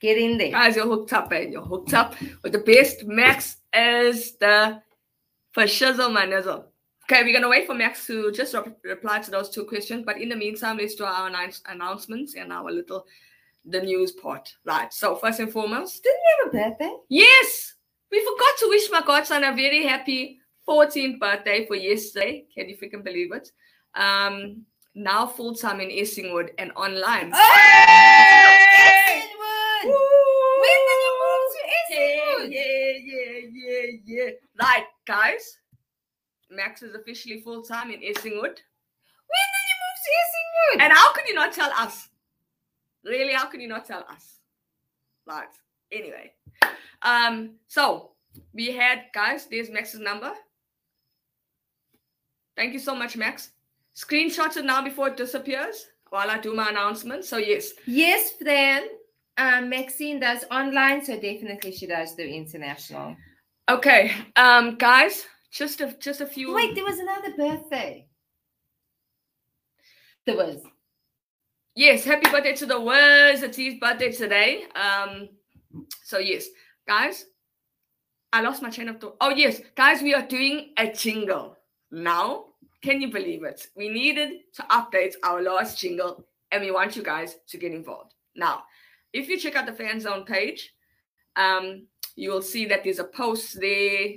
get 0.02 0.18
in 0.18 0.38
there. 0.38 0.52
guys, 0.52 0.76
you're 0.76 0.86
hooked 0.86 1.14
up, 1.14 1.32
and 1.32 1.54
you're 1.54 1.62
hooked 1.64 1.94
up 1.94 2.14
with 2.44 2.52
the 2.52 2.60
best. 2.60 3.06
Max 3.06 3.56
is 3.74 4.36
the 4.38 4.82
for 5.54 5.64
shizzle 5.64 6.12
manizzle. 6.12 6.66
Okay, 7.06 7.24
we're 7.24 7.32
gonna 7.32 7.48
wait 7.48 7.68
for 7.68 7.74
Max 7.74 8.06
to 8.08 8.34
just 8.34 8.54
re- 8.54 8.64
reply 8.84 9.20
to 9.20 9.32
those 9.32 9.50
two 9.50 9.64
questions. 9.64 10.04
But 10.06 10.22
in 10.22 10.28
the 10.28 10.36
meantime, 10.36 10.76
let's 10.76 10.96
do 10.96 11.06
our 11.06 11.28
announce- 11.30 11.62
announcements 11.66 12.36
and 12.36 12.52
our 12.52 12.70
little 12.70 13.06
the 13.64 13.80
news 13.82 14.12
part. 14.12 14.54
Right. 14.66 14.92
So 14.94 15.16
first 15.16 15.40
and 15.40 15.52
foremost, 15.54 16.04
didn't 16.04 16.20
you 16.20 16.36
Have 16.44 16.54
a 16.54 16.70
birthday? 16.72 16.96
yes, 17.08 17.76
we 18.12 18.20
forgot 18.20 18.58
to 18.60 18.68
wish 18.68 18.92
my 18.92 19.02
godson 19.08 19.46
a 19.46 19.56
very 19.56 19.84
happy 19.86 20.40
14th 20.68 21.18
birthday 21.20 21.66
for 21.66 21.76
yesterday. 21.76 22.46
Can 22.54 22.68
you 22.68 22.76
freaking 22.78 23.06
believe 23.06 23.32
it? 23.32 23.50
Um, 23.96 24.66
now 24.96 25.26
full 25.28 25.56
time 25.56 25.80
in 25.82 25.90
Essenwood 25.90 26.50
and 26.58 26.72
online. 26.76 27.32
Essenwood! 27.32 27.40
When 30.62 30.80
did 30.88 31.00
you 31.06 31.14
move 31.24 31.46
to 31.54 31.60
Essenwood? 31.78 32.48
Yeah, 32.52 32.92
yeah, 33.04 33.40
yeah, 33.52 33.86
yeah. 34.06 34.32
Right, 34.60 34.86
guys. 35.06 35.58
Max 36.50 36.82
is 36.82 36.96
officially 36.96 37.42
full 37.42 37.62
time 37.62 37.92
in 37.92 38.00
Essenwood. 38.00 38.58
When 39.30 39.48
did 39.54 39.66
you 39.70 39.78
move 39.84 39.98
to 40.04 40.12
Essenwood? 40.22 40.82
And 40.84 40.94
how 40.94 41.14
can 41.14 41.26
you 41.28 41.36
not 41.36 41.54
tell 41.54 41.72
us? 41.78 42.10
Really, 43.04 43.34
how 43.34 43.46
can 43.46 43.62
you 43.62 43.68
not 43.68 43.86
tell 43.86 44.06
us? 44.10 44.40
Like, 45.26 45.50
Anyway. 45.92 46.32
Um, 47.02 47.52
so 47.68 48.12
we 48.54 48.72
had 48.72 49.06
guys, 49.14 49.48
there's 49.48 49.70
Max's 49.70 50.00
number. 50.00 50.32
Thank 52.56 52.74
you 52.74 52.80
so 52.80 52.94
much, 52.94 53.16
Max. 53.16 53.52
Screenshot 54.00 54.56
it 54.56 54.64
now 54.66 54.82
before 54.82 55.10
it 55.10 55.18
disappears 55.18 55.88
while 56.10 56.30
I 56.32 56.38
do 56.39 56.54
my 56.54 56.70
announcement. 56.70 57.26
So 57.26 57.38
yes, 57.38 57.74
Yes, 57.86 58.34
then 58.39 58.84
Um, 59.38 59.70
Maxine 59.70 60.20
does 60.20 60.43
online, 60.52 61.04
so 61.04 61.14
definitely 61.16 61.72
she 61.72 61.88
does 61.88 62.14
do 62.16 62.24
international. 62.24 63.16
okay. 63.70 64.12
Um, 64.36 64.76
guys, 64.78 65.26
just 65.52 65.82
a 65.82 65.95
just 66.00 66.22
a 66.22 66.26
few 66.26 66.54
Wait, 66.54 66.76
there 66.76 66.84
was 66.86 67.00
another 67.00 67.32
birthday. 67.38 68.08
There 70.26 70.36
was. 70.38 70.62
Yes, 71.76 72.04
happy 72.04 72.30
birthday 72.30 72.56
to 72.56 72.66
the 72.66 72.80
Wiz. 72.80 73.43
It's 73.43 73.58
his 73.58 73.76
birthday 73.80 74.12
today. 74.12 74.66
Um, 74.76 75.30
so 76.04 76.18
yes, 76.20 76.47
guys, 76.88 77.26
I 78.34 78.41
lost 78.41 78.62
my 78.62 78.70
train 78.70 78.89
of 78.89 79.00
thought. 79.00 79.16
Oh 79.22 79.30
yes, 79.30 79.62
guys, 79.76 80.02
we 80.02 80.14
are 80.14 80.28
doing 80.28 80.74
a 80.78 80.91
jingle 80.91 81.56
now. 81.91 82.45
Can 82.82 83.02
you 83.02 83.12
believe 83.12 83.44
it? 83.44 83.68
We 83.76 83.90
needed 83.90 84.40
to 84.56 84.64
update 84.64 85.16
our 85.24 85.42
last 85.42 85.80
jingle, 85.80 86.26
and 86.52 86.64
we 86.64 86.72
want 86.72 86.96
you 86.96 87.04
guys 87.04 87.36
to 87.48 87.58
get 87.58 87.74
involved. 87.74 88.14
Now, 88.36 88.64
if 89.12 89.28
you 89.28 89.38
check 89.38 89.56
out 89.56 89.66
the 89.66 89.74
fan 89.74 90.00
zone 90.00 90.24
page, 90.24 90.74
um, 91.36 91.88
you 92.16 92.32
will 92.32 92.42
see 92.42 92.66
that 92.66 92.84
there's 92.84 93.00
a 93.00 93.04
post 93.04 93.60
there 93.60 94.08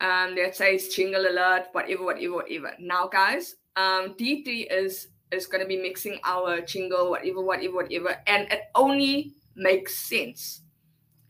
um, 0.00 0.34
that 0.36 0.56
says 0.56 0.88
jingle 0.88 1.26
alert, 1.26 1.66
whatever, 1.72 2.04
whatever, 2.04 2.34
whatever. 2.34 2.72
Now, 2.80 3.08
guys, 3.08 3.56
um, 3.76 4.14
D3 4.14 4.66
is 4.70 5.08
is 5.30 5.46
going 5.46 5.60
to 5.60 5.68
be 5.68 5.76
mixing 5.76 6.18
our 6.24 6.60
jingle, 6.62 7.10
whatever, 7.10 7.42
whatever, 7.42 7.74
whatever, 7.74 8.16
and 8.26 8.50
it 8.50 8.62
only 8.74 9.34
makes 9.54 9.94
sense 10.08 10.62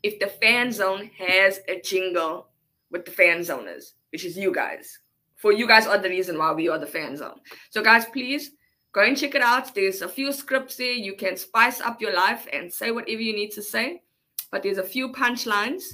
if 0.02 0.20
the 0.20 0.28
fan 0.28 0.70
zone 0.70 1.10
has 1.18 1.60
a 1.68 1.80
jingle 1.80 2.48
with 2.90 3.04
the 3.04 3.10
fan 3.10 3.40
zoners, 3.40 3.92
which 4.12 4.24
is 4.24 4.36
you 4.36 4.54
guys. 4.54 5.00
For 5.38 5.52
you 5.52 5.68
guys 5.68 5.86
are 5.86 5.98
the 5.98 6.08
reason 6.08 6.36
why 6.36 6.52
we 6.52 6.68
are 6.68 6.78
the 6.78 6.86
fan 6.86 7.16
zone. 7.16 7.40
So, 7.70 7.82
guys, 7.82 8.04
please 8.06 8.50
go 8.92 9.02
and 9.02 9.16
check 9.16 9.36
it 9.36 9.42
out. 9.42 9.72
There's 9.72 10.02
a 10.02 10.08
few 10.08 10.32
scripts 10.32 10.76
there. 10.76 10.92
You 10.92 11.14
can 11.14 11.36
spice 11.36 11.80
up 11.80 12.00
your 12.00 12.12
life 12.12 12.46
and 12.52 12.72
say 12.72 12.90
whatever 12.90 13.22
you 13.22 13.32
need 13.32 13.52
to 13.52 13.62
say. 13.62 14.02
But 14.50 14.64
there's 14.64 14.78
a 14.78 14.82
few 14.82 15.12
punchlines. 15.12 15.84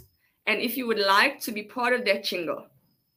And 0.46 0.60
if 0.60 0.78
you 0.78 0.86
would 0.86 0.98
like 0.98 1.40
to 1.40 1.52
be 1.52 1.62
part 1.62 1.92
of 1.92 2.06
that 2.06 2.24
jingle, 2.24 2.66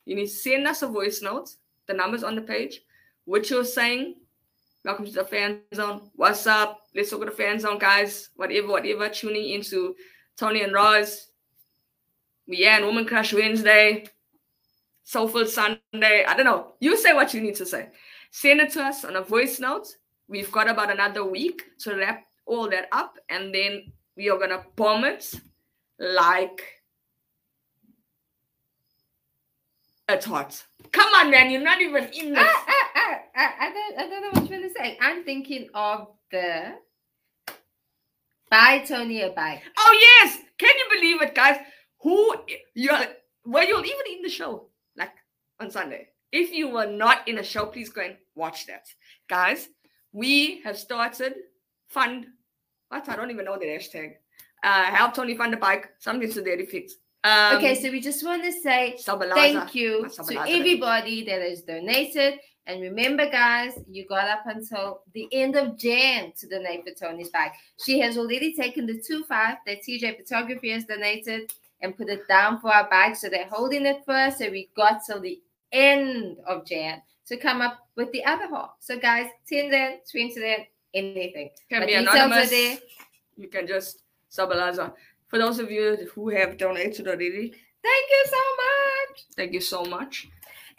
you 0.06 0.16
need 0.16 0.28
to 0.28 0.32
send 0.32 0.68
us 0.68 0.82
a 0.82 0.88
voice 0.88 1.22
note. 1.22 1.50
The 1.88 1.94
number's 1.94 2.24
on 2.24 2.36
the 2.36 2.42
page. 2.42 2.82
What 3.24 3.50
you're 3.50 3.64
saying. 3.64 4.16
Welcome 4.84 5.06
to 5.06 5.12
the 5.12 5.26
fan 5.26 5.62
zone. 5.74 6.12
What's 6.16 6.46
up? 6.46 6.82
Let's 6.94 7.10
talk 7.10 7.20
to 7.22 7.26
the 7.26 7.32
fan 7.32 7.60
zone, 7.60 7.78
guys. 7.78 8.30
Whatever, 8.36 8.68
whatever. 8.68 9.08
Tuning 9.08 9.50
into 9.50 9.96
Tony 10.38 10.64
and 10.64 10.74
Roz. 10.74 11.28
We 12.48 12.60
yeah, 12.60 12.78
and 12.78 12.86
Woman 12.86 13.06
Crush 13.06 13.34
Wednesday. 13.34 14.08
Soulful 15.08 15.46
Sunday. 15.46 16.26
I 16.28 16.36
don't 16.36 16.46
know. 16.46 16.74
You 16.82 16.98
say 16.98 17.14
what 17.14 17.34
you 17.34 17.40
need 17.40 17.56
to 17.56 17.66
say. 17.66 17.88
Send 18.30 18.60
it 18.60 18.74
to 18.74 18.84
us 18.84 19.06
on 19.06 19.16
a 19.16 19.22
voice 19.22 19.58
note. 19.58 19.88
We've 20.28 20.52
got 20.52 20.70
about 20.70 20.92
another 20.92 21.24
week 21.24 21.64
to 21.80 21.96
wrap 21.96 22.26
all 22.46 22.70
that 22.70 22.90
up, 22.92 23.18
and 23.30 23.56
then 23.56 23.94
we 24.18 24.30
are 24.30 24.38
gonna 24.38 24.66
bomb 24.76 25.06
it 25.06 25.34
like 25.98 26.62
it's 30.10 30.26
hot. 30.26 30.62
Come 30.92 31.14
on, 31.14 31.32
man, 31.32 31.52
you're 31.52 31.62
not 31.62 31.80
even 31.80 32.04
in 32.04 32.34
this. 32.34 32.46
I, 32.46 32.84
I, 32.96 33.20
I, 33.34 33.54
I, 33.62 33.74
don't, 33.74 33.98
I 33.98 34.10
don't 34.10 34.22
know 34.22 34.42
what 34.42 34.50
you're 34.50 34.60
going 34.60 34.70
to 34.70 34.74
say. 34.74 34.98
I'm 35.02 35.24
thinking 35.26 35.68
of 35.74 36.08
the 36.32 36.76
Buy 38.50 38.86
Tony 38.88 39.22
a 39.22 39.30
bike. 39.30 39.62
Oh 39.78 40.00
yes! 40.02 40.38
Can 40.58 40.70
you 40.78 40.86
believe 40.96 41.22
it, 41.22 41.36
guys? 41.36 41.58
Who 42.02 42.36
you're 42.74 43.00
Were 43.46 43.64
you're 43.64 43.84
even 43.84 44.06
in 44.16 44.22
the 44.22 44.30
show, 44.30 44.67
on 45.60 45.72
Sunday. 45.72 46.08
If 46.32 46.52
you 46.52 46.70
were 46.70 46.86
not 46.86 47.28
in 47.28 47.38
a 47.40 47.44
show, 47.44 47.66
please 47.66 47.90
go 47.90 48.02
and 48.02 48.18
watch 48.36 48.66
that. 48.68 48.86
Guys, 49.30 49.70
we 50.12 50.62
have 50.62 50.78
started 50.78 51.34
fund 51.88 52.26
what 52.90 53.08
I 53.08 53.16
don't 53.16 53.32
even 53.32 53.46
know 53.46 53.58
the 53.58 53.66
hashtag. 53.66 54.14
Uh 54.64 54.84
help 54.86 55.14
Tony 55.14 55.38
fund 55.38 55.54
the 55.54 55.58
bike, 55.58 55.90
something 56.00 56.32
to 56.32 56.42
that 56.42 56.60
effect. 56.60 56.92
Um 57.24 57.58
okay, 57.58 57.76
so 57.76 57.92
we 57.92 58.02
just 58.02 58.24
want 58.26 58.44
to 58.44 58.52
say 58.52 58.98
Sabalaza. 59.00 59.34
thank 59.36 59.76
you 59.76 60.10
to 60.10 60.40
everybody 60.40 61.24
that 61.26 61.42
has 61.42 61.62
donated. 61.62 62.40
And 62.66 62.82
remember, 62.82 63.30
guys, 63.30 63.80
you 63.90 64.06
got 64.08 64.28
up 64.28 64.44
until 64.46 65.02
the 65.14 65.30
end 65.32 65.56
of 65.56 65.78
Jan 65.78 66.34
to 66.38 66.48
donate 66.48 66.84
for 66.86 66.94
Tony's 66.94 67.30
bike. 67.30 67.54
She 67.86 67.98
has 68.00 68.18
already 68.18 68.54
taken 68.54 68.86
the 68.86 69.02
two 69.02 69.24
five 69.24 69.58
that 69.66 69.84
TJ 69.88 70.18
Photography 70.18 70.72
has 70.72 70.84
donated 70.84 71.54
and 71.82 71.96
put 71.96 72.10
it 72.10 72.28
down 72.28 72.60
for 72.60 72.74
our 72.74 72.90
bike. 72.90 73.16
So 73.16 73.30
they're 73.30 73.48
holding 73.50 73.86
it 73.86 74.04
for 74.04 74.14
us. 74.14 74.40
So 74.40 74.50
we 74.50 74.70
got 74.76 75.02
till 75.06 75.22
the 75.22 75.40
end 75.72 76.38
of 76.48 76.66
Jan 76.66 77.02
to 77.28 77.38
come 77.38 77.62
up 77.62 77.78
with 77.96 78.12
the 78.12 78.24
other 78.26 78.48
half. 78.48 78.72
So 78.80 78.98
guys, 79.00 79.28
10 79.50 79.70
Rand, 79.72 80.00
20 80.12 80.42
Rand, 80.42 80.64
anything. 80.94 81.50
can 81.70 81.80
My 81.82 81.86
be 81.86 81.94
anonymous. 81.94 82.50
there. 82.50 82.78
You 83.38 83.48
can 83.50 83.68
just 83.68 84.04
Sabalaza. 84.32 84.94
For 85.28 85.38
those 85.40 85.60
of 85.60 85.70
you 85.72 86.10
who 86.14 86.30
have 86.30 86.58
donated 86.58 87.08
already, 87.08 87.54
Thank 87.84 88.10
you 88.10 88.24
so 88.26 88.38
much. 88.58 89.26
thank 89.36 89.54
you 89.54 89.62
so 89.62 89.86
much. 89.86 90.28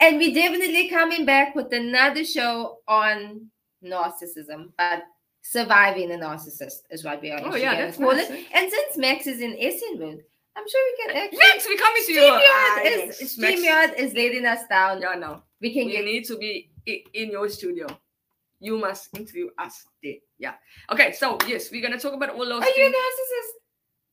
And 0.01 0.17
we're 0.19 0.35
definitely 0.35 0.89
coming 0.89 1.25
back 1.25 1.55
with 1.55 1.73
another 1.73 2.25
show 2.25 2.79
on 2.87 3.47
narcissism, 3.85 4.71
but 4.77 5.03
surviving 5.43 6.11
a 6.13 6.17
narcissist 6.17 6.83
is 6.91 7.05
what 7.05 7.23
we 7.23 7.31
are 7.31 7.41
Oh 7.43 7.57
yeah, 7.57 7.75
that's 7.77 7.97
call 7.97 8.13
nice. 8.13 8.29
it. 8.31 8.47
And 8.55 8.71
since 8.71 8.97
Max 8.97 9.27
is 9.27 9.41
in 9.41 9.53
Essendon, 9.57 10.19
I'm 10.59 10.69
sure 10.69 10.83
we 10.91 11.05
can 11.05 11.17
eh, 11.17 11.25
actually. 11.25 11.39
Max, 11.39 11.69
we 11.69 11.79
coming 11.79 12.03
to 12.05 12.13
you. 12.13 12.21
StreamYard 12.21 13.09
is. 13.09 13.37
StreamYard 13.39 13.99
is 13.99 14.13
letting 14.15 14.45
us 14.45 14.67
down. 14.69 15.01
Yeah, 15.01 15.15
no. 15.15 15.43
We 15.61 15.73
can 15.73 15.87
We 15.87 15.93
get 15.93 16.05
need 16.05 16.25
to 16.25 16.37
be 16.37 16.71
in 16.87 17.31
your 17.31 17.49
studio. 17.49 17.87
You 18.61 18.77
must 18.77 19.17
interview 19.17 19.51
us 19.57 19.87
there. 20.03 20.15
Yeah. 20.39 20.55
Okay, 20.91 21.13
so 21.13 21.39
yes, 21.47 21.71
we're 21.71 21.83
gonna 21.83 21.99
talk 21.99 22.15
about 22.15 22.31
all 22.31 22.45
those 22.45 22.63
Are 22.63 22.69
you 22.77 22.87
a 22.87 22.89
narcissist? 22.89 23.53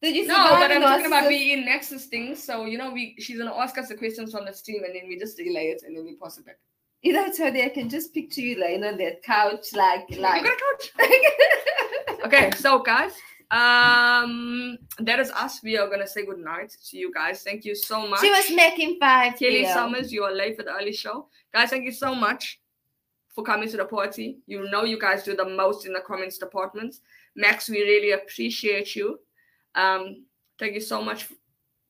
Did 0.04 0.16
you 0.16 0.28
No, 0.28 0.36
but 0.52 0.72
I'm 0.72 0.82
talking 0.82 1.08
about 1.08 1.30
being 1.30 1.58
in 1.58 1.66
Nexus 1.66 2.06
things. 2.06 2.44
So 2.44 2.66
you 2.66 2.78
know, 2.78 2.92
we 2.92 3.16
she's 3.18 3.40
gonna 3.40 3.56
ask 3.56 3.76
us 3.80 3.88
the 3.88 3.96
questions 3.96 4.32
from 4.32 4.46
the 4.46 4.54
stream, 4.54 4.84
and 4.84 4.94
then 4.94 5.08
we 5.08 5.18
just 5.18 5.40
relay 5.40 5.70
it, 5.70 5.82
and 5.86 5.98
then 5.98 6.06
we 6.06 6.16
pass 6.16 6.38
it 6.38 6.46
back. 6.46 6.60
You 7.02 7.14
know, 7.14 7.32
Tony, 7.32 7.64
I 7.64 7.70
can 7.70 7.90
just 7.90 8.14
picture 8.14 8.42
you 8.42 8.60
laying 8.60 8.84
on 8.84 8.98
that 8.98 9.22
couch, 9.22 9.74
like, 9.74 10.10
like. 10.18 10.42
You 10.42 10.48
got 10.48 10.54
a 10.54 10.98
couch. 10.98 12.26
okay, 12.26 12.52
so 12.58 12.80
guys, 12.80 13.14
um, 13.52 14.78
that 15.00 15.20
is 15.20 15.32
us. 15.32 15.62
We 15.64 15.78
are 15.78 15.90
gonna 15.90 16.08
say 16.08 16.26
good 16.26 16.40
night 16.40 16.76
to 16.90 16.98
you 16.98 17.14
guys. 17.14 17.44
Thank 17.44 17.66
you 17.66 17.76
so 17.76 18.08
much. 18.08 18.22
She 18.22 18.30
was 18.30 18.52
making 18.52 18.98
five. 19.00 19.38
Kelly. 19.38 19.66
Summers, 19.66 20.12
you 20.12 20.24
are 20.24 20.34
late 20.34 20.58
for 20.58 20.64
the 20.64 20.74
early 20.74 20.94
show. 20.94 21.28
Guys, 21.54 21.70
thank 21.70 21.86
you 21.86 21.92
so 21.92 22.16
much 22.16 22.60
for 23.34 23.44
coming 23.44 23.70
to 23.70 23.78
the 23.78 23.86
party. 23.86 24.40
You 24.48 24.70
know 24.70 24.84
you 24.84 25.00
guys 25.00 25.24
do 25.24 25.36
the 25.36 25.48
most 25.48 25.86
in 25.86 25.94
the 25.94 26.02
comments 26.02 26.38
department. 26.38 26.96
Max, 27.36 27.70
we 27.70 27.82
really 27.82 28.12
appreciate 28.12 28.96
you. 28.96 29.20
Um, 29.76 30.26
thank 30.58 30.74
you 30.74 30.82
so 30.82 31.02
much 31.02 31.28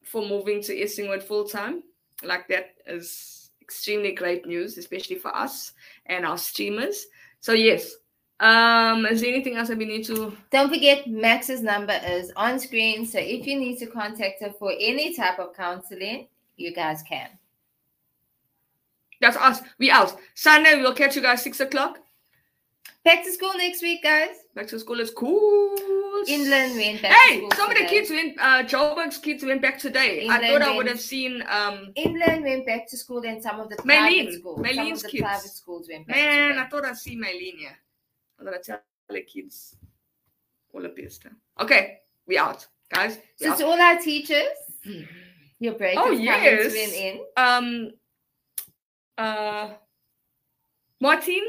for 0.03 0.27
moving 0.27 0.61
to 0.63 0.75
Essenwood 0.75 1.23
full 1.23 1.47
time. 1.47 1.83
Like 2.23 2.47
that 2.49 2.75
is 2.87 3.51
extremely 3.61 4.11
great 4.13 4.45
news, 4.45 4.77
especially 4.77 5.17
for 5.17 5.35
us 5.35 5.73
and 6.05 6.25
our 6.25 6.37
streamers. 6.37 7.05
So 7.39 7.53
yes. 7.53 7.93
Um, 8.39 9.05
is 9.05 9.21
there 9.21 9.33
anything 9.33 9.55
else 9.55 9.69
that 9.69 9.77
we 9.77 9.85
need 9.85 10.05
to 10.07 10.35
Don't 10.51 10.69
forget, 10.69 11.07
Max's 11.07 11.61
number 11.61 11.97
is 12.05 12.33
on 12.35 12.59
screen. 12.59 13.05
So 13.05 13.17
if 13.17 13.47
you 13.47 13.57
need 13.57 13.77
to 13.79 13.85
contact 13.87 14.41
her 14.41 14.51
for 14.59 14.73
any 14.77 15.15
type 15.15 15.39
of 15.39 15.55
counseling, 15.55 16.27
you 16.57 16.73
guys 16.73 17.01
can. 17.03 17.29
that's 19.21 19.37
us. 19.37 19.61
We 19.79 19.89
out. 19.89 20.17
Sunday 20.33 20.81
we'll 20.81 20.93
catch 20.93 21.15
you 21.15 21.21
guys 21.21 21.43
six 21.43 21.59
o'clock. 21.61 21.99
Back 23.05 23.23
to 23.23 23.31
school 23.31 23.53
next 23.55 23.81
week, 23.83 24.01
guys. 24.03 24.35
Back 24.55 24.67
to 24.67 24.79
school 24.79 24.99
is 24.99 25.11
cool. 25.11 25.75
Inland 26.27 26.75
went 26.75 27.03
back 27.03 27.15
Hey, 27.27 27.47
some 27.55 27.69
of 27.69 27.77
the 27.77 27.85
kids 27.85 28.09
went. 28.09 28.35
Uh, 28.39 28.63
Joburg's 28.63 29.19
kids 29.19 29.45
went 29.45 29.61
back 29.61 29.77
today. 29.77 30.27
I 30.27 30.35
England 30.41 30.47
thought 30.47 30.61
I 30.63 30.75
would 30.75 30.87
have 30.87 30.99
seen. 30.99 31.43
Um, 31.47 31.91
England 31.95 32.43
went 32.43 32.65
back 32.65 32.87
to 32.89 32.97
school, 32.97 33.23
and 33.23 33.41
some 33.41 33.59
of 33.59 33.69
the 33.69 33.75
Maylene. 33.77 33.85
private 33.85 34.33
schools, 34.33 34.67
some 34.75 34.91
of 34.91 35.01
the 35.03 35.09
kids. 35.09 35.21
private 35.21 35.51
schools 35.51 35.87
went 35.89 36.07
back. 36.07 36.15
man, 36.15 36.49
today. 36.49 36.61
I 36.61 36.65
thought 36.67 36.85
I'd 36.85 36.97
see 36.97 37.15
Mylene 37.15 37.59
here. 37.59 37.77
I'm 38.39 38.45
gonna 38.45 38.59
tell 38.59 38.81
the 39.09 39.21
kids 39.21 39.75
all 40.73 40.81
the 40.81 40.89
best. 40.89 41.25
Okay, 41.59 41.99
we 42.27 42.37
out, 42.37 42.65
guys. 42.93 43.17
We 43.39 43.47
So 43.47 43.51
out. 43.53 43.57
to 43.59 43.65
all 43.65 43.79
our 43.81 43.99
teachers, 43.99 44.47
your 45.59 45.73
break 45.75 45.97
Oh, 45.97 46.11
is 46.11 46.17
coming 46.19 46.23
yes. 46.25 46.73
to 46.73 46.79
an 46.79 46.91
end. 46.93 47.19
Um, 47.37 47.91
uh, 49.17 49.73
Martin. 50.99 51.41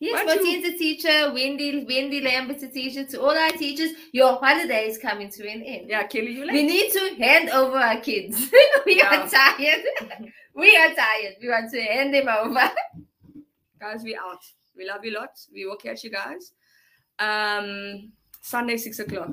Yes, 0.00 0.26
don't 0.26 0.44
you- 0.44 0.74
a 0.74 0.76
teacher. 0.76 1.32
Wendy, 1.32 1.84
Wendy 1.88 2.20
Lambert's 2.20 2.64
a 2.64 2.68
teacher. 2.68 3.04
To 3.04 3.20
all 3.22 3.30
our 3.38 3.52
teachers, 3.52 3.92
your 4.10 4.34
holiday 4.34 4.88
is 4.88 4.98
coming 4.98 5.30
to 5.30 5.48
an 5.48 5.62
end. 5.62 5.88
Yeah, 5.88 6.02
Kelly, 6.08 6.32
you 6.32 6.40
We 6.50 6.64
need 6.66 6.90
to 6.90 7.14
hand 7.14 7.50
over 7.50 7.76
our 7.76 8.00
kids. 8.00 8.50
we 8.86 8.96
Yeah. 8.96 9.22
are 9.24 9.28
tired. 9.28 9.84
we 10.54 10.76
are 10.76 10.92
tired. 10.92 11.36
We 11.40 11.48
want 11.48 11.70
to 11.70 11.80
hand 11.80 12.12
them 12.12 12.26
over. 12.28 12.68
Guys, 13.78 14.02
we 14.02 14.16
out. 14.16 14.42
We 14.76 14.86
love 14.88 15.04
you 15.04 15.12
lots. 15.12 15.48
We 15.52 15.66
will 15.66 15.76
catch 15.76 16.04
you 16.04 16.10
guys. 16.10 16.52
Um, 17.18 18.12
Sunday 18.40 18.76
six 18.76 18.98
o'clock. 18.98 19.30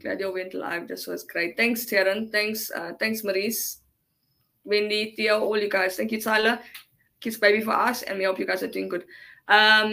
Glad 0.00 0.20
you 0.20 0.32
went 0.32 0.54
live. 0.54 0.86
This 0.88 1.06
was 1.06 1.24
great. 1.24 1.56
Thanks, 1.56 1.84
Taryn. 1.86 2.30
Thanks, 2.30 2.70
uh, 2.70 2.92
thanks, 3.00 3.24
Maurice, 3.24 3.78
Wendy, 4.64 5.12
Theo, 5.16 5.40
all 5.40 5.58
you 5.58 5.68
guys. 5.68 5.96
Thank 5.96 6.12
you, 6.12 6.20
Tyler. 6.20 6.60
Kiss 7.20 7.36
baby 7.36 7.62
for 7.64 7.72
us, 7.72 8.02
and 8.02 8.18
we 8.18 8.24
hope 8.24 8.38
you 8.38 8.46
guys 8.46 8.62
are 8.62 8.68
doing 8.68 8.88
good. 8.88 9.04
Um, 9.48 9.90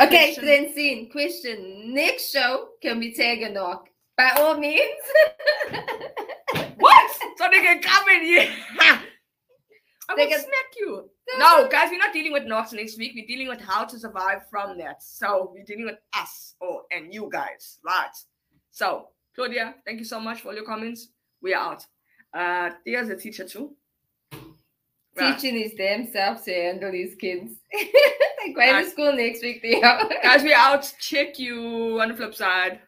Okay, 0.00 0.34
question- 0.34 0.44
Francine, 0.44 1.10
question. 1.10 1.92
Next 1.94 2.30
show 2.32 2.68
can 2.80 2.98
be 3.00 3.12
tag 3.12 3.52
knock. 3.52 3.88
By 4.16 4.30
all 4.36 4.56
means. 4.56 5.02
What? 6.78 7.10
So 7.38 7.48
they 7.50 7.60
can 7.62 7.80
come 7.82 8.08
in 8.08 8.24
here. 8.24 8.48
I 8.78 10.16
They 10.16 10.24
will 10.26 10.30
can- 10.32 10.40
smack 10.40 10.70
you. 10.76 11.10
No, 11.38 11.68
guys, 11.68 11.88
we're 11.90 11.98
not 11.98 12.12
dealing 12.12 12.32
with 12.32 12.44
Knox 12.44 12.72
next 12.72 12.98
week. 12.98 13.12
We're 13.14 13.26
dealing 13.26 13.48
with 13.48 13.60
how 13.60 13.84
to 13.84 13.98
survive 13.98 14.48
from 14.50 14.76
that. 14.78 15.02
So 15.02 15.50
we're 15.54 15.64
dealing 15.64 15.86
with 15.86 15.98
us 16.14 16.54
or 16.60 16.82
and 16.90 17.12
you 17.12 17.28
guys, 17.32 17.78
right? 17.84 18.10
So 18.70 19.08
Claudia, 19.34 19.76
thank 19.86 19.98
you 19.98 20.04
so 20.04 20.20
much 20.20 20.40
for 20.42 20.48
all 20.48 20.54
your 20.54 20.64
comments. 20.66 21.08
We 21.40 21.54
are 21.54 21.72
out. 21.72 21.86
Uh, 22.34 22.74
Thea's 22.84 23.08
a 23.08 23.16
teacher 23.16 23.46
too. 23.46 23.74
Right. 25.14 25.38
Teaching 25.38 25.60
is 25.60 25.74
themselves 25.74 26.42
to 26.44 26.54
handle 26.54 26.90
these 26.90 27.14
kids. 27.16 27.52
They're 27.70 28.54
going 28.54 28.84
to 28.84 28.90
school 28.90 29.12
next 29.12 29.42
week, 29.42 29.60
Theo. 29.60 29.80
Guys, 30.22 30.42
we're 30.42 30.54
out. 30.56 30.92
Check 31.00 31.38
you 31.38 32.00
on 32.00 32.08
the 32.08 32.14
flip 32.14 32.34
side. 32.34 32.80